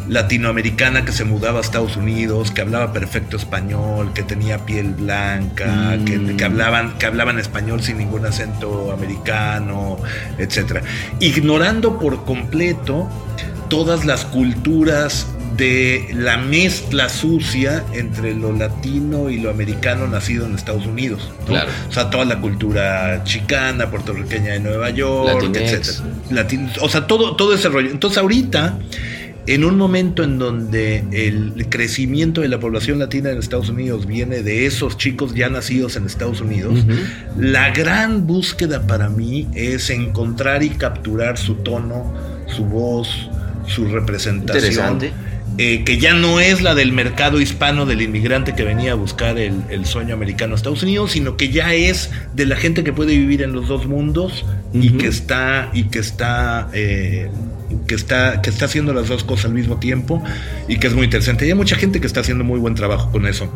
latinoamericana 0.08 1.04
que 1.04 1.12
se 1.12 1.24
mudaba 1.24 1.58
a 1.58 1.62
Estados 1.62 1.96
Unidos, 1.96 2.50
que 2.50 2.62
hablaba 2.62 2.92
perfecto 2.92 3.36
español, 3.36 4.10
que 4.12 4.24
tenía 4.24 4.66
piel 4.66 4.88
blanca, 4.88 5.96
Mm. 5.96 6.04
que, 6.04 6.36
que 6.36 6.44
hablaban 6.44 6.98
que 6.98 7.06
hablaban 7.06 7.38
español 7.38 7.80
sin 7.80 7.98
ningún 7.98 8.26
acento 8.26 8.90
americano, 8.92 9.98
etcétera, 10.36 10.82
ignorando 11.20 11.96
por 12.00 12.24
completo 12.24 13.08
todas 13.68 14.04
las 14.04 14.24
culturas 14.24 15.28
de 15.56 16.08
la 16.14 16.36
mezcla 16.38 17.08
sucia 17.08 17.84
entre 17.92 18.34
lo 18.34 18.52
latino 18.52 19.30
y 19.30 19.38
lo 19.38 19.50
americano 19.50 20.06
nacido 20.06 20.46
en 20.46 20.54
Estados 20.54 20.86
Unidos. 20.86 21.30
¿no? 21.40 21.46
Claro. 21.46 21.70
O 21.88 21.92
sea, 21.92 22.10
toda 22.10 22.24
la 22.24 22.40
cultura 22.40 23.22
chicana, 23.24 23.90
puertorriqueña 23.90 24.52
de 24.54 24.60
Nueva 24.60 24.90
York, 24.90 25.42
Latinex. 25.42 25.72
etcétera. 25.72 26.08
Latin- 26.30 26.70
o 26.80 26.88
sea, 26.88 27.06
todo, 27.06 27.36
todo 27.36 27.54
ese 27.54 27.68
rollo. 27.68 27.90
Entonces, 27.90 28.18
ahorita, 28.18 28.78
en 29.46 29.62
un 29.64 29.76
momento 29.76 30.24
en 30.24 30.38
donde 30.38 31.04
el 31.12 31.66
crecimiento 31.68 32.40
de 32.40 32.48
la 32.48 32.58
población 32.58 32.98
latina 32.98 33.30
en 33.30 33.38
Estados 33.38 33.68
Unidos 33.68 34.06
viene 34.06 34.42
de 34.42 34.64
esos 34.64 34.96
chicos 34.96 35.34
ya 35.34 35.50
nacidos 35.50 35.96
en 35.96 36.06
Estados 36.06 36.40
Unidos, 36.40 36.84
la 37.38 37.70
gran 37.70 38.26
búsqueda 38.26 38.86
para 38.86 39.10
mí 39.10 39.46
es 39.54 39.90
encontrar 39.90 40.62
y 40.62 40.70
capturar 40.70 41.36
su 41.36 41.56
tono, 41.56 42.12
su 42.46 42.64
voz, 42.64 43.28
su 43.66 43.84
representación. 43.86 44.64
Interesante. 44.64 45.12
Eh, 45.56 45.84
que 45.84 45.98
ya 45.98 46.14
no 46.14 46.40
es 46.40 46.62
la 46.62 46.74
del 46.74 46.92
mercado 46.92 47.40
hispano 47.40 47.86
del 47.86 48.02
inmigrante 48.02 48.54
que 48.54 48.64
venía 48.64 48.92
a 48.92 48.94
buscar 48.94 49.38
el, 49.38 49.62
el 49.70 49.86
sueño 49.86 50.14
americano 50.14 50.54
a 50.54 50.56
Estados 50.56 50.82
Unidos, 50.82 51.12
sino 51.12 51.36
que 51.36 51.50
ya 51.50 51.74
es 51.74 52.10
de 52.34 52.46
la 52.46 52.56
gente 52.56 52.82
que 52.82 52.92
puede 52.92 53.16
vivir 53.16 53.42
en 53.42 53.52
los 53.52 53.68
dos 53.68 53.86
mundos 53.86 54.44
y 54.72 54.90
que 54.90 55.06
está 55.06 55.70
y 55.72 55.84
que 55.84 56.00
está 56.00 56.68
eh, 56.72 57.30
que 57.86 57.94
está 57.94 58.42
que 58.42 58.50
está 58.50 58.64
haciendo 58.64 58.92
las 58.92 59.08
dos 59.08 59.22
cosas 59.22 59.46
al 59.46 59.52
mismo 59.52 59.78
tiempo 59.78 60.22
y 60.66 60.78
que 60.78 60.88
es 60.88 60.94
muy 60.94 61.04
interesante. 61.04 61.46
Y 61.46 61.50
hay 61.50 61.54
mucha 61.54 61.76
gente 61.76 62.00
que 62.00 62.06
está 62.06 62.20
haciendo 62.20 62.42
muy 62.42 62.58
buen 62.58 62.74
trabajo 62.74 63.12
con 63.12 63.26
eso. 63.26 63.48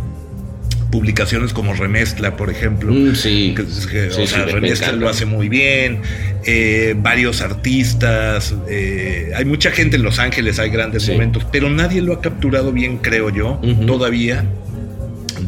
Publicaciones 0.91 1.53
como 1.53 1.75
Remezcla, 1.75 2.37
por 2.37 2.49
ejemplo. 2.51 2.93
Mm, 2.93 3.15
sí. 3.15 3.55
Que- 3.55 3.65
que, 3.65 4.11
Sí, 4.11 4.23
o 4.23 4.27
sí, 4.27 4.27
sea, 4.27 4.47
me 4.47 4.53
Remezcla 4.53 4.93
lo 4.93 5.09
hace 5.09 5.27
muy 5.27 5.49
bien. 5.49 6.01
eh, 6.45 6.95
varios 6.97 7.43
artistas. 7.43 8.55
eh, 8.71 9.33
hay 9.37 9.45
mucha 9.45 9.71
gente 9.71 9.97
en 9.97 10.03
Los 10.03 10.19
Ángeles, 10.19 10.59
hay 10.59 10.71
grandes 10.71 11.03
Sí. 11.03 11.13
momentos, 11.13 11.45
pero 11.53 11.69
nadie 11.69 12.01
lo 12.01 12.15
ha 12.15 12.21
capturado 12.23 12.73
bien, 12.73 12.99
creo 12.99 13.29
yo, 13.29 13.61
todavía, 13.87 14.45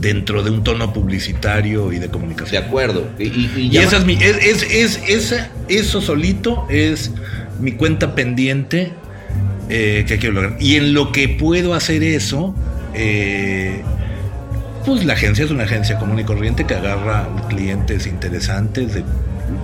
dentro 0.01 0.43
de 0.43 0.51
un 0.51 0.63
tono 0.63 0.93
publicitario 0.93 1.91
y 1.93 1.97
de 1.97 2.03
De 2.03 2.09
comunicación. 2.11 2.63
acuerdo. 2.65 3.09
Y, 3.19 3.25
y- 3.25 3.69
y 3.73 3.77
esa 3.79 3.97
es 3.99 4.05
mi, 4.05 4.15
es, 4.15 4.37
es, 4.45 4.63
es- 4.71 5.01
esa- 5.09 5.51
eso 5.69 6.01
solito 6.03 6.67
es 6.71 7.13
mi 7.61 7.73
cuenta 7.73 8.15
pendiente 8.15 8.93
eh, 9.73 10.05
que 10.09 10.19
quiero 10.19 10.35
lograr. 10.35 10.57
Y 10.61 10.75
en 10.77 10.93
lo 10.95 11.13
que 11.13 11.29
puedo 11.29 11.75
hacer 11.75 12.03
eso, 12.03 12.55
eh, 12.95 13.83
pues 14.85 15.05
la 15.05 15.13
agencia 15.15 15.45
es 15.45 15.51
una 15.51 15.65
agencia 15.65 15.99
común 15.99 16.19
y 16.19 16.25
corriente 16.25 16.65
que 16.67 16.75
agarra 16.75 17.29
clientes 17.49 18.07
interesantes 18.07 18.95
de 18.95 19.05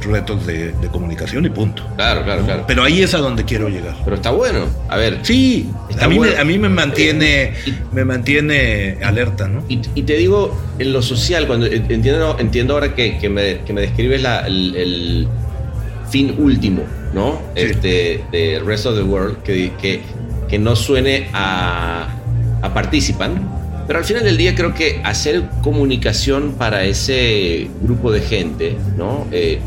retos 0.02 0.44
de, 0.46 0.72
de 0.72 0.88
comunicación 0.88 1.44
y 1.46 1.48
punto. 1.48 1.82
Claro, 1.96 2.24
claro, 2.24 2.44
claro. 2.44 2.64
Pero 2.66 2.82
ahí 2.82 3.02
es 3.02 3.14
a 3.14 3.18
donde 3.18 3.44
quiero 3.44 3.68
llegar. 3.68 3.94
Pero 4.04 4.16
está 4.16 4.30
bueno. 4.30 4.66
A 4.88 4.96
ver. 4.96 5.20
Sí, 5.22 5.70
a 6.00 6.08
mí, 6.08 6.16
bueno. 6.16 6.32
me, 6.34 6.38
a 6.40 6.44
mí 6.44 6.58
me 6.58 6.68
mantiene, 6.68 7.52
Y- 7.64 7.74
me 7.94 8.04
mantiene 8.04 8.98
alerta, 9.04 9.46
¿no? 9.48 9.64
Y, 9.68 9.80
y 9.94 10.02
te 10.02 10.14
digo, 10.16 10.60
en 10.78 10.92
lo 10.92 11.02
social, 11.02 11.46
cuando 11.46 11.66
entiendo, 11.66 12.36
entiendo 12.38 12.74
ahora 12.74 12.94
que, 12.94 13.16
que 13.18 13.28
me, 13.28 13.60
que 13.60 13.72
me 13.72 13.80
describes 13.82 14.22
la- 14.22 14.40
el, 14.46 14.74
el 14.76 15.28
fin 16.10 16.34
último, 16.38 16.82
¿no? 17.14 17.40
Sí. 17.54 17.62
Este, 17.62 18.24
de 18.32 18.60
Rest 18.64 18.86
of 18.86 18.96
the 18.96 19.02
World, 19.04 19.38
que, 19.44 19.72
que, 19.80 20.00
que 20.48 20.58
no 20.58 20.74
suene 20.76 21.28
a, 21.32 22.08
a 22.62 22.74
Participant, 22.74 23.38
pero 23.86 23.98
al 23.98 24.04
final 24.04 24.24
del 24.24 24.36
día 24.36 24.54
creo 24.54 24.74
que 24.74 25.00
hacer 25.04 25.44
comunicación 25.62 26.52
para 26.58 26.84
ese 26.84 27.68
grupo 27.82 28.10
de 28.10 28.20
gente, 28.20 28.76
¿no? 28.96 29.26
Eh, 29.32 29.58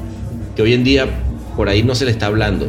que 0.56 0.62
hoy 0.62 0.74
en 0.74 0.84
día 0.84 1.08
por 1.56 1.70
ahí 1.70 1.84
no 1.84 1.96
se 1.96 2.06
le 2.06 2.12
está 2.12 2.26
hablando 2.28 2.68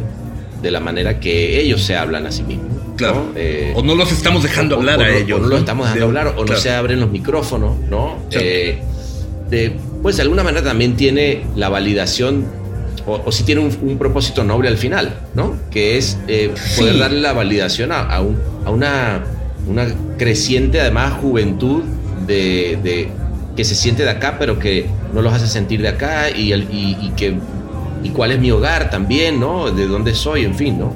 de 0.61 0.71
la 0.71 0.79
manera 0.79 1.19
que 1.19 1.59
ellos 1.59 1.81
se 1.83 1.95
hablan 1.95 2.25
a 2.27 2.31
sí 2.31 2.43
mismos. 2.43 2.67
¿no? 2.71 2.95
Claro. 2.95 3.31
Eh, 3.35 3.73
o 3.75 3.81
no 3.81 3.95
los 3.95 4.11
estamos 4.11 4.43
dejando 4.43 4.75
o- 4.75 4.79
hablar 4.79 4.99
o 4.99 5.03
a 5.03 5.07
no- 5.07 5.13
ellos. 5.13 5.39
O 5.39 5.41
no 5.43 5.47
los 5.49 5.59
estamos 5.59 5.85
dejando 5.87 6.05
De- 6.11 6.19
hablar, 6.19 6.35
o 6.37 6.45
no 6.45 6.55
se 6.55 6.69
abren 6.71 6.99
los 6.99 7.09
micrófonos, 7.09 7.77
¿no? 7.89 8.17
Claro. 8.29 8.45
Eh, 8.47 8.79
de- 9.49 9.75
pues 10.01 10.17
de 10.17 10.21
alguna 10.23 10.43
manera 10.43 10.63
también 10.63 10.95
tiene 10.95 11.41
la 11.55 11.69
validación, 11.69 12.45
o, 13.07 13.21
o 13.25 13.31
si 13.31 13.43
tiene 13.43 13.61
un, 13.61 13.75
un 13.81 13.97
propósito 13.97 14.43
noble 14.43 14.67
al 14.67 14.77
final, 14.77 15.19
¿no? 15.33 15.55
Que 15.71 15.97
es 15.97 16.17
eh, 16.27 16.51
poder 16.77 16.93
Sí. 16.93 16.99
darle 16.99 17.21
la 17.21 17.33
validación 17.33 17.91
a, 17.91 18.01
a 18.01 18.21
un- 18.21 18.37
a 18.65 18.69
una, 18.69 19.23
una 19.67 19.87
creciente, 20.17 20.79
además, 20.81 21.13
juventud 21.21 21.83
de, 22.27 22.77
de- 22.83 23.09
que 23.55 23.63
se 23.65 23.75
siente 23.75 24.03
de 24.03 24.09
acá, 24.09 24.37
pero 24.39 24.59
que 24.59 24.85
no 25.13 25.21
los 25.21 25.33
hace 25.33 25.47
sentir 25.47 25.81
de 25.81 25.89
acá 25.89 26.29
y, 26.29 26.51
el- 26.53 26.67
y, 26.71 26.97
y 27.01 27.11
que. 27.15 27.35
Y 28.03 28.09
cuál 28.09 28.31
es 28.31 28.39
mi 28.39 28.49
hogar 28.49 28.89
también, 28.89 29.39
¿no? 29.39 29.69
De 29.71 29.85
dónde 29.87 30.15
soy, 30.15 30.43
en 30.45 30.55
fin, 30.55 30.79
¿no? 30.79 30.95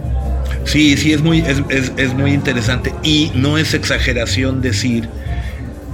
Sí, 0.64 0.98
sí, 0.98 1.14
es 1.14 1.22
muy, 1.22 1.40
es, 1.40 1.62
es- 1.70 1.92
es 1.98 2.14
muy 2.16 2.32
interesante. 2.34 2.94
Y 3.04 3.32
no 3.36 3.58
es 3.58 3.74
exageración 3.74 4.62
decir 4.62 5.08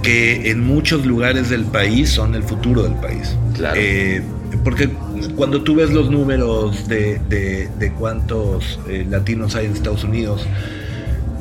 que 0.02 0.50
en 0.50 0.64
muchos 0.64 1.04
lugares 1.06 1.50
del 1.50 1.64
país 1.64 2.10
son 2.10 2.34
el 2.34 2.42
futuro 2.42 2.82
del 2.82 2.94
país. 2.94 3.36
Claro. 3.54 3.76
Eh, 3.78 4.22
porque 4.64 4.88
cuando 5.36 5.62
tú 5.62 5.74
ves 5.76 5.90
los 5.90 6.10
números 6.10 6.88
de, 6.88 7.20
de- 7.28 7.68
de 7.78 7.92
cuántos 7.92 8.78
eh, 8.88 9.06
latinos 9.08 9.54
hay 9.54 9.66
en 9.66 9.72
Estados 9.72 10.04
Unidos, 10.04 10.46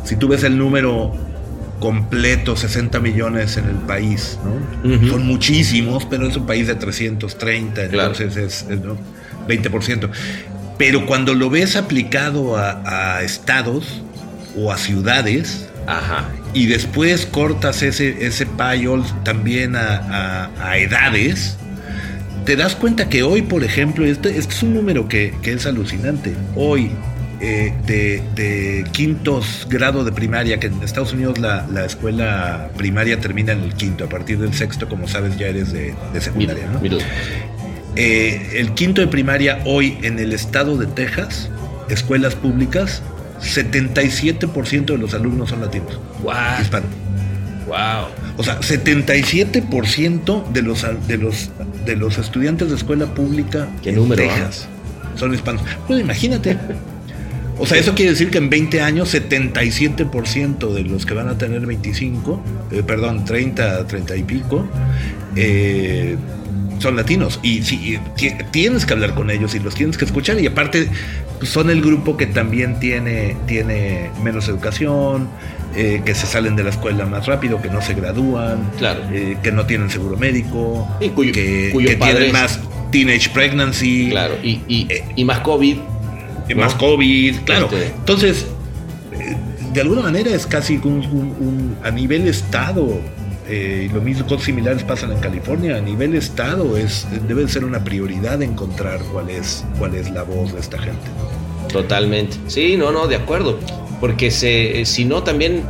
si 0.04 0.16
tú 0.16 0.28
ves 0.28 0.44
el 0.44 0.58
número 0.58 1.14
completo, 1.80 2.56
60 2.56 3.00
millones 3.00 3.58
en 3.58 3.66
el 3.66 3.76
país. 3.76 4.38
Son 5.10 5.26
muchísimos, 5.26 6.06
pero 6.06 6.28
es 6.28 6.36
un 6.38 6.46
país 6.46 6.68
de 6.68 6.76
330, 6.76 7.88
Claro. 7.90 8.12
entonces 8.14 8.38
es, 8.38 8.66
es, 8.70 8.80
¿no? 8.82 8.98
20%. 9.48 10.10
Pero 10.78 11.06
cuando 11.06 11.34
lo 11.34 11.50
ves 11.50 11.76
aplicado 11.76 12.56
a, 12.58 13.18
a 13.18 13.24
estados 13.24 14.02
o 14.56 14.72
a 14.72 14.78
ciudades, 14.78 15.68
Ajá. 15.88 16.26
y 16.54 16.68
después 16.68 17.26
cortas 17.26 17.82
ese, 17.82 18.26
ese 18.28 18.46
payol 18.46 19.04
también 19.24 19.76
a, 19.76 20.50
a- 20.60 20.70
a 20.72 20.78
edades, 20.78 21.58
te 22.46 22.56
das 22.56 22.76
cuenta 22.76 23.10
que 23.10 23.24
hoy, 23.24 23.42
por 23.44 23.64
ejemplo, 23.64 24.06
este, 24.06 24.38
este 24.38 24.54
es 24.54 24.64
un 24.64 24.74
número 24.74 25.08
que, 25.08 25.34
que 25.42 25.54
es 25.54 25.66
alucinante. 25.66 26.34
Hoy, 26.56 26.92
eh, 27.42 27.74
de, 27.88 28.22
de 28.36 28.86
quintos 28.92 29.66
grado 29.70 30.04
de 30.04 30.12
primaria, 30.12 30.60
que 30.60 30.68
en 30.68 30.82
Estados 30.84 31.12
Unidos 31.14 31.40
la, 31.40 31.66
la 31.72 31.86
escuela 31.86 32.70
primaria 32.78 33.20
termina 33.20 33.52
en 33.54 33.62
el 33.64 33.74
quinto, 33.74 34.06
a 34.06 34.10
partir 34.10 34.38
del 34.38 34.54
sexto, 34.54 34.88
como 34.88 35.08
sabes, 35.08 35.38
ya 35.38 35.48
eres 35.48 35.74
de, 35.74 35.96
de 36.14 36.22
secundaria, 36.22 36.68
¿no? 36.68 36.80
Eh, 37.96 38.52
el 38.60 38.74
quinto 38.74 39.02
de 39.02 39.08
primaria 39.08 39.60
hoy 39.66 39.98
en 40.04 40.20
el 40.20 40.34
estado 40.34 40.78
de 40.78 40.86
Texas, 40.86 41.50
escuelas 41.90 42.36
públicas, 42.36 43.02
77% 43.42 44.86
de 44.86 44.98
los 44.98 45.14
alumnos 45.14 45.50
son 45.50 45.62
latinos, 45.62 46.00
Wow. 46.22 46.34
hispanos. 46.62 46.90
Wow. 47.68 48.08
O 48.38 48.44
sea, 48.44 48.60
77% 48.60 50.52
de 50.52 50.62
los, 50.62 50.86
de, 51.08 51.18
los, 51.18 51.50
de 51.86 51.96
los 51.96 52.18
estudiantes 52.18 52.70
de 52.70 52.76
escuela 52.76 53.08
pública 53.14 53.68
¿Qué 53.82 53.90
en 53.90 53.96
número, 53.96 54.22
Texas 54.24 54.68
son 55.16 55.34
hispanos. 55.34 55.64
Pues 55.88 56.00
imagínate. 56.02 56.58
O 57.64 57.68
sea, 57.68 57.78
eso 57.78 57.94
quiere 57.94 58.12
decir 58.12 58.32
que 58.32 58.40
en 58.40 58.50
20 58.50 58.82
años 58.82 59.14
77% 59.14 60.74
de 60.74 60.84
los 60.84 61.06
que 61.06 61.14
van 61.14 61.30
a 61.30 61.38
tener 61.38 61.66
25, 61.66 62.42
eh, 62.72 62.84
perdón, 62.86 63.24
30, 63.24 63.86
30 63.86 64.16
y 64.16 64.24
pico, 64.24 64.68
eh, 65.36 66.16
son 66.80 66.96
latinos. 66.96 67.40
Y 67.44 67.62
si 67.62 68.00
ti- 68.16 68.32
tienes 68.52 68.86
que 68.86 68.94
hablar 68.94 69.14
con 69.14 69.30
ellos 69.30 69.54
y 69.54 69.60
los 69.60 69.76
tienes 69.76 69.98
que 69.98 70.06
escuchar. 70.06 70.40
Y 70.40 70.48
aparte, 70.48 70.88
pues, 71.38 71.52
son 71.52 71.70
el 71.70 71.82
grupo 71.82 72.18
que 72.18 72.26
también 72.26 72.80
tiene, 72.80 73.36
tiene 73.46 74.10
menos 74.24 74.48
educación, 74.48 75.28
eh, 75.76 76.02
que 76.04 76.16
se 76.16 76.26
salen 76.26 76.56
de 76.56 76.64
la 76.64 76.72
escuela 76.72 77.06
más 77.06 77.28
rápido, 77.28 77.62
que 77.62 77.70
no 77.70 77.82
se 77.82 77.94
gradúan, 77.94 78.72
Claro. 78.80 79.02
eh, 79.14 79.38
que 79.44 79.52
no 79.52 79.66
tienen 79.68 79.90
seguro 79.92 80.18
médico, 80.18 80.88
Y 81.00 81.10
cuyo- 81.10 81.32
que, 81.32 81.72
tienen 82.02 82.32
más 82.32 82.60
teenage 82.92 83.30
pregnancy. 83.30 84.10
Claro. 84.10 84.34
Y, 84.42 84.62
y, 84.68 84.88
Eh, 84.90 85.04
y 85.16 85.24
más 85.26 85.40
COVID. 85.42 85.78
Más 86.56 86.74
COVID, 86.76 87.36
claro. 87.46 87.66
Este- 87.72 87.88
Entonces, 87.88 88.46
de 89.74 89.82
alguna 89.82 90.02
manera 90.02 90.32
es 90.32 90.46
casi 90.46 90.76
un, 90.84 90.94
un- 91.12 91.36
un- 91.40 91.76
a 91.84 91.92
nivel 91.92 92.28
estado, 92.28 93.00
eh, 93.48 93.90
lo 93.94 94.02
mismo, 94.02 94.26
cosas 94.28 94.44
similares 94.46 94.84
pasan 94.84 95.12
en 95.12 95.20
California, 95.20 95.78
a 95.78 95.82
nivel 95.82 96.16
estado 96.16 96.78
es, 96.78 97.08
debe 97.28 97.48
ser 97.48 97.64
una 97.66 97.84
prioridad 97.84 98.42
encontrar 98.42 99.00
cuál 99.14 99.30
es, 99.30 99.64
cuál 99.80 99.96
es 99.96 100.10
la 100.12 100.24
voz 100.24 100.54
de 100.54 100.60
esta 100.60 100.78
gente. 100.78 101.00
Totalmente. 101.72 102.38
Sí, 102.48 102.76
no, 102.78 102.92
no, 102.92 103.08
de 103.08 103.16
acuerdo. 103.16 103.58
Porque 104.02 104.32
se, 104.32 104.82
eh, 104.82 104.86
si 104.86 105.06
no, 105.06 105.24
también. 105.24 105.64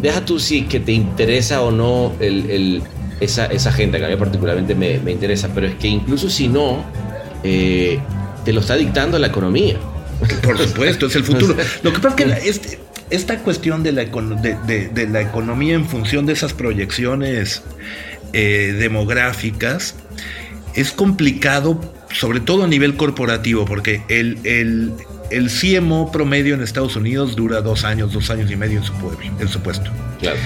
Deja 0.00 0.24
tú 0.24 0.38
si 0.38 0.62
que 0.62 0.80
te 0.80 0.92
interesa 0.92 1.60
o 1.60 1.70
no 1.70 2.12
el, 2.20 2.48
el- 2.50 2.82
esa, 3.20 3.46
esa 3.46 3.70
gente, 3.72 3.98
que 3.98 4.06
a 4.06 4.08
mí 4.08 4.16
particularmente 4.16 4.74
me, 4.74 4.98
me 5.00 5.12
interesa, 5.12 5.48
pero 5.54 5.66
es 5.66 5.74
que 5.74 5.88
incluso 5.88 6.30
si 6.30 6.48
no, 6.48 6.84
eh, 7.42 7.98
te 8.48 8.54
lo 8.54 8.60
está 8.60 8.76
dictando 8.76 9.18
la 9.18 9.26
economía. 9.26 9.76
Por 10.42 10.56
supuesto, 10.56 11.04
es 11.04 11.16
el 11.16 11.22
futuro. 11.24 11.54
Lo 11.82 11.92
que 11.92 11.98
pasa 11.98 12.16
es 12.16 12.24
que 12.24 12.48
este- 12.48 12.80
esta 13.10 13.40
cuestión 13.40 13.82
de 13.82 13.92
la, 13.92 14.06
de, 14.06 14.56
de- 14.66 14.88
de 14.88 15.06
la 15.06 15.20
economía 15.20 15.74
en 15.74 15.86
función 15.86 16.24
de 16.24 16.32
esas 16.32 16.54
proyecciones 16.54 17.62
eh, 18.32 18.74
demográficas 18.78 19.96
es 20.74 20.92
complicado, 20.92 21.78
sobre 22.10 22.40
todo 22.40 22.64
a 22.64 22.68
nivel 22.68 22.96
corporativo, 22.96 23.66
porque 23.66 24.00
el, 24.08 24.38
el, 24.44 24.92
el 25.30 25.50
CMO 25.50 26.10
promedio 26.12 26.54
en 26.54 26.62
Estados 26.62 26.96
Unidos 26.96 27.36
dura 27.36 27.60
dos 27.60 27.84
años, 27.84 28.12
dos 28.12 28.30
años 28.30 28.50
y 28.50 28.56
medio 28.56 28.78
en 28.78 28.84
su, 28.84 28.92
pueblo, 28.94 29.18
en 29.38 29.48
su 29.48 29.60
puesto. 29.60 29.90
Claro. 30.20 30.38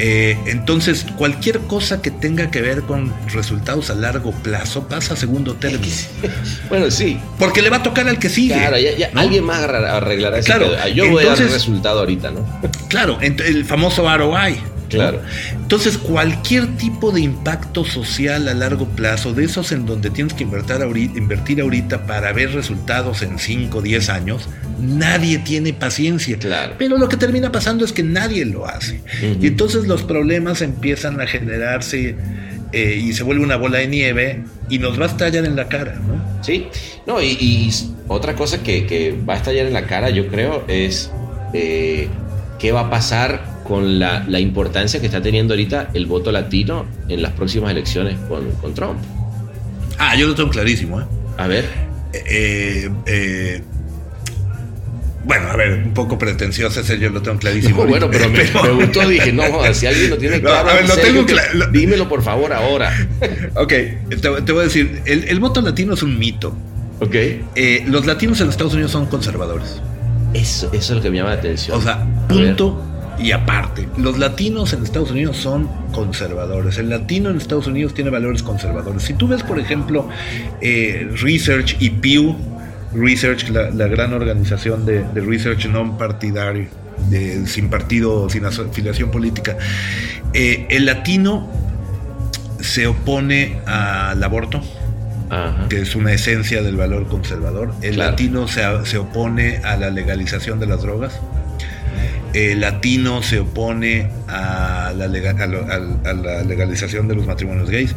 Eh, 0.00 0.38
entonces, 0.46 1.04
cualquier 1.16 1.58
cosa 1.60 2.00
que 2.00 2.12
tenga 2.12 2.52
que 2.52 2.60
ver 2.62 2.82
con 2.82 3.12
resultados 3.32 3.90
a 3.90 3.94
largo 3.96 4.30
plazo 4.30 4.86
pasa 4.86 5.14
a 5.14 5.16
segundo 5.16 5.54
término. 5.54 5.92
Bueno, 6.68 6.90
sí. 6.90 7.18
Porque 7.38 7.62
le 7.62 7.70
va 7.70 7.78
a 7.78 7.82
tocar 7.82 8.06
al 8.08 8.18
que 8.18 8.28
sigue. 8.28 8.54
Claro, 8.54 8.78
ya, 8.78 8.96
ya 8.96 9.10
¿no? 9.12 9.20
alguien 9.20 9.42
más 9.44 9.60
arreglar- 9.62 9.90
arreglará 9.96 10.38
ese 10.38 10.46
Claro, 10.46 10.70
pedo. 10.70 10.88
Yo 10.88 11.10
voy 11.10 11.24
a 11.24 11.28
dar 11.30 11.38
resultado 11.38 11.98
ahorita, 12.00 12.30
¿no? 12.30 12.46
Claro, 12.88 13.18
el 13.20 13.64
famoso 13.64 14.04
ROI. 14.16 14.58
Claro. 14.88 15.20
Entonces, 15.52 15.98
cualquier 15.98 16.76
tipo 16.76 17.10
de 17.12 17.20
impacto 17.20 17.84
social 17.84 18.48
a 18.48 18.54
largo 18.54 18.86
plazo, 18.86 19.34
de 19.34 19.44
esos 19.44 19.72
en 19.72 19.86
donde 19.86 20.10
tienes 20.10 20.34
que 20.34 20.44
invertir 20.44 20.76
ahorita, 20.76 21.18
invertir 21.18 21.60
ahorita 21.60 22.06
para 22.06 22.32
ver 22.32 22.52
resultados 22.52 23.22
en 23.22 23.38
5 23.38 23.78
o 23.78 23.82
10 23.82 24.08
años, 24.08 24.48
nadie 24.80 25.38
tiene 25.38 25.72
paciencia. 25.72 26.38
Claro. 26.38 26.74
Pero 26.78 26.98
lo 26.98 27.08
que 27.08 27.16
termina 27.16 27.52
pasando 27.52 27.84
es 27.84 27.92
que 27.92 28.02
nadie 28.02 28.44
lo 28.44 28.66
hace. 28.66 29.02
Y 29.40 29.46
entonces 29.46 29.86
los 29.86 30.02
problemas 30.02 30.62
empiezan 30.62 31.20
a 31.20 31.26
generarse 31.26 32.16
eh, 32.72 33.00
y 33.02 33.12
se 33.12 33.22
vuelve 33.22 33.42
una 33.42 33.56
bola 33.56 33.78
de 33.78 33.88
nieve 33.88 34.44
y 34.68 34.78
nos 34.78 35.00
va 35.00 35.04
a 35.04 35.08
estallar 35.08 35.44
en 35.44 35.56
la 35.56 35.68
cara, 35.68 35.94
¿no? 35.94 36.42
Sí, 36.42 36.68
no, 37.06 37.20
y, 37.22 37.36
y 37.40 37.70
otra 38.08 38.34
cosa 38.34 38.62
que, 38.62 38.86
que 38.86 39.18
va 39.28 39.34
a 39.34 39.36
estallar 39.38 39.66
en 39.66 39.72
la 39.72 39.86
cara, 39.86 40.10
yo 40.10 40.28
creo, 40.28 40.64
es 40.68 41.10
eh, 41.54 42.08
qué 42.58 42.72
va 42.72 42.80
a 42.80 42.90
pasar 42.90 43.57
con 43.68 43.98
la, 43.98 44.24
la 44.26 44.40
importancia 44.40 44.98
que 44.98 45.06
está 45.06 45.20
teniendo 45.20 45.52
ahorita 45.52 45.90
el 45.92 46.06
voto 46.06 46.32
latino 46.32 46.86
en 47.08 47.20
las 47.20 47.32
próximas 47.32 47.70
elecciones 47.70 48.16
con, 48.28 48.50
con 48.52 48.72
Trump. 48.74 48.98
Ah, 49.98 50.16
yo 50.16 50.26
lo 50.26 50.34
tengo 50.34 50.48
clarísimo, 50.48 51.00
¿eh? 51.00 51.04
A 51.36 51.46
ver, 51.46 51.66
Eh, 52.14 52.88
eh, 53.06 53.62
bueno, 55.24 55.48
a 55.50 55.56
ver, 55.56 55.82
un 55.84 55.92
poco 55.92 56.16
pretencioso 56.18 56.80
ese 56.80 56.98
yo 56.98 57.10
lo 57.10 57.20
tengo 57.20 57.38
clarísimo. 57.38 57.84
bueno, 57.86 58.08
pero 58.10 58.30
me, 58.30 58.38
me 58.44 58.70
gustó, 58.84 59.06
dije, 59.06 59.32
no, 59.32 59.44
si 59.74 59.86
alguien 59.86 60.10
lo 60.10 60.16
tiene 60.16 60.36
No, 60.38 60.48
claro, 60.48 60.70
a 60.70 60.72
ver, 60.72 60.82
en 60.82 60.88
lo 60.88 60.94
serio, 60.94 61.12
tengo 61.12 61.26
que- 61.26 61.34
cla- 61.34 61.52
lo- 61.52 61.66
dímelo 61.66 62.08
por 62.08 62.22
favor 62.22 62.52
ahora. 62.52 62.90
Ok, 63.54 63.68
te, 63.68 64.16
te 64.16 64.52
voy 64.52 64.60
a 64.60 64.64
decir, 64.64 65.02
el, 65.04 65.24
el 65.24 65.40
voto 65.40 65.60
latino 65.60 65.92
es 65.94 66.02
un 66.02 66.18
mito. 66.18 66.56
ok, 67.00 67.14
Eh, 67.54 67.84
los 67.86 68.06
latinos 68.06 68.40
en 68.40 68.48
Estados 68.48 68.72
Unidos 68.72 68.92
son 68.92 69.06
conservadores. 69.06 69.80
eso, 70.32 70.68
eso 70.72 70.76
es 70.78 70.90
lo 70.90 71.02
que 71.02 71.10
me 71.10 71.18
llama 71.18 71.30
la 71.30 71.36
atención. 71.36 71.76
O 71.76 71.82
sea, 71.82 72.06
punto 72.28 72.82
y 73.20 73.32
aparte. 73.32 73.88
Los 73.96 74.18
latinos 74.18 74.72
en 74.72 74.82
Estados 74.84 75.10
Unidos 75.10 75.36
son 75.36 75.68
conservadores. 75.92 76.78
El 76.78 76.88
latino 76.90 77.30
en 77.30 77.36
Estados 77.36 77.66
Unidos 77.66 77.94
tiene 77.94 78.10
valores 78.10 78.42
conservadores. 78.42 79.02
Si 79.02 79.14
tú 79.14 79.28
ves, 79.28 79.42
por 79.42 79.58
ejemplo, 79.58 80.08
eh, 80.60 81.08
Research 81.20 81.76
y 81.80 81.90
Pew 81.90 82.36
Research, 82.94 83.48
la, 83.50 83.70
la 83.70 83.86
gran 83.86 84.12
organización 84.14 84.86
de, 84.86 85.04
de 85.12 85.20
research 85.20 85.66
non 85.66 85.98
partidario, 85.98 86.68
de- 87.10 87.46
sin 87.46 87.68
partido, 87.68 88.30
sin 88.30 88.44
afiliación 88.46 89.10
política, 89.10 89.56
eh, 90.32 90.66
el 90.70 90.86
latino 90.86 91.46
se 92.60 92.86
opone 92.86 93.60
al 93.66 94.22
aborto 94.24 94.62
Ajá. 95.30 95.68
que 95.68 95.82
es 95.82 95.94
una 95.94 96.12
esencia 96.12 96.62
del 96.62 96.76
valor 96.76 97.06
conservador. 97.08 97.74
El 97.82 97.94
Claro. 97.96 98.10
latino 98.12 98.48
se, 98.48 98.62
se 98.84 98.96
opone 98.96 99.58
a 99.58 99.76
la 99.76 99.90
legalización 99.90 100.58
de 100.58 100.66
las 100.66 100.80
drogas. 100.80 101.20
El 102.34 102.60
latino 102.60 103.22
se 103.22 103.40
opone 103.40 104.10
a 104.28 104.92
la, 104.96 105.06
lega- 105.08 105.42
a 105.42 105.46
lo- 105.46 105.64
al- 105.70 106.00
a 106.04 106.12
la 106.12 106.42
legalización 106.42 107.08
de 107.08 107.14
los 107.14 107.26
matrimonios 107.26 107.70
gays. 107.70 107.94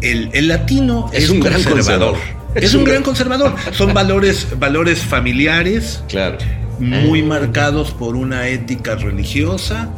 El, 0.00 0.30
el 0.32 0.48
latino 0.48 1.10
Es 1.12 1.24
es, 1.24 1.30
un 1.30 1.40
gran 1.40 1.62
conservador. 1.62 2.12
conservador. 2.12 2.62
Es 2.64 2.74
un 2.74 2.84
gran 2.84 3.02
conservador. 3.02 3.54
Son 3.72 3.92
valores, 3.92 4.46
valores 4.58 5.00
familiares 5.00 6.02
Claro. 6.08 6.38
muy 6.78 7.20
Ah. 7.22 7.26
marcados 7.26 7.90
por 7.90 8.16
una 8.16 8.48
ética 8.48 8.94
religiosa, 8.94 9.90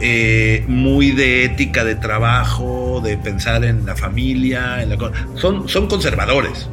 eh, 0.00 0.64
muy 0.68 1.12
de 1.12 1.44
ética 1.44 1.84
de 1.84 1.94
trabajo, 1.94 3.00
de 3.04 3.16
pensar 3.16 3.64
en 3.64 3.86
la 3.86 3.96
familia, 3.96 4.82
en 4.82 4.90
la 4.90 4.96
son, 5.36 5.68
son 5.68 5.86
conservadores. 5.88 6.68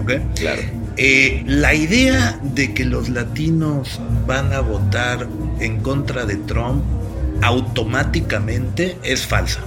¿ok? 0.00 0.12
Claro. 0.34 0.62
Eh, 1.02 1.42
la 1.46 1.72
idea 1.72 2.38
de 2.42 2.74
que 2.74 2.84
los 2.84 3.08
latinos 3.08 3.98
van 4.26 4.52
a 4.52 4.60
votar 4.60 5.26
en 5.58 5.80
contra 5.80 6.26
de 6.26 6.36
Trump 6.36 6.84
automáticamente 7.40 8.98
es 9.02 9.26
falsa. 9.26 9.60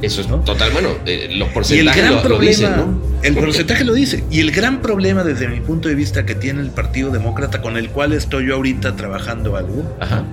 Eso 0.00 0.22
es 0.22 0.28
¿No? 0.28 0.38
total, 0.38 0.70
bueno, 0.72 0.88
eh, 1.04 1.28
los 1.36 1.50
porcentajes 1.50 2.02
gran 2.02 2.14
lo, 2.14 2.22
lo 2.22 2.26
problema, 2.26 2.50
dicen, 2.50 2.70
¿no? 2.78 3.02
el 3.22 3.34
porcentaje 3.34 3.84
lo 3.84 3.92
dice. 3.92 4.24
Y 4.30 4.40
el 4.40 4.52
gran 4.52 4.80
problema 4.80 5.22
desde 5.22 5.48
mi 5.48 5.60
punto 5.60 5.90
de 5.90 5.96
vista 5.96 6.24
que 6.24 6.34
tiene 6.34 6.62
el 6.62 6.70
Partido 6.70 7.10
Demócrata, 7.10 7.60
con 7.60 7.76
el 7.76 7.90
cual 7.90 8.14
estoy 8.14 8.46
yo 8.46 8.54
ahorita 8.54 8.96
trabajando 8.96 9.58
algo, 9.58 9.94
Ajá. 10.00 10.24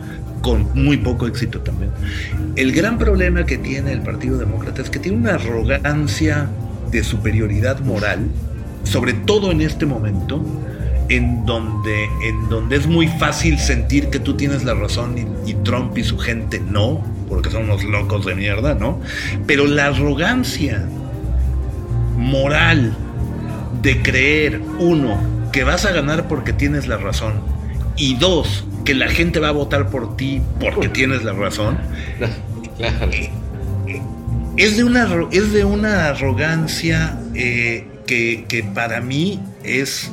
con 0.42 0.70
muy 0.82 0.96
poco 0.96 1.28
éxito 1.28 1.60
también. 1.60 1.92
El 2.56 2.72
gran 2.72 2.98
problema 2.98 3.46
que 3.46 3.58
tiene 3.58 3.92
el 3.92 4.02
Partido 4.02 4.38
Demócrata 4.38 4.82
es 4.82 4.90
que 4.90 5.00
tiene 5.00 5.18
una 5.18 5.34
arrogancia 5.34 6.48
de 6.90 7.04
superioridad 7.04 7.82
moral, 7.82 8.30
sobre 8.84 9.14
todo 9.14 9.52
en 9.52 9.62
este 9.62 9.86
momento, 9.86 10.44
en 11.10 11.46
donde, 11.46 12.06
en 12.24 12.50
donde 12.50 12.78
es 12.78 12.88
muy 12.88 13.08
fácil 13.08 13.60
sentir 13.60 14.10
que 14.10 14.20
tú 14.20 14.36
tienes 14.36 14.64
la 14.64 14.74
razón 14.74 15.18
y, 15.18 15.52
y 15.52 15.54
Trump 15.56 15.98
y 15.98 16.04
su 16.04 16.18
gente 16.18 16.60
no, 16.60 17.04
porque 17.28 17.50
son 17.50 17.64
unos 17.64 17.84
locos 17.84 18.26
de 18.26 18.36
mierda, 18.36 18.76
¿no? 18.76 19.00
Pero 19.46 19.68
la 19.68 19.88
arrogancia 19.88 20.86
moral 22.18 22.94
de 23.82 24.02
creer, 24.02 24.62
uno, 24.80 25.18
que 25.52 25.64
vas 25.64 25.86
a 25.86 25.92
ganar 25.92 26.28
porque 26.28 26.54
tienes 26.54 26.88
la 26.88 26.98
razón, 26.98 27.42
y 27.98 28.16
dos, 28.16 28.66
que 28.86 28.94
la 28.94 29.10
gente 29.10 29.40
va 29.40 29.50
a 29.50 29.54
votar 29.54 29.90
por 29.90 30.16
ti 30.16 30.42
porque 30.60 30.90
tienes 30.90 31.24
la 31.24 31.34
razón, 31.34 31.78
Claro. 32.78 33.12
es 34.58 34.78
de 34.78 34.84
una, 34.84 35.08
es 35.32 35.54
de 35.54 35.66
una 35.66 36.08
arrogancia 36.08 37.20
eh, 37.36 37.86
que, 38.06 38.46
que 38.48 38.64
para 38.64 39.02
mí 39.02 39.40
es 39.64 40.12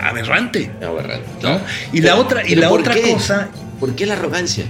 aberrante. 0.00 0.70
Aberrante. 0.82 1.28
¿no? 1.42 1.60
Y 1.92 2.00
la 2.00 2.16
otra, 2.16 2.44
y 2.44 2.50
¿Pero 2.50 2.60
la 2.62 2.70
otra 2.70 2.94
qué? 2.94 3.12
cosa, 3.12 3.48
¿Por 3.78 3.94
qué 3.94 4.06
la 4.06 4.14
arrogancia? 4.14 4.64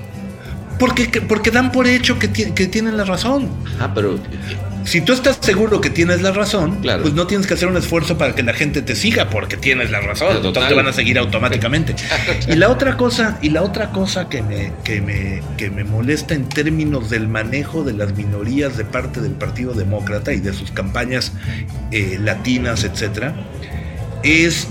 porque, 0.79 1.21
porque 1.21 1.51
dan 1.51 1.73
por 1.73 1.87
hecho 1.87 2.19
que, 2.19 2.31
que 2.33 2.67
tienen 2.67 2.97
la 2.97 3.05
razón. 3.05 3.49
Ah, 3.79 3.93
pero 3.95 4.19
Si 4.91 5.01
tú 5.01 5.13
estás 5.13 5.39
seguro 5.41 5.81
que 5.81 5.89
tienes 5.89 6.21
la 6.21 6.33
razón, 6.33 6.81
Claro. 6.83 7.03
pues 7.03 7.15
no 7.15 7.25
tienes 7.29 7.47
que 7.47 7.55
hacer 7.55 7.69
un 7.69 7.77
esfuerzo 7.77 8.19
para 8.19 8.35
que 8.35 8.43
la 8.43 8.53
gente 8.55 8.83
te 8.83 8.97
siga 8.97 9.31
porque 9.31 9.57
tienes 9.57 9.93
la 9.93 10.01
razón. 10.01 10.29
Total. 10.29 10.47
Entonces 10.49 10.69
te 10.69 10.75
van 10.75 10.87
a 10.89 10.93
seguir 10.93 11.17
automáticamente. 11.17 11.95
Y 12.49 12.57
la 12.57 12.69
otra 12.71 12.97
cosa, 12.97 13.39
y 13.41 13.51
la 13.51 13.63
otra 13.63 13.93
cosa 13.93 14.29
que 14.29 14.43
me, 14.43 14.73
que 14.83 15.01
me, 15.01 15.43
que 15.57 15.71
me 15.71 15.85
molesta 15.85 16.35
en 16.35 16.49
términos 16.49 17.09
del 17.09 17.29
manejo 17.29 17.85
de 17.85 17.93
las 17.93 18.17
minorías 18.17 18.77
de 18.77 18.85
parte 18.85 19.21
del 19.21 19.33
Partido 19.33 19.75
Demócrata 19.75 20.33
y 20.33 20.41
de 20.41 20.53
sus 20.53 20.73
campañas 20.73 21.33
eh, 21.93 22.19
latinas, 22.21 22.83
etcétera, 22.83 23.35
es 24.25 24.67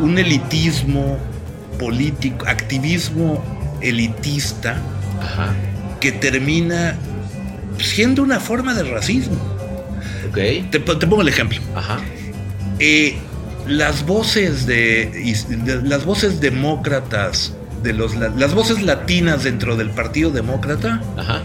un 0.00 0.18
elitismo 0.18 1.18
político, 1.78 2.44
activismo 2.48 3.44
elitista 3.80 4.76
Ajá. 5.22 5.52
que 6.00 6.10
termina 6.12 6.96
siendo 7.82 8.22
una 8.22 8.40
forma 8.40 8.74
de 8.74 8.84
racismo. 8.84 9.36
Ok. 10.28 10.36
Te, 10.70 10.78
te 10.78 10.80
pongo 11.06 11.22
el 11.22 11.28
ejemplo. 11.28 11.58
Ajá. 11.74 11.98
Eh, 12.78 13.16
las 13.66 14.06
voces 14.06 14.66
de, 14.66 15.34
las 15.84 16.04
voces 16.04 16.40
demócratas 16.40 17.52
de 17.82 17.92
los 17.92 18.14
la- 18.16 18.28
las 18.30 18.54
voces 18.54 18.82
latinas 18.82 19.44
dentro 19.44 19.76
del 19.76 19.90
Partido 19.90 20.30
Demócrata 20.30 21.00
Ajá. 21.16 21.42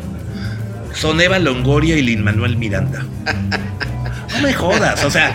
son 0.94 1.20
Eva 1.22 1.40
Longoria 1.40 1.96
y 1.98 2.02
Lin 2.02 2.24
Manuel 2.24 2.58
Miranda. 2.58 3.06
No 4.36 4.42
me 4.42 4.54
jodas, 4.54 5.04
o 5.04 5.10
sea, 5.12 5.30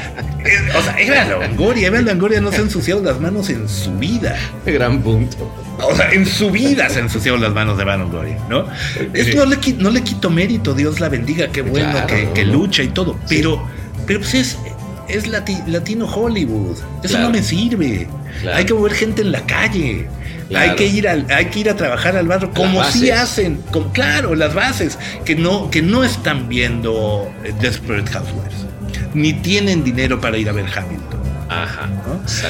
eh, 0.45 0.73
o 0.77 0.83
sea, 0.83 0.97
Eva 0.99 1.25
Longoria, 1.47 1.89
Eva 1.89 2.01
Longoria 2.01 2.41
no 2.41 2.51
se 2.51 2.59
ha 2.59 2.61
ensuciado 2.61 3.03
las 3.03 3.21
manos 3.21 3.49
en 3.51 3.69
su 3.69 3.93
vida. 3.95 4.37
Gran 4.67 5.01
punto. 5.03 5.53
O 5.83 5.95
sea, 5.97 6.11
en 6.13 6.27
su 6.27 6.51
vida 6.51 6.89
se 6.89 7.01
ensuciaron 7.01 7.41
las 7.41 7.53
manos 7.53 7.77
de 7.77 7.83
Eva 7.85 7.97
Longoria, 7.97 8.39
¿no? 8.49 8.67
Es- 9.15 9.35
no, 9.35 9.45
le, 9.47 9.57
no 9.79 9.91
le 9.91 10.03
quito 10.03 10.31
mérito, 10.31 10.75
Dios 10.75 11.01
la 11.01 11.09
bendiga, 11.09 11.49
qué 11.49 11.63
bueno 11.63 11.91
Claro, 12.07 12.35
que, 12.35 12.45
lucha 12.45 12.83
y 12.83 12.89
todo. 12.89 13.19
Pero, 13.29 13.63
pero 14.07 14.21
pues 14.21 14.35
es, 14.35 14.59
es 15.09 15.27
lati- 15.29 15.65
latino 15.67 16.07
Hollywood. 16.07 16.77
Eso 17.03 17.15
Claro. 17.15 17.25
no 17.29 17.31
me 17.31 17.43
sirve. 17.43 18.07
Claro. 18.43 18.57
Hay 18.59 18.65
que 18.65 18.75
mover 18.75 18.93
gente 18.95 19.23
en 19.23 19.33
la 19.33 19.41
calle. 19.47 20.07
Claro. 20.49 20.71
Hay 20.71 20.77
que 20.77 20.87
ir 20.87 21.07
al, 21.09 21.27
hay 21.31 21.47
que 21.47 21.61
ir 21.61 21.71
a 21.71 21.77
trabajar 21.77 22.17
al 22.17 22.27
barrio, 22.27 22.51
como 22.53 22.81
Las 22.81 22.93
sí 22.93 23.09
hacen, 23.11 23.61
como- 23.71 23.93
claro, 23.93 24.35
las 24.35 24.53
bases, 24.53 24.99
que 25.25 25.37
no, 25.37 25.71
que 25.71 25.81
no 25.81 26.03
están 26.03 26.49
viendo 26.49 27.31
eh, 27.45 27.55
Desperate 27.61 28.11
Housewives, 28.11 28.67
ni 29.15 29.33
tienen 29.35 29.83
dinero 29.85 30.21
para 30.21 30.37
ir 30.39 30.49
a 30.49 30.53
ver 30.53 30.67
Hamilton. 30.67 31.21
Ajá. 31.49 31.89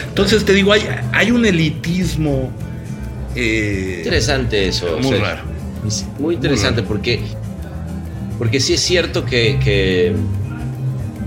Entonces 0.09 0.45
te 0.45 0.53
digo, 0.53 0.73
hay, 0.73 0.83
hay 1.13 1.31
un 1.31 1.45
elitismo 1.47 2.51
eh, 3.35 3.97
interesante 3.99 4.69
eso. 4.69 4.99
muy 4.99 5.07
o 5.15 5.17
sea, 5.17 5.21
raro. 5.21 5.43
es 5.87 6.07
Muy 6.19 6.35
interesante 6.35 6.83
porque, 6.83 7.21
porque 8.39 8.61
sí 8.61 8.75
es 8.75 8.81
cierto 8.81 9.25
que, 9.25 9.59
que 9.63 10.13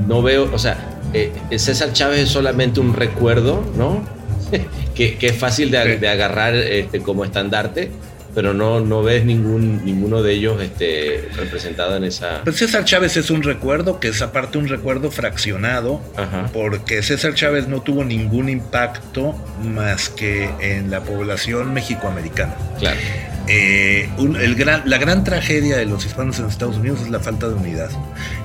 no 0.08 0.22
veo, 0.22 0.50
o 0.54 0.60
sea, 0.60 0.78
eh, 1.14 1.32
César 1.58 1.94
Chávez 1.94 2.22
es 2.22 2.30
solamente 2.30 2.80
un 2.80 2.94
recuerdo, 2.94 3.64
¿no? 3.78 4.04
que, 4.96 5.16
que 5.18 5.28
es 5.28 5.38
fácil 5.38 5.72
de, 5.72 5.84
Sí. 5.94 6.00
de 6.00 6.10
agarrar 6.10 6.56
este, 6.56 7.00
como 7.00 7.24
estandarte, 7.26 7.92
pero 8.36 8.54
no, 8.54 8.80
no 8.80 9.04
ves 9.04 9.26
ningún, 9.26 9.84
ninguno 9.86 10.22
de 10.24 10.34
ellos 10.34 10.62
este, 10.62 11.30
representado 11.36 11.96
en 11.98 12.04
esa... 12.04 12.42
Pues 12.44 12.58
César 12.58 12.84
Chávez 12.86 13.16
es 13.18 13.30
un 13.30 13.44
recuerdo 13.44 14.00
que 14.00 14.08
es 14.10 14.22
aparte 14.22 14.58
un 14.58 14.68
recuerdo 14.68 15.12
fraccionado, 15.12 16.02
Ajá. 16.16 16.50
porque 16.54 17.04
César 17.04 17.34
Chávez 17.36 17.68
no 17.68 17.82
tuvo 17.82 18.04
ningún 18.04 18.50
impacto 18.50 19.36
más 19.64 20.10
que 20.10 20.50
en 20.60 20.90
la 20.92 21.02
población 21.02 21.74
mexicoamericana. 21.74 22.56
Claro. 22.80 23.00
eh, 23.48 24.10
un- 24.18 24.38
el 24.38 24.56
gran- 24.56 24.84
la 24.90 24.98
gran 24.98 25.26
tragedia 25.26 25.76
de 25.76 25.86
los 25.86 26.06
hispanos 26.06 26.40
en 26.40 26.46
Estados 26.46 26.78
Unidos 26.78 27.02
es 27.02 27.10
la 27.10 27.20
falta 27.20 27.50
de 27.50 27.56
unidad. 27.56 27.90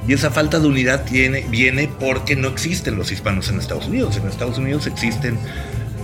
Y 0.08 0.12
esa 0.12 0.30
falta 0.32 0.58
de 0.58 0.66
unidad 0.66 1.04
tiene, 1.04 1.44
viene 1.48 1.88
porque 2.00 2.34
no 2.34 2.48
existen 2.48 2.96
los 2.96 3.12
hispanos 3.12 3.48
en 3.48 3.60
Estados 3.60 3.86
Unidos. 3.86 4.16
En 4.16 4.26
Estados 4.26 4.58
Unidos 4.58 4.86
existen 4.88 5.38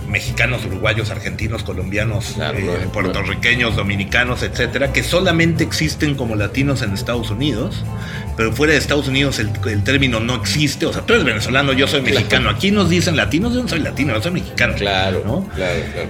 mexicanos, 0.07 0.65
uruguayos, 0.65 1.09
argentinos, 1.09 1.63
colombianos, 1.63 2.33
Claro, 2.35 2.57
eh, 2.57 2.79
no 2.85 2.91
puertorriqueños, 2.91 3.75
dominicanos, 3.75 4.43
etcétera, 4.43 4.91
que 4.93 5.03
solamente 5.03 5.63
existen 5.63 6.15
como 6.15 6.35
latinos 6.35 6.81
en 6.81 6.93
Estados 6.93 7.29
Unidos, 7.31 7.83
pero 8.37 8.51
fuera 8.53 8.73
de 8.73 8.79
Estados 8.79 9.07
Unidos 9.07 9.39
el, 9.39 9.49
el 9.69 9.83
término 9.83 10.19
no 10.19 10.35
existe. 10.35 10.85
O 10.85 10.93
sea, 10.93 11.01
tú 11.03 11.13
eres 11.13 11.25
venezolano, 11.25 11.73
yo 11.73 11.87
soy 11.87 12.01
mexicano. 12.01 12.49
Aquí 12.49 12.71
nos 12.71 12.89
dicen 12.89 13.15
latinos, 13.15 13.53
yo 13.53 13.61
no 13.61 13.67
soy 13.67 13.79
latino, 13.79 14.13
yo 14.13 14.21
soy 14.21 14.31
mexicano. 14.31 14.75
Claro, 14.75 15.23
¿no? 15.25 15.47
claro, 15.55 15.79
claro. 15.93 16.09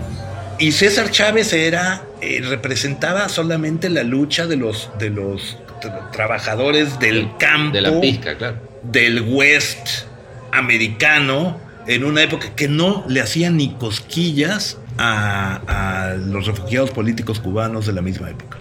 Y 0.57 0.71
César 0.71 1.11
Chávez 1.11 1.51
era, 1.51 2.03
eh, 2.21 2.41
representaba 2.47 3.27
solamente 3.29 3.89
la 3.89 4.03
lucha 4.03 4.47
de 4.47 4.55
los, 4.55 4.89
de 4.99 5.09
los 5.09 5.57
tra- 5.81 6.11
trabajadores 6.11 6.97
del 6.99 7.29
campo, 7.37 7.73
De 7.73 7.81
la 7.81 7.99
pizca, 7.99 8.37
claro. 8.37 8.57
del 8.83 9.21
West 9.21 10.05
americano, 10.53 11.59
en 11.87 12.03
una 12.03 12.23
época 12.23 12.55
que 12.55 12.67
no 12.67 13.03
le 13.07 13.21
hacían 13.21 13.57
ni 13.57 13.73
cosquillas 13.75 14.77
a, 14.97 15.61
a 15.67 16.13
los 16.15 16.47
refugiados 16.47 16.91
políticos 16.91 17.39
cubanos 17.39 17.85
de 17.85 17.93
la 17.93 18.01
misma 18.01 18.29
época. 18.29 18.57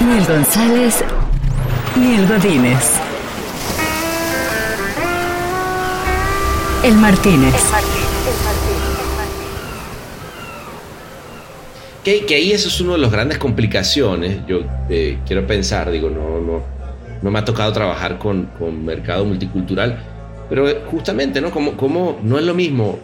Ni 0.00 0.18
el 0.18 0.26
González, 0.26 1.04
ni 1.96 2.14
el 2.16 2.26
Godínez. 2.26 2.92
El 6.84 6.94
Martínez. 6.96 7.54
Que, 12.02 12.26
que 12.26 12.34
ahí 12.34 12.50
eso 12.50 12.66
es 12.66 12.80
una 12.80 12.94
de 12.94 12.98
las 12.98 13.12
grandes 13.12 13.38
complicaciones. 13.38 14.44
Yo 14.48 14.62
eh, 14.90 15.18
quiero 15.24 15.46
pensar, 15.46 15.90
digo, 15.92 16.10
no, 16.10 16.40
no, 16.40 16.64
no 17.22 17.30
me 17.30 17.38
ha 17.38 17.44
tocado 17.44 17.72
trabajar 17.72 18.18
con, 18.18 18.46
con 18.58 18.84
mercado 18.84 19.24
multicultural, 19.24 20.02
pero 20.52 20.68
eh, 20.68 20.82
justamente, 20.90 21.40
¿no? 21.40 21.50
Como, 21.50 21.78
como 21.78 22.20
no 22.22 22.38
es 22.38 22.44
lo 22.44 22.52
mismo 22.52 22.98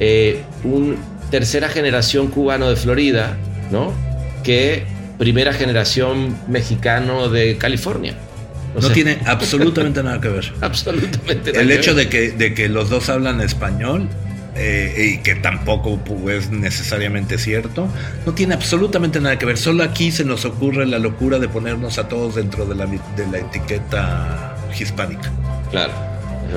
eh, 0.00 0.40
un 0.64 0.96
tercera 1.30 1.68
generación 1.68 2.28
cubano 2.28 2.70
de 2.70 2.76
Florida, 2.76 3.36
¿no? 3.70 3.92
Que 4.42 4.86
primera 5.18 5.52
generación 5.52 6.34
mexicano 6.48 7.28
de 7.28 7.58
California. 7.58 8.14
O 8.74 8.80
No 8.80 8.86
sea, 8.86 8.94
tiene 8.94 9.18
absolutamente 9.26 10.02
nada 10.02 10.18
que 10.18 10.28
ver. 10.28 10.50
absolutamente 10.62 11.52
nada 11.52 11.60
El 11.62 11.68
que 11.68 11.74
hecho 11.74 11.94
ver. 11.94 12.04
de 12.06 12.08
que, 12.08 12.30
de 12.30 12.54
que 12.54 12.70
los 12.70 12.88
dos 12.88 13.10
hablan 13.10 13.42
español 13.42 14.08
eh, 14.56 15.16
y 15.18 15.22
que 15.22 15.34
tampoco 15.34 15.98
pues, 15.98 16.44
es 16.44 16.50
necesariamente 16.52 17.36
cierto, 17.36 17.86
no 18.24 18.32
tiene 18.32 18.54
absolutamente 18.54 19.20
nada 19.20 19.38
que 19.38 19.44
ver. 19.44 19.58
Solo 19.58 19.82
aquí 19.82 20.10
se 20.10 20.24
nos 20.24 20.46
ocurre 20.46 20.86
la 20.86 20.98
locura 20.98 21.38
de 21.38 21.48
ponernos 21.50 21.98
a 21.98 22.08
todos 22.08 22.36
dentro 22.36 22.64
de 22.64 22.76
la, 22.76 22.86
de 22.86 23.26
la 23.30 23.40
etiqueta 23.40 24.56
hispánica. 24.80 25.30
Claro. 25.70 26.13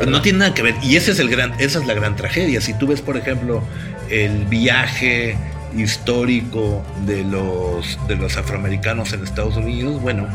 No 0.08 0.22
tiene 0.22 0.40
nada 0.40 0.54
que 0.54 0.62
ver. 0.62 0.76
Y 0.84 0.96
ese 0.96 1.12
es 1.12 1.20
el 1.20 1.30
gran, 1.30 1.54
esa 1.60 1.80
es 1.80 1.88
la 1.88 1.94
gran 1.94 2.16
tragedia. 2.16 2.62
Si 2.62 2.74
tú 2.74 2.88
ves, 2.88 3.02
por 3.02 3.18
ejemplo, 3.18 3.64
el 4.10 4.46
viaje 4.46 5.38
histórico 5.76 6.84
de 7.06 7.24
los, 7.24 8.00
de 8.08 8.16
los 8.16 8.38
afroamericanos 8.38 9.14
en 9.14 9.24
Estados 9.24 9.58
Unidos, 9.58 10.02
bueno, 10.02 10.28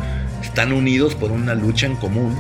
están 0.43 0.73
unidos 0.73 1.15
por 1.15 1.31
una 1.31 1.55
lucha 1.55 1.87
en 1.87 1.97
común, 1.97 2.37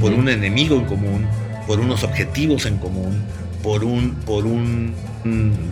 por 0.00 0.12
un 0.12 0.28
enemigo 0.28 0.76
en 0.76 0.84
común, 0.86 1.26
por 1.66 1.80
unos 1.80 2.02
objetivos 2.02 2.66
en 2.66 2.78
común, 2.78 3.22
por 3.62 3.84
un, 3.84 4.14
por 4.26 4.46
un 4.46 4.94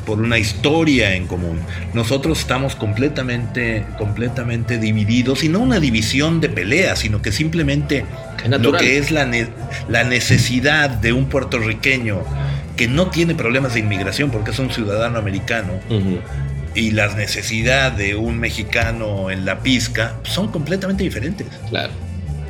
por 0.06 0.20
una 0.20 0.38
historia 0.38 1.14
en 1.14 1.26
común. 1.26 1.58
Nosotros 1.92 2.38
estamos 2.40 2.74
completamente, 2.74 3.84
completamente 3.98 4.78
divididos, 4.78 5.44
y 5.44 5.48
no 5.48 5.58
una 5.60 5.78
división 5.80 6.40
de 6.40 6.48
pelea, 6.48 6.96
sino 6.96 7.20
que 7.20 7.32
simplemente 7.32 8.04
lo 8.58 8.72
que 8.72 8.98
es 8.98 9.10
la, 9.10 9.26
ne- 9.26 9.48
la 9.88 10.04
necesidad 10.04 10.88
de 10.90 11.12
un 11.12 11.26
puertorriqueño 11.26 12.22
que 12.76 12.88
no 12.88 13.08
tiene 13.08 13.34
problemas 13.34 13.74
de 13.74 13.80
inmigración 13.80 14.30
porque 14.30 14.50
es 14.52 14.58
un 14.58 14.70
ciudadano 14.70 15.18
americano 15.18 15.72
y 16.74 16.92
las 16.92 17.14
necesidades 17.16 17.98
de 17.98 18.14
un 18.16 18.38
mexicano 18.38 19.30
en 19.30 19.44
la 19.44 19.60
pizca 19.60 20.14
son 20.22 20.48
completamente 20.48 21.04
diferentes. 21.04 21.46
Claro, 21.68 21.92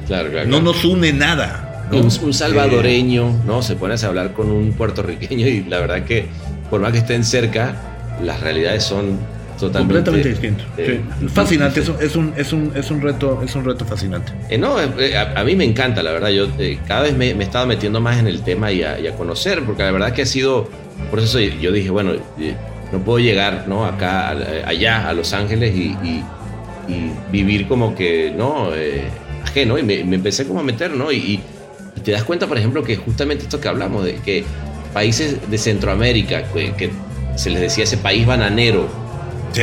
claro, 0.07 0.31
claro. 0.31 0.49
No 0.49 0.61
nos 0.63 0.85
une 0.85 1.13
nada. 1.13 1.87
¿no? 1.91 1.99
Un, 1.99 2.05
un 2.05 2.31
Eh, 2.31 2.33
salvadoreño, 2.33 3.43
¿no? 3.45 3.61
Se 3.63 3.75
pones 3.75 4.05
a 4.05 4.07
hablar 4.07 4.33
con 4.33 4.49
un 4.51 4.73
puertorriqueño 4.75 5.47
y 5.49 5.65
la 5.65 5.81
verdad 5.81 6.05
que 6.05 6.27
por 6.73 6.81
más 6.81 6.91
que 6.93 6.99
estén 7.01 7.23
cerca, 7.23 7.75
las 8.25 8.41
realidades 8.41 8.83
son 8.83 9.19
totalmente 9.61 10.11
completamente 10.11 10.29
distinto. 10.31 10.65
eh, 10.79 11.03
Sí. 11.21 11.29
Fascinante, 11.29 11.81
es 11.81 11.89
un, 11.91 11.97
es 12.01 12.17
un, 12.17 12.33
es 12.35 12.53
un, 12.55 12.73
es 12.75 12.91
un 12.91 13.01
reto, 13.03 13.43
es 13.45 13.55
un 13.55 13.63
reto 13.67 13.85
fascinante. 13.85 14.33
Eh, 14.49 14.57
no, 14.57 14.81
eh, 14.81 15.15
a, 15.15 15.39
a 15.39 15.45
mí 15.45 15.55
me 15.55 15.65
encanta, 15.65 16.03
la 16.03 16.13
verdad. 16.13 16.31
Yo 16.31 16.49
cada 16.89 17.03
vez 17.03 17.13
me, 17.15 17.35
me 17.35 17.45
he 17.45 17.47
estado 17.47 17.67
metiendo 17.67 18.01
más 18.01 18.19
en 18.19 18.27
el 18.27 18.41
tema 18.43 18.73
y 18.73 18.83
a, 18.83 18.99
y 18.99 19.07
a 19.07 19.13
conocer, 19.15 19.63
porque 19.65 19.83
la 19.83 19.91
verdad 19.93 20.13
que 20.15 20.23
ha 20.23 20.27
sido. 20.27 20.69
Por 21.11 21.19
eso 21.21 21.39
yo 21.41 21.73
dije, 21.73 21.91
bueno, 21.91 22.13
no 22.91 22.99
puedo 23.01 23.19
llegar 23.19 23.65
¿no? 23.69 23.85
acá, 23.85 24.31
a- 24.31 24.69
allá, 24.69 25.09
a 25.09 25.13
Los 25.13 25.35
Ángeles 25.35 25.75
y, 25.77 25.95
y- 26.03 26.25
y 26.89 27.13
vivir 27.31 27.69
como 27.69 27.95
que, 27.95 28.33
¿no? 28.35 28.71
Ajeno. 29.45 29.79
Y 29.79 29.83
me, 29.83 30.03
me 30.05 30.17
empecé 30.17 30.47
como 30.47 30.61
a 30.61 30.63
meter, 30.63 30.91
¿no? 30.93 31.13
Y, 31.13 31.17
y- 31.19 31.43
y 31.97 32.01
te 32.01 32.13
das 32.13 32.25
cuenta, 32.25 32.47
por 32.47 32.57
ejemplo, 32.57 32.83
que 32.83 32.97
justamente 32.97 33.45
esto 33.45 33.61
que 33.61 33.69
hablamos, 33.69 34.05
de 34.07 34.15
que 34.17 34.45
países 34.93 35.37
de 35.51 35.59
Centroamérica, 35.59 36.45
que, 36.53 36.73
que 36.73 36.91
se 37.37 37.51
les 37.51 37.61
decía 37.61 37.85
ese 37.85 37.97
país 37.99 38.27
bananero, 38.27 38.89
Sí. 39.53 39.63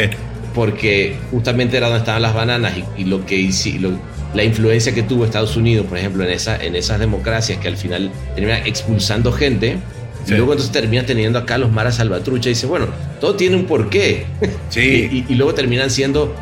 porque 0.54 1.16
justamente 1.32 1.78
era 1.78 1.88
donde 1.88 2.00
estaban 2.00 2.22
las 2.22 2.34
bananas 2.34 2.74
y, 2.98 3.02
y 3.02 3.06
lo 3.06 3.26
que 3.26 3.50
lo- 3.80 4.00
la 4.34 4.44
influencia 4.44 4.94
que 4.94 5.02
tuvo 5.02 5.26
Estados 5.26 5.56
Unidos, 5.58 5.88
por 5.88 5.98
ejemplo, 5.98 6.24
en, 6.24 6.30
esa, 6.30 6.64
en 6.64 6.76
esas 6.76 7.00
democracias 7.00 7.58
que 7.60 7.68
al 7.68 7.78
final 7.78 8.12
terminan 8.36 8.62
expulsando 8.68 9.32
gente. 9.32 9.78
Sí. 10.26 10.34
Y 10.34 10.38
luego 10.38 10.52
entonces 10.54 10.72
terminas 10.72 11.08
teniendo 11.08 11.40
acá 11.40 11.58
los 11.58 11.72
maras 11.72 11.96
salvatrucha 11.96 12.50
y 12.50 12.54
dice, 12.54 12.68
bueno, 12.68 12.88
todo 13.20 13.34
tiene 13.36 13.56
un 13.56 13.66
porqué. 13.66 14.26
Sí. 14.70 14.80
y, 15.12 15.18
y- 15.18 15.26
y 15.30 15.36
luego 15.36 15.56
terminan 15.56 15.90
siendo, 15.90 16.36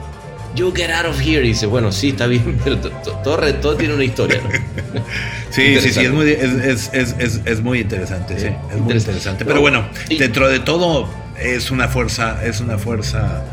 you 0.56 0.74
get 0.76 0.90
out 0.92 1.06
of 1.06 1.20
here. 1.20 1.44
Y 1.44 1.50
dice, 1.50 1.66
bueno, 1.66 1.92
sí, 1.92 2.10
está 2.10 2.28
bien, 2.28 2.60
pero 2.64 2.78
to- 2.80 2.90
to- 2.90 3.22
todo, 3.24 3.76
tiene 3.76 3.94
una 3.94 4.04
historia. 4.04 4.42
¿no? 4.44 4.50
Sí, 5.50 5.80
sí, 5.80 5.92
sí, 5.94 6.02
es 6.06 6.12
muy, 6.12 6.30
es, 6.30 6.90
es- 6.94 7.16
es- 7.18 7.42
es- 7.46 7.62
muy 7.62 7.80
interesante, 7.80 8.38
sí, 8.38 8.48
es 8.48 8.78
muy 8.80 8.94
Interesante. 8.94 9.46
Pero 9.46 9.62
bueno, 9.62 9.88
y- 10.10 10.18
dentro 10.18 10.48
de 10.50 10.60
todo 10.60 11.10
es 11.40 11.72
una 11.72 11.88
fuerza, 11.88 12.44
es 12.46 12.60
una 12.60 12.78
fuerza, 12.78 13.44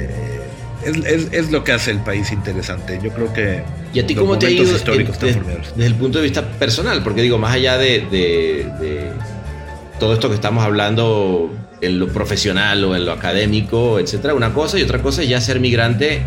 eh, 0.00 0.40
es, 0.84 0.96
es- 1.04 1.28
es 1.32 1.50
lo 1.50 1.62
que 1.62 1.72
hace 1.72 1.90
el 1.90 1.98
país 1.98 2.32
interesante. 2.32 2.98
Yo 3.02 3.10
creo 3.10 3.32
que 3.32 3.62
¿Y 3.92 4.00
a 4.00 4.06
ti 4.06 4.14
cómo 4.14 4.38
te 4.38 4.46
ha 4.46 4.50
ido 4.50 4.64
históricos 4.74 5.16
en- 5.22 5.40
de- 5.44 5.58
desde 5.76 5.86
el 5.86 5.94
punto 5.94 6.18
de 6.18 6.24
vista 6.24 6.42
personal? 6.42 7.02
Porque 7.02 7.20
digo, 7.22 7.36
más 7.38 7.52
allá 7.54 7.76
de, 7.76 8.00
de- 8.10 8.66
de 8.80 9.10
todo 10.00 10.14
esto 10.14 10.28
que 10.30 10.34
estamos 10.36 10.64
hablando 10.64 11.52
en 11.80 11.98
lo 11.98 12.08
profesional 12.08 12.84
o 12.84 12.94
en 12.94 13.04
lo 13.06 13.12
académico, 13.12 13.98
etcétera, 13.98 14.34
una 14.34 14.52
cosa 14.52 14.78
y 14.78 14.82
otra 14.82 15.00
cosa 15.02 15.22
es 15.22 15.28
ya 15.28 15.40
ser 15.40 15.60
migrante, 15.60 16.22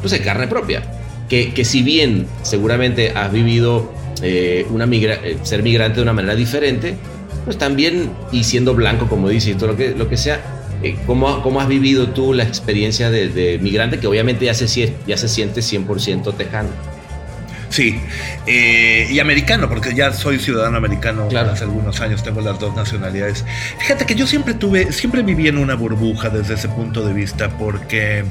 pues 0.00 0.12
de 0.12 0.20
carne 0.20 0.46
propia. 0.46 0.82
Que, 1.28 1.52
que 1.54 1.64
si 1.64 1.82
bien 1.82 2.26
seguramente 2.42 3.10
has 3.10 3.30
vivido 3.32 3.92
eh, 4.22 4.66
una 4.70 4.86
migra- 4.86 5.20
eh, 5.22 5.38
ser 5.42 5.62
migrante 5.62 5.96
de 5.96 6.02
una 6.02 6.12
manera 6.12 6.34
diferente, 6.34 6.96
pues 7.44 7.56
también, 7.56 8.10
y 8.32 8.44
siendo 8.44 8.74
blanco, 8.74 9.06
como 9.08 9.28
dices, 9.28 9.56
todo 9.56 9.68
lo 9.68 9.76
que, 9.76 9.94
lo 9.96 10.08
que 10.08 10.16
sea, 10.16 10.40
eh, 10.82 10.96
¿cómo, 11.06 11.42
¿cómo 11.42 11.60
has 11.60 11.68
vivido 11.68 12.08
tú 12.08 12.34
la 12.34 12.42
experiencia 12.44 13.10
de, 13.10 13.28
de 13.28 13.58
migrante 13.58 13.98
que 14.00 14.06
obviamente 14.06 14.44
ya 14.46 14.54
se, 14.54 14.92
ya 15.06 15.16
se 15.16 15.28
siente 15.28 15.60
100% 15.60 16.34
tejano? 16.34 16.68
Sí, 17.70 18.00
eh, 18.46 19.06
y 19.10 19.18
americano, 19.20 19.68
porque 19.68 19.94
ya 19.94 20.12
soy 20.12 20.38
ciudadano 20.40 20.76
americano 20.76 21.28
Claro. 21.28 21.52
hace 21.52 21.64
algunos 21.64 22.00
años, 22.00 22.22
tengo 22.22 22.40
las 22.40 22.58
dos 22.58 22.74
nacionalidades. 22.74 23.44
Fíjate 23.78 24.04
que 24.06 24.14
yo 24.16 24.26
siempre 24.26 24.54
tuve, 24.54 24.92
siempre 24.92 25.22
viví 25.22 25.46
en 25.48 25.56
una 25.56 25.76
burbuja 25.76 26.28
desde 26.30 26.54
ese 26.54 26.68
punto 26.68 27.06
de 27.06 27.12
vista, 27.14 27.48
porque 27.50 28.24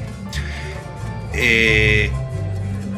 eh, 1.34 2.10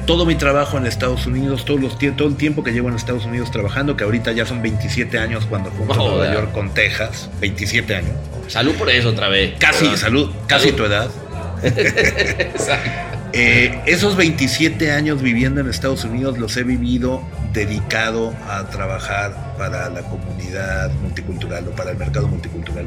todo 0.07 0.26
mi 0.26 0.34
trabajo 0.34 0.78
en 0.78 0.86
Estados 0.86 1.26
Unidos, 1.26 1.64
todos 1.64 1.80
los, 1.80 1.97
tie- 1.99 2.14
todo 2.16 2.26
el 2.28 2.34
tiempo 2.36 2.64
que 2.64 2.72
llevo 2.72 2.88
en 2.88 2.97
Estados 2.97 3.24
Unidos 3.24 3.51
trabajando, 3.53 3.97
que 3.97 4.03
ahorita 4.05 4.32
ya 4.32 4.45
son 4.45 4.62
27 4.62 5.18
años 5.18 5.47
cuando 5.47 5.70
junto 5.70 5.95
a 5.95 5.97
Nueva. 5.97 6.34
York 6.34 6.53
con 6.53 6.70
Texas, 6.74 7.30
27 7.40 7.95
años. 7.97 8.11
Salud 8.49 8.74
por 8.74 8.90
eso 8.90 9.11
otra 9.11 9.28
vez. 9.28 9.55
Casi, 9.61 9.84
¿verdad? 9.84 9.99
salud, 10.01 10.30
casi 10.49 10.70
Salud. 10.70 10.76
tu 10.76 10.84
edad. 10.86 11.11
Exacto. 11.62 12.90
Eh, 13.35 13.80
esos 13.87 14.16
27 14.16 14.93
años 14.93 15.22
viviendo 15.22 15.62
en 15.62 15.68
Estados 15.68 16.05
Unidos 16.05 16.37
los 16.39 16.55
he 16.59 16.64
vivido 16.64 17.22
dedicado 17.55 18.35
a 18.47 18.64
trabajar 18.64 19.55
para 19.57 19.89
la 19.89 20.03
comunidad 20.03 20.91
multicultural 21.03 21.66
o 21.68 21.70
para 21.70 21.93
el 21.93 21.97
mercado 21.97 22.28
multicultural. 22.28 22.87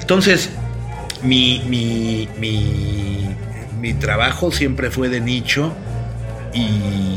Entonces, 0.00 0.48
mi, 1.22 1.62
mi, 1.66 2.28
mi, 3.80 3.94
trabajo 3.94 4.50
siempre 4.50 4.90
fue 4.90 5.08
de 5.08 5.20
nicho 5.20 5.74
y, 6.52 7.10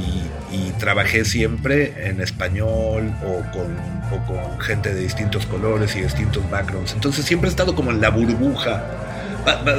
trabajé 0.80 1.26
siempre 1.26 2.08
en 2.08 2.22
español 2.22 3.12
o 3.26 3.42
con, 3.52 3.76
o 4.12 4.26
con 4.28 4.60
gente 4.60 4.94
de 4.94 5.02
distintos 5.02 5.48
colores 5.48 5.96
y 5.96 6.02
distintos 6.02 6.48
backgrounds. 6.52 6.94
Entonces 6.94 7.26
siempre 7.26 7.50
he 7.50 7.52
estado 7.52 7.74
como 7.74 7.90
en 7.90 8.00
la 8.00 8.12
burbuja 8.12 9.07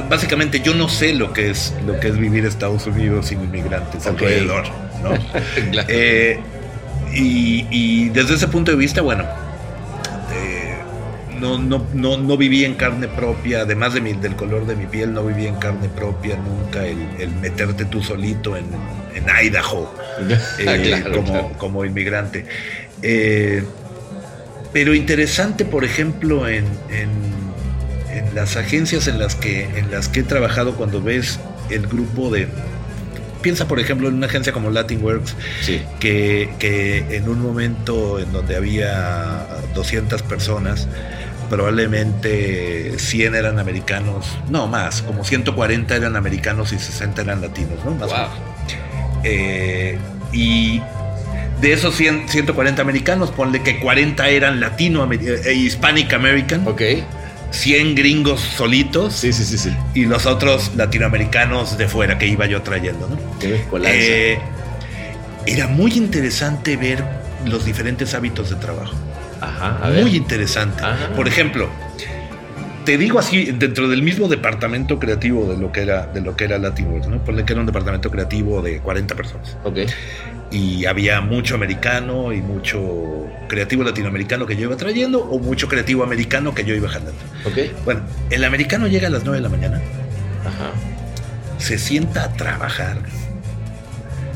básicamente 0.09 0.61
yo 0.61 0.75
no 0.75 0.89
sé 0.89 1.15
lo 1.15 1.33
que 1.33 1.51
es 1.51 1.75
lo 1.87 1.99
que 2.01 2.09
es 2.09 2.17
vivir 2.19 2.41
en 2.41 2.47
Estados 2.47 2.87
Unidos 2.87 3.27
sin 3.27 3.43
inmigrantes 3.43 4.07
alrededor, 4.07 4.65
¿no? 5.03 5.11
Claro. 5.73 5.89
Eh, 5.91 6.41
y, 7.15 7.67
y 7.71 8.09
desde 8.11 8.35
ese 8.35 8.49
punto 8.49 8.71
de 8.71 8.77
vista, 8.77 9.01
bueno, 9.03 9.25
eh, 10.33 10.75
no, 11.41 11.59
no, 11.59 11.87
no, 11.95 12.17
no 12.19 12.37
viví 12.37 12.65
en 12.65 12.75
carne 12.75 13.09
propia, 13.09 13.61
además 13.63 13.95
de 13.95 14.01
mi- 14.01 14.13
del 14.15 14.37
color 14.37 14.67
de 14.67 14.77
mi 14.77 14.87
piel, 14.87 15.13
no 15.15 15.25
viví 15.25 15.47
en 15.47 15.57
carne 15.57 15.89
propia 15.89 16.37
nunca 16.37 16.85
el, 16.87 16.99
el 17.19 17.31
meterte 17.37 17.85
tú 17.87 18.03
solito 18.03 18.57
en, 18.57 18.65
en 19.15 19.25
Idaho 19.47 19.95
eh, 20.59 20.83
Claro, 20.85 21.13
como, 21.17 21.33
claro. 21.33 21.51
como 21.59 21.85
inmigrante. 21.85 22.45
Eh, 23.03 23.63
pero 24.73 24.95
interesante, 24.95 25.65
por 25.65 25.85
ejemplo, 25.85 26.47
en, 26.49 26.65
en- 26.91 27.48
en 28.13 28.35
las 28.35 28.57
agencias 28.57 29.07
en 29.09 29.19
las, 29.19 29.35
que, 29.35 29.65
en 29.79 29.91
las 29.91 30.09
que 30.09 30.21
he 30.21 30.23
trabajado, 30.23 30.75
cuando 30.75 31.03
ves 31.03 31.39
el 31.71 31.87
grupo 31.87 32.31
de... 32.31 32.49
Piensa, 33.43 33.69
por 33.69 33.79
ejemplo, 33.79 34.09
en 34.09 34.15
una 34.15 34.27
agencia 34.27 34.53
como 34.53 34.71
Latinworks, 34.71 35.35
Sí. 35.63 35.81
que, 36.01 36.51
que 36.59 37.05
en 37.17 37.29
un 37.29 37.41
momento 37.41 38.19
en 38.19 38.33
donde 38.33 38.57
había 38.57 39.47
200 39.75 40.23
personas, 40.23 40.89
probablemente 41.49 42.99
100 42.99 43.35
eran 43.35 43.59
americanos, 43.59 44.27
no 44.51 44.67
más, 44.67 45.03
como 45.03 45.25
140 45.25 45.95
eran 45.97 46.17
americanos 46.17 46.73
y 46.73 46.79
60 46.79 47.23
eran 47.23 47.41
latinos, 47.41 47.85
¿no? 47.85 47.93
Más 47.93 48.09
Wow. 48.09 48.17
Eh, 49.25 49.99
y 50.33 50.81
de 51.61 51.73
esos 51.73 51.95
100, 51.97 52.29
140 52.29 52.83
americanos, 52.83 53.31
ponle 53.31 53.63
que 53.63 53.81
40 53.81 54.29
eran 54.29 54.61
latino 54.61 55.09
e 55.13 55.55
hispanic 55.55 56.13
american, 56.15 56.67
Ok. 56.67 56.83
100 57.51 57.95
gringos 57.95 58.41
solitos 58.41 59.15
Sí, 59.15 59.33
sí, 59.33 59.45
sí, 59.45 59.57
sí. 59.59 59.75
y 59.95 60.05
los 60.05 60.27
otros 60.27 60.73
latinoamericanos 60.77 61.79
de 61.79 61.89
fuera 61.89 62.19
que 62.19 62.27
iba 62.27 62.47
yo 62.47 62.63
trayendo, 62.63 63.09
¿no? 63.09 63.19
Eh, 63.85 64.39
era 65.47 65.67
muy 65.67 65.93
interesante 65.93 66.77
ver 66.77 67.03
los 67.47 67.65
diferentes 67.65 68.15
hábitos 68.15 68.51
de 68.51 68.57
trabajo. 68.57 68.95
Ajá, 69.41 69.79
a 69.83 69.89
ver. 69.91 70.03
Muy 70.03 70.17
interesante. 70.17 70.83
Ajá. 70.83 71.11
Por 71.15 71.27
ejemplo, 71.29 71.69
te 72.85 72.99
digo 72.99 73.19
así, 73.19 73.47
dentro 73.53 73.89
del 73.89 74.03
mismo 74.03 74.29
departamento 74.29 74.99
creativo 74.99 75.47
de 75.51 75.57
lo 75.59 75.73
que 75.73 75.83
era, 75.83 76.07
de 76.07 76.21
lo 76.21 76.37
que 76.37 76.45
era 76.45 76.59
Latinworks, 76.59 77.07
¿no? 77.09 77.25
Ponle 77.25 77.45
que 77.45 77.53
era 77.53 77.61
un 77.61 77.67
departamento 77.67 78.11
creativo 78.11 78.61
de 78.63 78.81
40 78.81 79.15
personas. 79.15 79.57
Ok 79.65 79.79
y 80.51 80.87
había 80.87 81.21
mucho 81.21 81.55
americano 81.55 82.33
y 82.33 82.41
mucho 82.41 83.27
creativo 83.49 83.83
latinoamericano 83.85 84.47
que 84.47 84.57
yo 84.57 84.63
iba 84.63 84.77
trayendo 84.77 85.21
o 85.21 85.39
mucho 85.39 85.69
creativo 85.69 86.03
americano 86.03 86.55
que 86.55 86.65
yo 86.65 86.75
iba 86.75 86.89
jalando. 86.89 87.21
Okay. 87.45 87.73
Bueno, 87.85 88.01
el 88.31 88.45
americano 88.45 88.87
llega 88.87 89.09
a 89.09 89.11
las 89.11 89.25
9 89.25 89.39
de 89.39 89.43
la 89.43 89.49
mañana, 89.49 89.81
Ajá. 90.41 90.73
se 91.59 91.79
sienta 91.79 92.25
a 92.25 92.33
trabajar. 92.33 92.99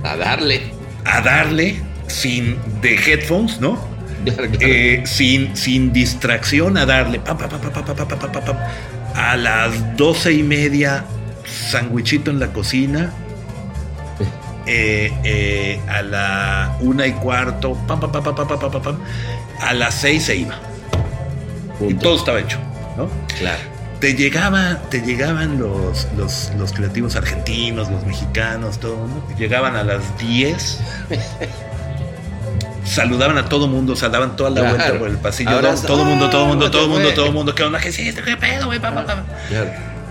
A 0.02 0.16
darle. 0.16 0.62
A 1.04 1.20
darle 1.20 1.80
sin 2.08 2.58
de 2.80 2.94
headphones, 2.94 3.60
¿no? 3.60 3.92
Eh, 4.60 5.02
sin, 5.04 5.56
sin 5.56 5.92
distracción 5.92 6.76
a 6.76 6.86
darle. 6.86 7.18
Pam, 7.20 7.38
pam, 7.38 7.50
pam, 7.50 8.56
a 9.14 9.36
las 9.36 9.96
doce 9.96 10.32
y 10.32 10.42
media, 10.42 11.04
sandwichito 11.44 12.30
en 12.30 12.38
la 12.38 12.52
cocina, 12.52 13.12
eh, 14.66 15.12
eh, 15.24 15.80
a 15.88 16.02
la 16.02 16.76
una 16.80 17.06
y 17.06 17.12
cuarto, 17.12 17.74
pam, 17.86 17.98
pam, 17.98 18.12
pam, 18.12 18.34
pam 18.82 18.98
a 19.60 19.74
las 19.74 19.94
seis 19.94 20.24
se 20.24 20.36
iba. 20.36 20.54
Y 21.80 21.94
todo 21.94 22.16
estaba 22.16 22.38
hecho, 22.38 22.58
¿no? 22.96 23.08
Claro. 23.38 23.58
Te, 24.00 24.14
te 24.14 25.00
llegaban 25.00 25.58
los, 25.58 26.08
los, 26.16 26.52
los 26.58 26.72
creativos 26.72 27.16
argentinos, 27.16 27.90
los 27.90 28.04
mexicanos, 28.04 28.78
todo 28.78 28.94
el 28.94 28.98
mundo. 28.98 29.26
Llegaban 29.38 29.76
a 29.76 29.84
las 29.84 30.18
10. 30.18 30.80
saludaban 32.84 33.38
a 33.38 33.48
todo 33.48 33.68
mundo, 33.68 33.94
o 33.94 34.08
daban 34.08 34.36
toda 34.36 34.50
la 34.50 34.68
vuelta 34.68 34.98
por 34.98 35.08
el 35.08 35.16
pasillo. 35.18 35.60
Todo, 35.86 36.04
mundo, 36.04 36.30
todo 36.30 36.46
mundo, 36.46 36.70
todo 36.70 36.88
mundo, 36.88 37.14
todo 37.14 37.32
mundo. 37.32 37.54
¿Qué 37.54 37.62
onda? 37.62 37.78
¿Qué 37.78 37.90
¿Qué 37.90 38.36
pedo. 38.36 38.70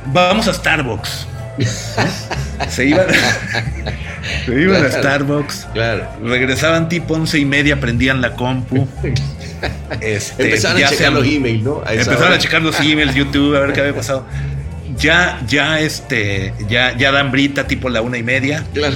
Vamos 0.08 0.48
a 0.48 0.54
Starbucks. 0.54 1.28
Se 2.70 2.86
iban. 2.86 3.08
se 4.46 4.62
iban 4.62 4.86
a. 4.86 4.90
Starbucks. 4.92 5.68
Claro. 5.74 6.08
Regresaban 6.24 6.90
tipo 6.90 7.14
once 7.16 7.38
y 7.40 7.46
media, 7.46 7.80
prendían 7.80 8.22
la 8.22 8.34
compu. 8.34 8.88
Este, 10.02 10.44
Empezaron 10.46 10.80
ya 10.80 10.88
a 10.88 10.90
checar 10.90 11.14
los 11.14 11.28
emails, 11.28 11.62
¿no? 11.64 11.84
A 11.86 11.92
Empezaron 11.94 12.24
hora. 12.24 12.36
a 12.36 12.40
checar 12.40 12.62
los 12.64 12.80
emails, 12.80 13.14
YouTube, 13.14 13.56
a 13.56 13.60
ver 13.60 13.74
qué 13.74 13.82
había 13.82 13.94
pasado. 13.94 14.26
Ya, 14.98 15.40
ya, 15.48 15.80
este, 15.80 16.54
ya, 16.68 16.98
ya 16.98 17.12
dan 17.12 17.32
brita 17.32 17.68
tipo 17.68 17.88
la 17.90 18.02
una 18.02 18.18
y 18.18 18.24
media 18.24 18.64
Claro. 18.74 18.96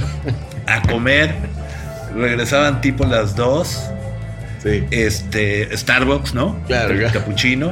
a 0.66 0.82
comer. 0.82 1.36
Regresaban 2.16 2.82
tipo 2.82 3.06
las 3.06 3.36
dos. 3.36 3.80
Sí. 4.64 4.84
Este, 4.90 5.76
Starbucks, 5.78 6.34
¿no? 6.34 6.60
Claro, 6.66 6.94
El 6.94 7.00
claro. 7.02 7.14
capuchino. 7.20 7.72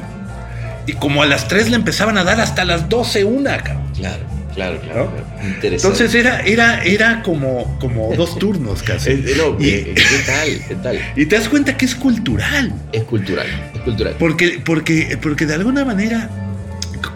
Y 0.86 0.94
como 0.94 1.24
a 1.24 1.26
las 1.26 1.48
3 1.48 1.70
le 1.70 1.78
empezaban 1.78 2.18
a 2.20 2.24
dar 2.24 2.40
hasta 2.42 2.64
las 2.66 2.90
12 2.90 3.24
una, 3.24 3.58
cabrón. 3.58 3.92
Claro, 3.96 4.24
claro, 4.54 4.80
claro. 4.82 5.12
Interesante. 5.44 5.76
Entonces 5.76 6.16
era, 6.16 6.42
era, 6.42 6.84
era 6.84 7.22
como, 7.24 7.78
como 7.80 8.14
dos 8.18 8.38
turnos 8.40 8.84
casi. 8.84 9.12
Eh, 9.12 9.24
eh, 9.28 9.34
no, 9.38 9.58
y, 9.64 9.70
eh, 9.70 9.94
¿Qué 9.96 10.20
tal? 10.26 10.68
¿Qué 10.68 10.76
tal? 10.76 11.00
y 11.16 11.26
te 11.26 11.36
das 11.38 11.50
cuenta 11.50 11.76
que 11.78 11.86
es 11.86 11.96
cultural. 11.96 12.74
Es 12.92 13.04
cultural. 13.04 13.48
Es 13.74 13.82
cultural. 13.82 14.16
Porque, 14.20 14.62
porque, 14.64 15.18
porque 15.22 15.46
de 15.46 15.56
alguna 15.56 15.86
manera, 15.86 16.30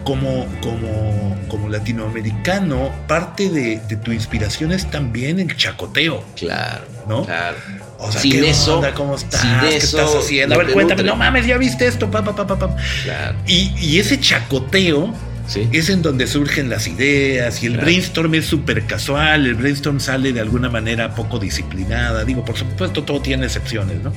como, 0.04 0.46
como, 0.60 1.36
como 1.48 1.68
latinoamericano, 1.68 2.90
parte 3.06 3.48
de, 3.50 3.80
de 3.88 3.96
tu 3.96 4.12
inspiración 4.12 4.72
es 4.72 4.90
también 4.90 5.38
el 5.40 5.56
chacoteo, 5.56 6.24
Claro. 6.36 6.84
¿no? 7.08 7.24
Claro. 7.24 7.56
O 8.00 8.12
sea, 8.12 8.20
Sin 8.20 8.30
¿qué 8.32 8.50
eso, 8.50 8.76
onda? 8.76 8.94
¿Cómo 8.94 9.16
estás? 9.16 9.40
sin 9.40 9.58
¿Qué 9.60 9.76
eso, 9.76 9.98
estás 9.98 10.14
haciendo? 10.14 10.54
A 10.54 10.58
ver, 10.58 10.68
cuéntame. 10.72 11.02
nutre. 11.02 11.10
No 11.10 11.16
mames, 11.16 11.46
ya 11.46 11.56
viste 11.58 11.86
esto. 11.86 12.08
Pa, 12.08 12.22
pa, 12.24 12.34
pa, 12.36 12.46
pa, 12.46 12.56
pa, 12.58 12.68
pa. 12.68 12.76
Claro. 13.02 13.36
Y, 13.46 13.72
y 13.80 13.98
ese 13.98 14.20
chacoteo 14.20 15.12
Sí. 15.48 15.66
es 15.72 15.88
en 15.88 16.02
donde 16.02 16.26
surgen 16.26 16.68
las 16.68 16.86
ideas 16.86 17.62
y 17.62 17.66
el 17.66 17.72
Claro. 17.72 17.86
brainstorm 17.86 18.34
es 18.34 18.44
súper 18.46 18.84
casual, 18.84 19.46
el 19.46 19.54
brainstorm 19.54 19.98
sale 19.98 20.32
de 20.34 20.40
alguna 20.40 20.68
manera 20.68 21.14
poco 21.14 21.38
disciplinada. 21.38 22.24
Digo, 22.24 22.44
por 22.44 22.56
supuesto, 22.56 23.02
todo 23.02 23.20
tiene 23.22 23.46
excepciones, 23.46 24.02
¿no? 24.02 24.12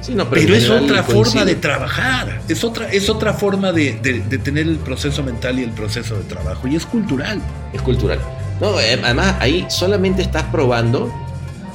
Sí, 0.00 0.14
no, 0.16 0.28
Pero, 0.28 0.52
es 0.54 0.68
otra 0.68 1.04
coincide. 1.04 1.14
forma 1.24 1.44
de 1.44 1.54
trabajar, 1.54 2.40
es 2.48 2.64
otra, 2.64 2.90
es 2.90 3.08
otra 3.08 3.32
forma 3.34 3.70
de, 3.72 3.98
de- 4.02 4.20
de 4.20 4.38
tener 4.38 4.66
el 4.66 4.76
proceso 4.78 5.22
mental 5.22 5.58
y 5.60 5.62
el 5.62 5.70
proceso 5.70 6.16
de 6.16 6.24
trabajo, 6.24 6.66
y 6.68 6.74
es 6.76 6.84
cultural. 6.84 7.40
Es 7.72 7.80
cultural. 7.80 8.18
No, 8.60 8.78
eh, 8.80 9.00
además 9.02 9.36
ahí 9.40 9.64
solamente 9.70 10.22
estás 10.22 10.42
probando 10.44 11.10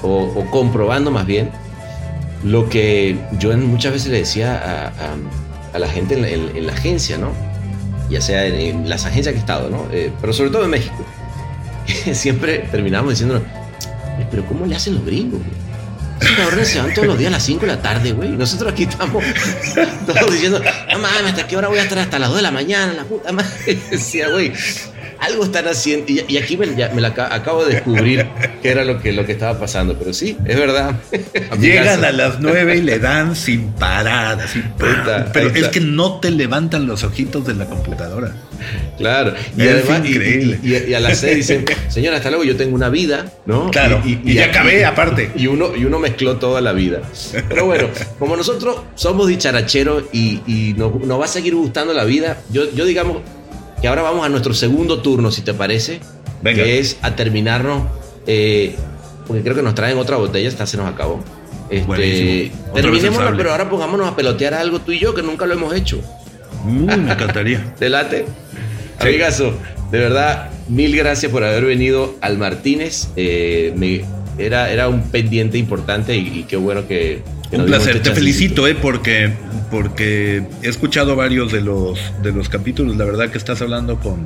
o, 0.02 0.10
o 0.36 0.52
comprobando 0.52 1.10
más 1.10 1.26
bien 1.26 1.50
lo 2.44 2.70
que 2.70 3.18
yo 3.40 3.56
muchas 3.58 3.94
veces 3.94 4.12
le 4.12 4.20
decía 4.20 4.54
a, 4.56 4.88
a- 4.88 5.74
a 5.74 5.80
la 5.80 5.88
gente 5.88 6.16
en 6.16 6.22
la, 6.22 6.28
en- 6.30 6.52
en 6.56 6.68
la 6.68 6.74
agencia, 6.74 7.18
¿no? 7.18 7.32
Ya 8.10 8.22
sea 8.22 8.46
en, 8.46 8.90
las 8.90 9.06
agencias 9.06 9.34
que 9.34 9.38
he 9.38 9.42
estado, 9.42 9.70
¿no? 9.70 9.88
Eh, 9.92 10.12
pero 10.20 10.34
sobre 10.34 10.50
todo 10.50 10.64
en 10.64 10.72
México. 10.72 11.06
Siempre 12.14 12.68
terminamos 12.72 13.12
diciéndonos, 13.12 13.44
"Oye, 14.18 14.28
pero 14.30 14.46
¿cómo 14.46 14.66
le 14.66 14.76
hacen 14.76 14.96
los 14.96 15.06
gringos? 15.06 15.42
Esos 16.22 16.36
cabrones 16.36 16.68
se 16.68 16.80
van 16.82 16.94
todos 16.94 17.08
los 17.08 17.18
días 17.18 17.30
a 17.30 17.38
las 17.38 17.44
5 17.44 17.62
de 17.62 17.68
la 17.68 17.82
tarde, 17.82 18.12
güey. 18.12 18.30
Nosotros 18.30 18.74
aquí 18.74 18.84
estamos 18.84 19.24
todos 20.06 20.32
diciendo, 20.34 20.62
no 20.92 21.00
mames, 21.00 21.32
¿hasta 21.32 21.48
qué 21.48 21.56
hora 21.56 21.70
voy 21.70 21.80
a 21.80 21.84
estar 21.84 21.98
hasta 22.00 22.20
las 22.20 22.30
2 22.30 22.38
de 22.38 22.44
la 22.44 22.52
mañana? 22.52 22.94
La 22.94 23.04
puta 23.04 23.32
madre. 23.32 23.80
Decía, 23.92 24.30
güey, 24.30 24.52
algo 25.20 25.44
están 25.44 25.68
haciendo. 25.68 26.06
Y, 26.12 26.24
y 26.28 26.38
aquí 26.38 26.58
me, 26.58 26.76
ya 26.76 26.90
me 26.94 27.02
la 27.02 27.10
aca- 27.10 27.34
acabo 27.34 27.66
de 27.66 27.74
descubrir 27.76 28.26
que 28.62 28.70
era 28.70 28.84
lo 28.86 29.00
que, 29.00 29.12
lo 29.14 29.26
que 29.26 29.34
estaba 29.34 29.60
pasando. 29.60 29.98
Pero 29.98 30.14
sí, 30.14 30.38
es 30.46 30.58
verdad. 30.58 30.96
Llegan 31.60 32.04
a 32.04 32.12
las 32.12 32.40
nueve 32.40 32.78
y 32.78 32.82
le 32.82 33.00
dan 33.00 33.36
sin 33.36 33.72
parar, 33.74 34.40
así. 34.42 34.60
Está, 34.60 35.32
pero 35.34 35.50
es 35.50 35.68
que 35.70 35.80
no 35.82 36.20
te 36.20 36.32
levantan 36.32 36.88
los 36.88 37.04
ojitos 37.04 37.46
de 37.46 37.54
la 37.56 37.66
computadora. 37.66 38.34
Claro. 38.98 39.34
Y 39.58 39.62
Es 39.64 39.70
además, 39.74 40.02
y- 40.06 40.10
increíble. 40.12 40.60
Y, 40.64 40.74
y- 40.76 40.86
y 40.90 40.94
a 40.94 41.00
las 41.00 41.20
6 41.20 41.36
dicen, 41.38 41.66
señora, 41.90 42.18
hasta 42.18 42.30
luego, 42.30 42.44
yo 42.44 42.56
tengo 42.58 42.76
una 42.76 42.90
vida, 42.90 43.26
¿no? 43.46 43.72
Claro, 43.72 44.02
y 44.06 44.34
ya 44.34 44.46
acabé, 44.46 44.86
aparte. 44.86 45.32
Y 45.36 45.48
uno, 45.48 45.76
y 45.76 45.86
uno 45.86 46.00
mezcló 46.00 46.38
toda 46.38 46.60
la 46.62 46.74
vida. 46.74 47.02
Pero 47.48 47.66
bueno, 47.66 47.88
como 48.18 48.36
nosotros 48.36 48.82
somos 48.96 49.28
dicharacheros 49.28 50.04
y, 50.12 50.42
y 50.48 50.74
nos, 50.78 50.94
nos 51.06 51.20
va 51.20 51.26
a 51.26 51.28
seguir 51.30 51.56
gustando 51.56 51.94
la 51.94 52.04
vida, 52.04 52.38
yo, 52.52 52.70
yo 52.74 52.86
digamos 52.86 53.18
que 53.82 53.88
ahora 53.88 54.02
vamos 54.02 54.26
a 54.26 54.30
nuestro 54.30 54.54
segundo 54.54 55.02
turno, 55.02 55.32
si 55.32 55.42
te 55.42 55.54
parece, 55.54 56.00
Venga. 56.42 56.64
que 56.64 56.80
es 56.80 56.98
a 57.02 57.16
terminarnos, 57.16 57.84
eh, 58.28 58.76
porque 59.28 59.42
creo 59.44 59.56
que 59.56 59.62
nos 59.62 59.76
traen 59.76 59.98
otra 59.98 60.18
botella, 60.18 60.48
esta 60.50 60.66
se 60.66 60.78
nos 60.78 60.88
acabó. 60.88 61.24
Este, 61.70 62.52
terminémoslo, 62.74 63.38
pero 63.38 63.52
ahora 63.52 63.70
pongámonos 63.70 64.08
a 64.08 64.16
pelotear 64.16 64.54
algo 64.56 64.80
tú 64.80 64.92
y 64.92 65.00
yo, 65.00 65.14
que 65.14 65.22
nunca 65.22 65.46
lo 65.46 65.54
hemos 65.54 65.74
hecho. 65.76 66.02
Me 66.66 66.94
encantaría. 66.94 67.74
¿Te 67.80 67.90
late? 67.90 68.26
Sí. 69.02 69.08
Amigazo, 69.08 69.54
de 69.92 69.98
verdad, 70.00 70.50
mil 70.68 70.96
gracias 70.96 71.32
por 71.32 71.44
haber 71.44 71.64
venido 71.66 72.16
al 72.22 72.38
Martínez. 72.38 73.10
Eh, 73.16 73.72
me- 73.76 74.04
era, 74.44 74.72
era 74.72 74.88
un 74.90 75.04
pendiente 75.04 75.58
importante 75.58 76.16
y, 76.16 76.40
y 76.40 76.44
qué 76.44 76.56
bueno 76.58 76.88
que... 76.88 77.22
Un 77.52 77.66
placer, 77.66 77.94
te 78.02 78.10
chancecito. 78.10 78.16
felicito, 78.16 78.68
eh, 78.68 78.76
porque, 78.76 79.32
porque 79.72 80.44
he 80.62 80.68
escuchado 80.70 81.16
varios 81.16 81.52
de 81.52 81.62
los, 81.62 82.00
de 82.22 82.32
los 82.32 82.48
capítulos. 82.50 82.96
La 82.98 83.06
verdad 83.06 83.30
que 83.30 83.38
estás 83.40 83.62
hablando 83.62 84.00
con, 84.00 84.24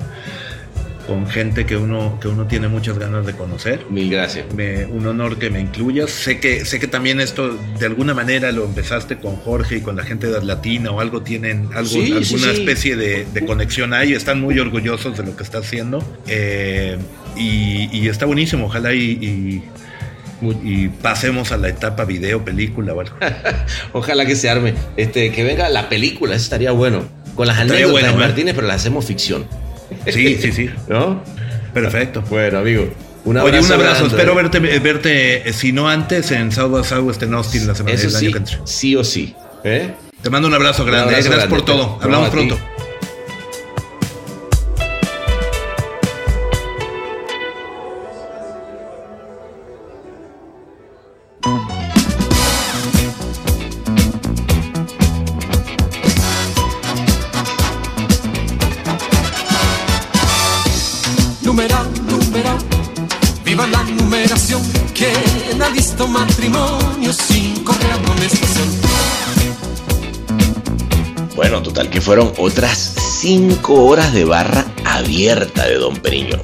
con 1.07 1.28
gente 1.28 1.65
que 1.65 1.78
uno, 1.78 2.17
que 2.21 2.28
uno 2.28 2.47
tiene 2.47 2.67
muchas 2.67 2.97
ganas 2.99 3.26
de 3.26 3.34
conocer. 3.34 3.86
Mil 3.89 4.09
gracias. 4.09 4.53
Me- 4.53 4.86
un 4.86 5.05
honor 5.07 5.38
que 5.38 5.49
me 5.49 5.61
incluyas. 5.61 6.09
Sé 6.11 6.39
que, 6.39 6.65
sé 6.65 6.80
que 6.80 6.88
también 6.88 7.21
esto 7.21 7.57
de 7.80 7.86
alguna 7.86 8.13
manera 8.13 8.51
lo 8.51 8.65
empezaste 8.65 9.17
con 9.17 9.38
Jorge 9.38 9.78
y 9.78 9.82
con 9.82 9.95
la 9.95 10.03
gente 10.03 10.28
de 10.28 10.43
Latina 10.43 10.91
o 10.91 10.99
algo 10.99 11.21
tienen, 11.21 11.69
algo, 11.74 11.89
Sí, 11.89 12.11
alguna 12.11 12.24
sí, 12.26 12.38
sí. 12.39 12.49
especie 12.49 12.95
de, 12.97 13.26
de 13.34 13.45
conexión 13.45 13.93
ahí. 13.93 14.13
Están 14.13 14.41
muy 14.41 14.59
orgullosos 14.59 15.17
de 15.17 15.24
lo 15.24 15.36
que 15.38 15.43
está 15.43 15.59
haciendo. 15.59 16.03
Eh, 16.28 16.97
y, 17.38 17.89
y 17.97 18.07
está 18.09 18.26
buenísimo. 18.26 18.65
Ojalá 18.65 18.93
y, 18.93 18.99
y- 19.11 19.63
y 20.52 20.89
pasemos 20.89 21.52
a 21.52 21.58
la 21.58 21.70
etapa 21.70 22.06
video, 22.06 22.44
película 22.44 22.94
o 22.94 23.00
algo. 23.02 23.16
Ojalá 23.94 24.26
que 24.26 24.36
se 24.36 24.50
arme. 24.50 24.74
Este, 24.98 25.32
que 25.32 25.44
venga 25.44 25.70
la 25.70 25.89
película, 25.89 26.36
eso 26.36 26.44
estaría 26.44 26.72
bueno. 26.72 27.04
Con 27.36 27.48
las 27.48 27.60
Estaría 27.60 27.86
anécdotas 27.86 28.02
bueno, 28.12 28.18
de 28.18 28.24
¿eh? 28.24 28.28
Martínez, 28.28 28.56
pero 28.56 28.68
las 28.68 28.76
hacemos 28.78 29.06
ficción. 29.06 29.46
Sí, 30.08 30.38
sí, 30.39 30.52
sí. 30.52 30.70
¿No? 30.88 31.24
Perfecto. 31.74 32.22
Bueno, 32.30 32.60
amigo. 32.60 32.88
Un 33.26 33.38
Oye, 33.38 33.48
abrazo. 33.58 33.68
un 33.68 33.74
abrazo. 33.80 34.00
grande. 34.06 34.16
Espero 34.18 34.36
verte, 34.36 34.60
verte, 34.80 35.50
eh, 35.50 35.54
si 35.54 35.72
no 35.72 35.88
antes, 35.89 36.30
en 36.32 36.52
South 36.52 36.72
by 36.72 36.84
Southwest 36.84 37.24
en 37.24 37.34
Austin 37.34 37.66
la 37.68 37.74
semana 37.74 37.96
Eso 37.96 38.08
el 38.08 38.14
sí, 38.14 38.26
año 38.26 38.32
que 38.34 38.38
entra. 38.39 38.60
sí 38.66 38.96
o 38.96 39.04
sí. 39.04 39.34
¿eh? 39.64 39.91
Te 40.22 40.30
mando 40.30 40.48
un 40.48 40.54
abrazo 40.54 40.84
grande. 40.86 41.08
Un 41.08 41.14
abrazo 41.14 41.28
eh, 41.28 41.32
Gracias 41.32 41.50
grande. 41.50 41.56
por 41.56 41.66
todo. 41.66 42.00
Hablamos 42.02 42.30
pronto. 42.30 42.60
Otras 72.44 72.94
cinco 73.22 73.86
horas 73.86 74.14
de 74.14 74.26
barra 74.26 74.66
abierta 74.84 75.66
de 75.66 75.76
Don 75.76 75.96
Periño. 75.96 76.38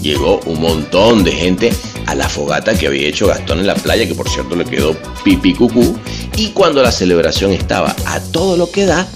Llegó 0.00 0.38
un 0.46 0.60
montón 0.60 1.24
de 1.24 1.32
gente 1.32 1.72
a 2.06 2.14
la 2.14 2.28
fogata 2.28 2.78
que 2.78 2.86
había 2.86 3.08
hecho 3.08 3.26
Gastón 3.26 3.58
en 3.58 3.66
la 3.66 3.74
playa, 3.74 4.06
que 4.06 4.14
por 4.14 4.28
cierto 4.28 4.54
le 4.54 4.64
quedó 4.64 4.96
pipi 5.24 5.54
cucú. 5.54 5.98
Y 6.36 6.50
cuando 6.50 6.82
la 6.82 6.92
celebración 6.92 7.52
estaba 7.52 7.94
a 8.06 8.20
todo 8.20 8.56
lo 8.56 8.70
que 8.70 8.86
da, 8.86 9.06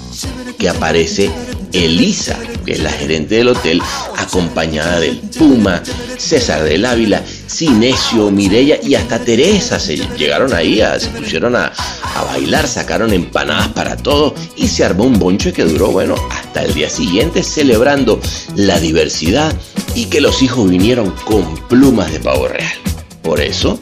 que 0.59 0.68
aparece 0.68 1.30
Elisa, 1.72 2.37
que 2.66 2.72
es 2.72 2.80
la 2.80 2.91
gerente 2.91 3.37
del 3.37 3.49
hotel, 3.49 3.80
acompañada 4.16 4.99
del 4.99 5.18
Puma, 5.39 5.82
César 6.18 6.64
del 6.64 6.85
Ávila, 6.85 7.22
Cinesio, 7.55 8.30
Mirella 8.32 8.78
y 8.82 8.96
hasta 8.96 9.20
Teresa 9.20 9.78
se 9.78 9.96
llegaron 10.16 10.52
ahí, 10.52 10.82
se 10.98 11.09
pusieron 11.09 11.55
a, 11.55 11.72
a 12.14 12.24
bailar, 12.24 12.66
sacaron 12.66 13.12
empanadas 13.12 13.68
para 13.68 13.96
todos 13.96 14.32
y 14.57 14.66
se 14.66 14.84
armó 14.84 15.05
un 15.05 15.18
bonche 15.18 15.52
que 15.52 15.64
duró, 15.64 15.92
bueno, 15.92 16.16
hasta 16.30 16.64
el 16.64 16.74
día 16.74 16.90
siguiente 16.90 17.44
celebrando 17.44 18.20
la 18.57 18.80
diversidad 18.80 19.55
y 19.94 20.07
que 20.07 20.20
los 20.20 20.42
hijos 20.42 20.68
vinieron 20.68 21.12
con 21.24 21.55
plumas 21.68 22.11
de 22.11 22.18
pavo 22.18 22.48
real. 22.48 22.74
Por 23.22 23.40
eso, 23.40 23.78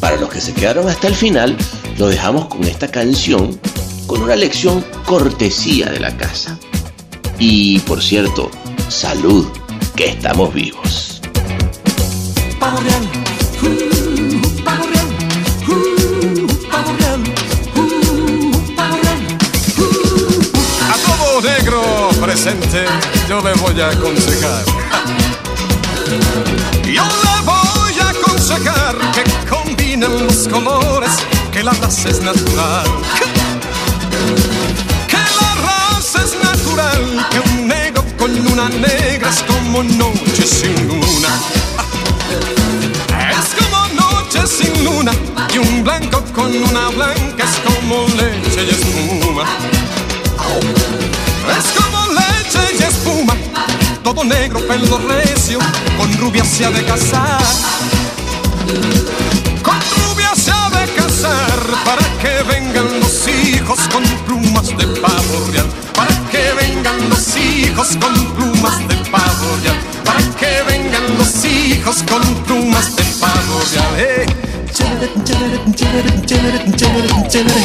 para 0.00 0.16
los 0.16 0.30
que 0.30 0.40
se 0.40 0.54
quedaron 0.54 0.88
hasta 0.88 1.08
el 1.08 1.14
final, 1.14 1.56
lo 1.98 2.08
dejamos 2.08 2.46
con 2.46 2.64
esta 2.64 2.90
canción 2.90 3.60
con 4.06 4.22
una 4.22 4.34
lección 4.34 4.84
cortesía 5.04 5.90
de 5.90 6.00
la 6.00 6.16
casa. 6.16 6.58
Y 7.38 7.78
por 7.80 8.02
cierto, 8.02 8.50
salud, 8.88 9.46
que 9.94 10.06
estamos 10.06 10.52
vivos. 10.52 11.09
A 20.88 20.96
todo 21.04 21.40
negro 21.42 22.10
presente 22.20 22.84
yo 23.28 23.40
le 23.40 23.54
voy 23.54 23.80
a 23.80 23.88
aconsejar. 23.88 24.64
Yo 26.84 27.02
le 27.04 27.36
voy 27.44 27.98
a 28.00 28.10
aconsejar 28.10 28.96
que 29.14 29.24
combinen 29.48 30.26
los 30.26 30.46
colores, 30.46 31.10
que 31.50 31.64
la 31.64 31.72
raza 31.72 32.08
es 32.08 32.20
natural. 32.22 32.86
Que 35.08 35.16
la 35.16 35.54
raza 35.66 36.22
es 36.22 36.36
natural, 36.40 37.26
que 37.30 37.40
un 37.40 37.66
negro 37.66 38.04
con 38.16 38.30
una 38.52 38.68
negra 38.68 39.28
es 39.28 39.42
como 39.42 39.82
noche 39.82 40.46
sin 40.46 40.86
luna. 40.86 41.30
Noche 44.32 44.46
sin 44.46 44.84
luna 44.84 45.10
y 45.52 45.58
un 45.58 45.82
blanco 45.82 46.22
con 46.32 46.54
una 46.54 46.88
blanca 46.90 47.42
es 47.42 47.58
como 47.64 48.06
leche 48.10 48.64
y 48.64 48.70
espuma. 48.70 49.44
Es 51.58 51.64
como 51.76 52.06
leche 52.12 52.76
y 52.78 52.82
espuma, 52.82 53.34
todo 54.04 54.22
negro, 54.22 54.60
pelo 54.68 54.98
recio, 54.98 55.58
con 55.96 56.16
rubia 56.18 56.44
se 56.44 56.64
ha 56.64 56.70
de 56.70 56.84
casar. 56.84 57.42
Con 59.64 59.80
rubia 60.04 60.30
se 60.36 60.52
ha 60.52 60.70
de 60.78 60.92
casar 60.94 61.84
para 61.84 62.06
que 62.22 62.44
vengan 62.44 63.00
los 63.00 63.26
hijos 63.26 63.80
con 63.92 64.04
plumas 64.26 64.68
de 64.68 64.86
pavo 65.00 65.50
real. 65.50 65.66
Hijos 67.70 67.96
con 68.00 68.14
plumas 68.34 68.78
de 68.88 68.96
pavo. 69.10 69.58
Para 70.04 70.20
que 70.38 70.62
vengan 70.66 71.18
los 71.18 71.44
hijos 71.44 72.02
con 72.08 72.22
plumas 72.44 72.96
de. 72.96 73.02
Eh. 73.98 74.26
Chévere, 74.72 75.10
chévere, 75.24 75.58
chévere, 75.74 76.20
chévere, 76.26 77.60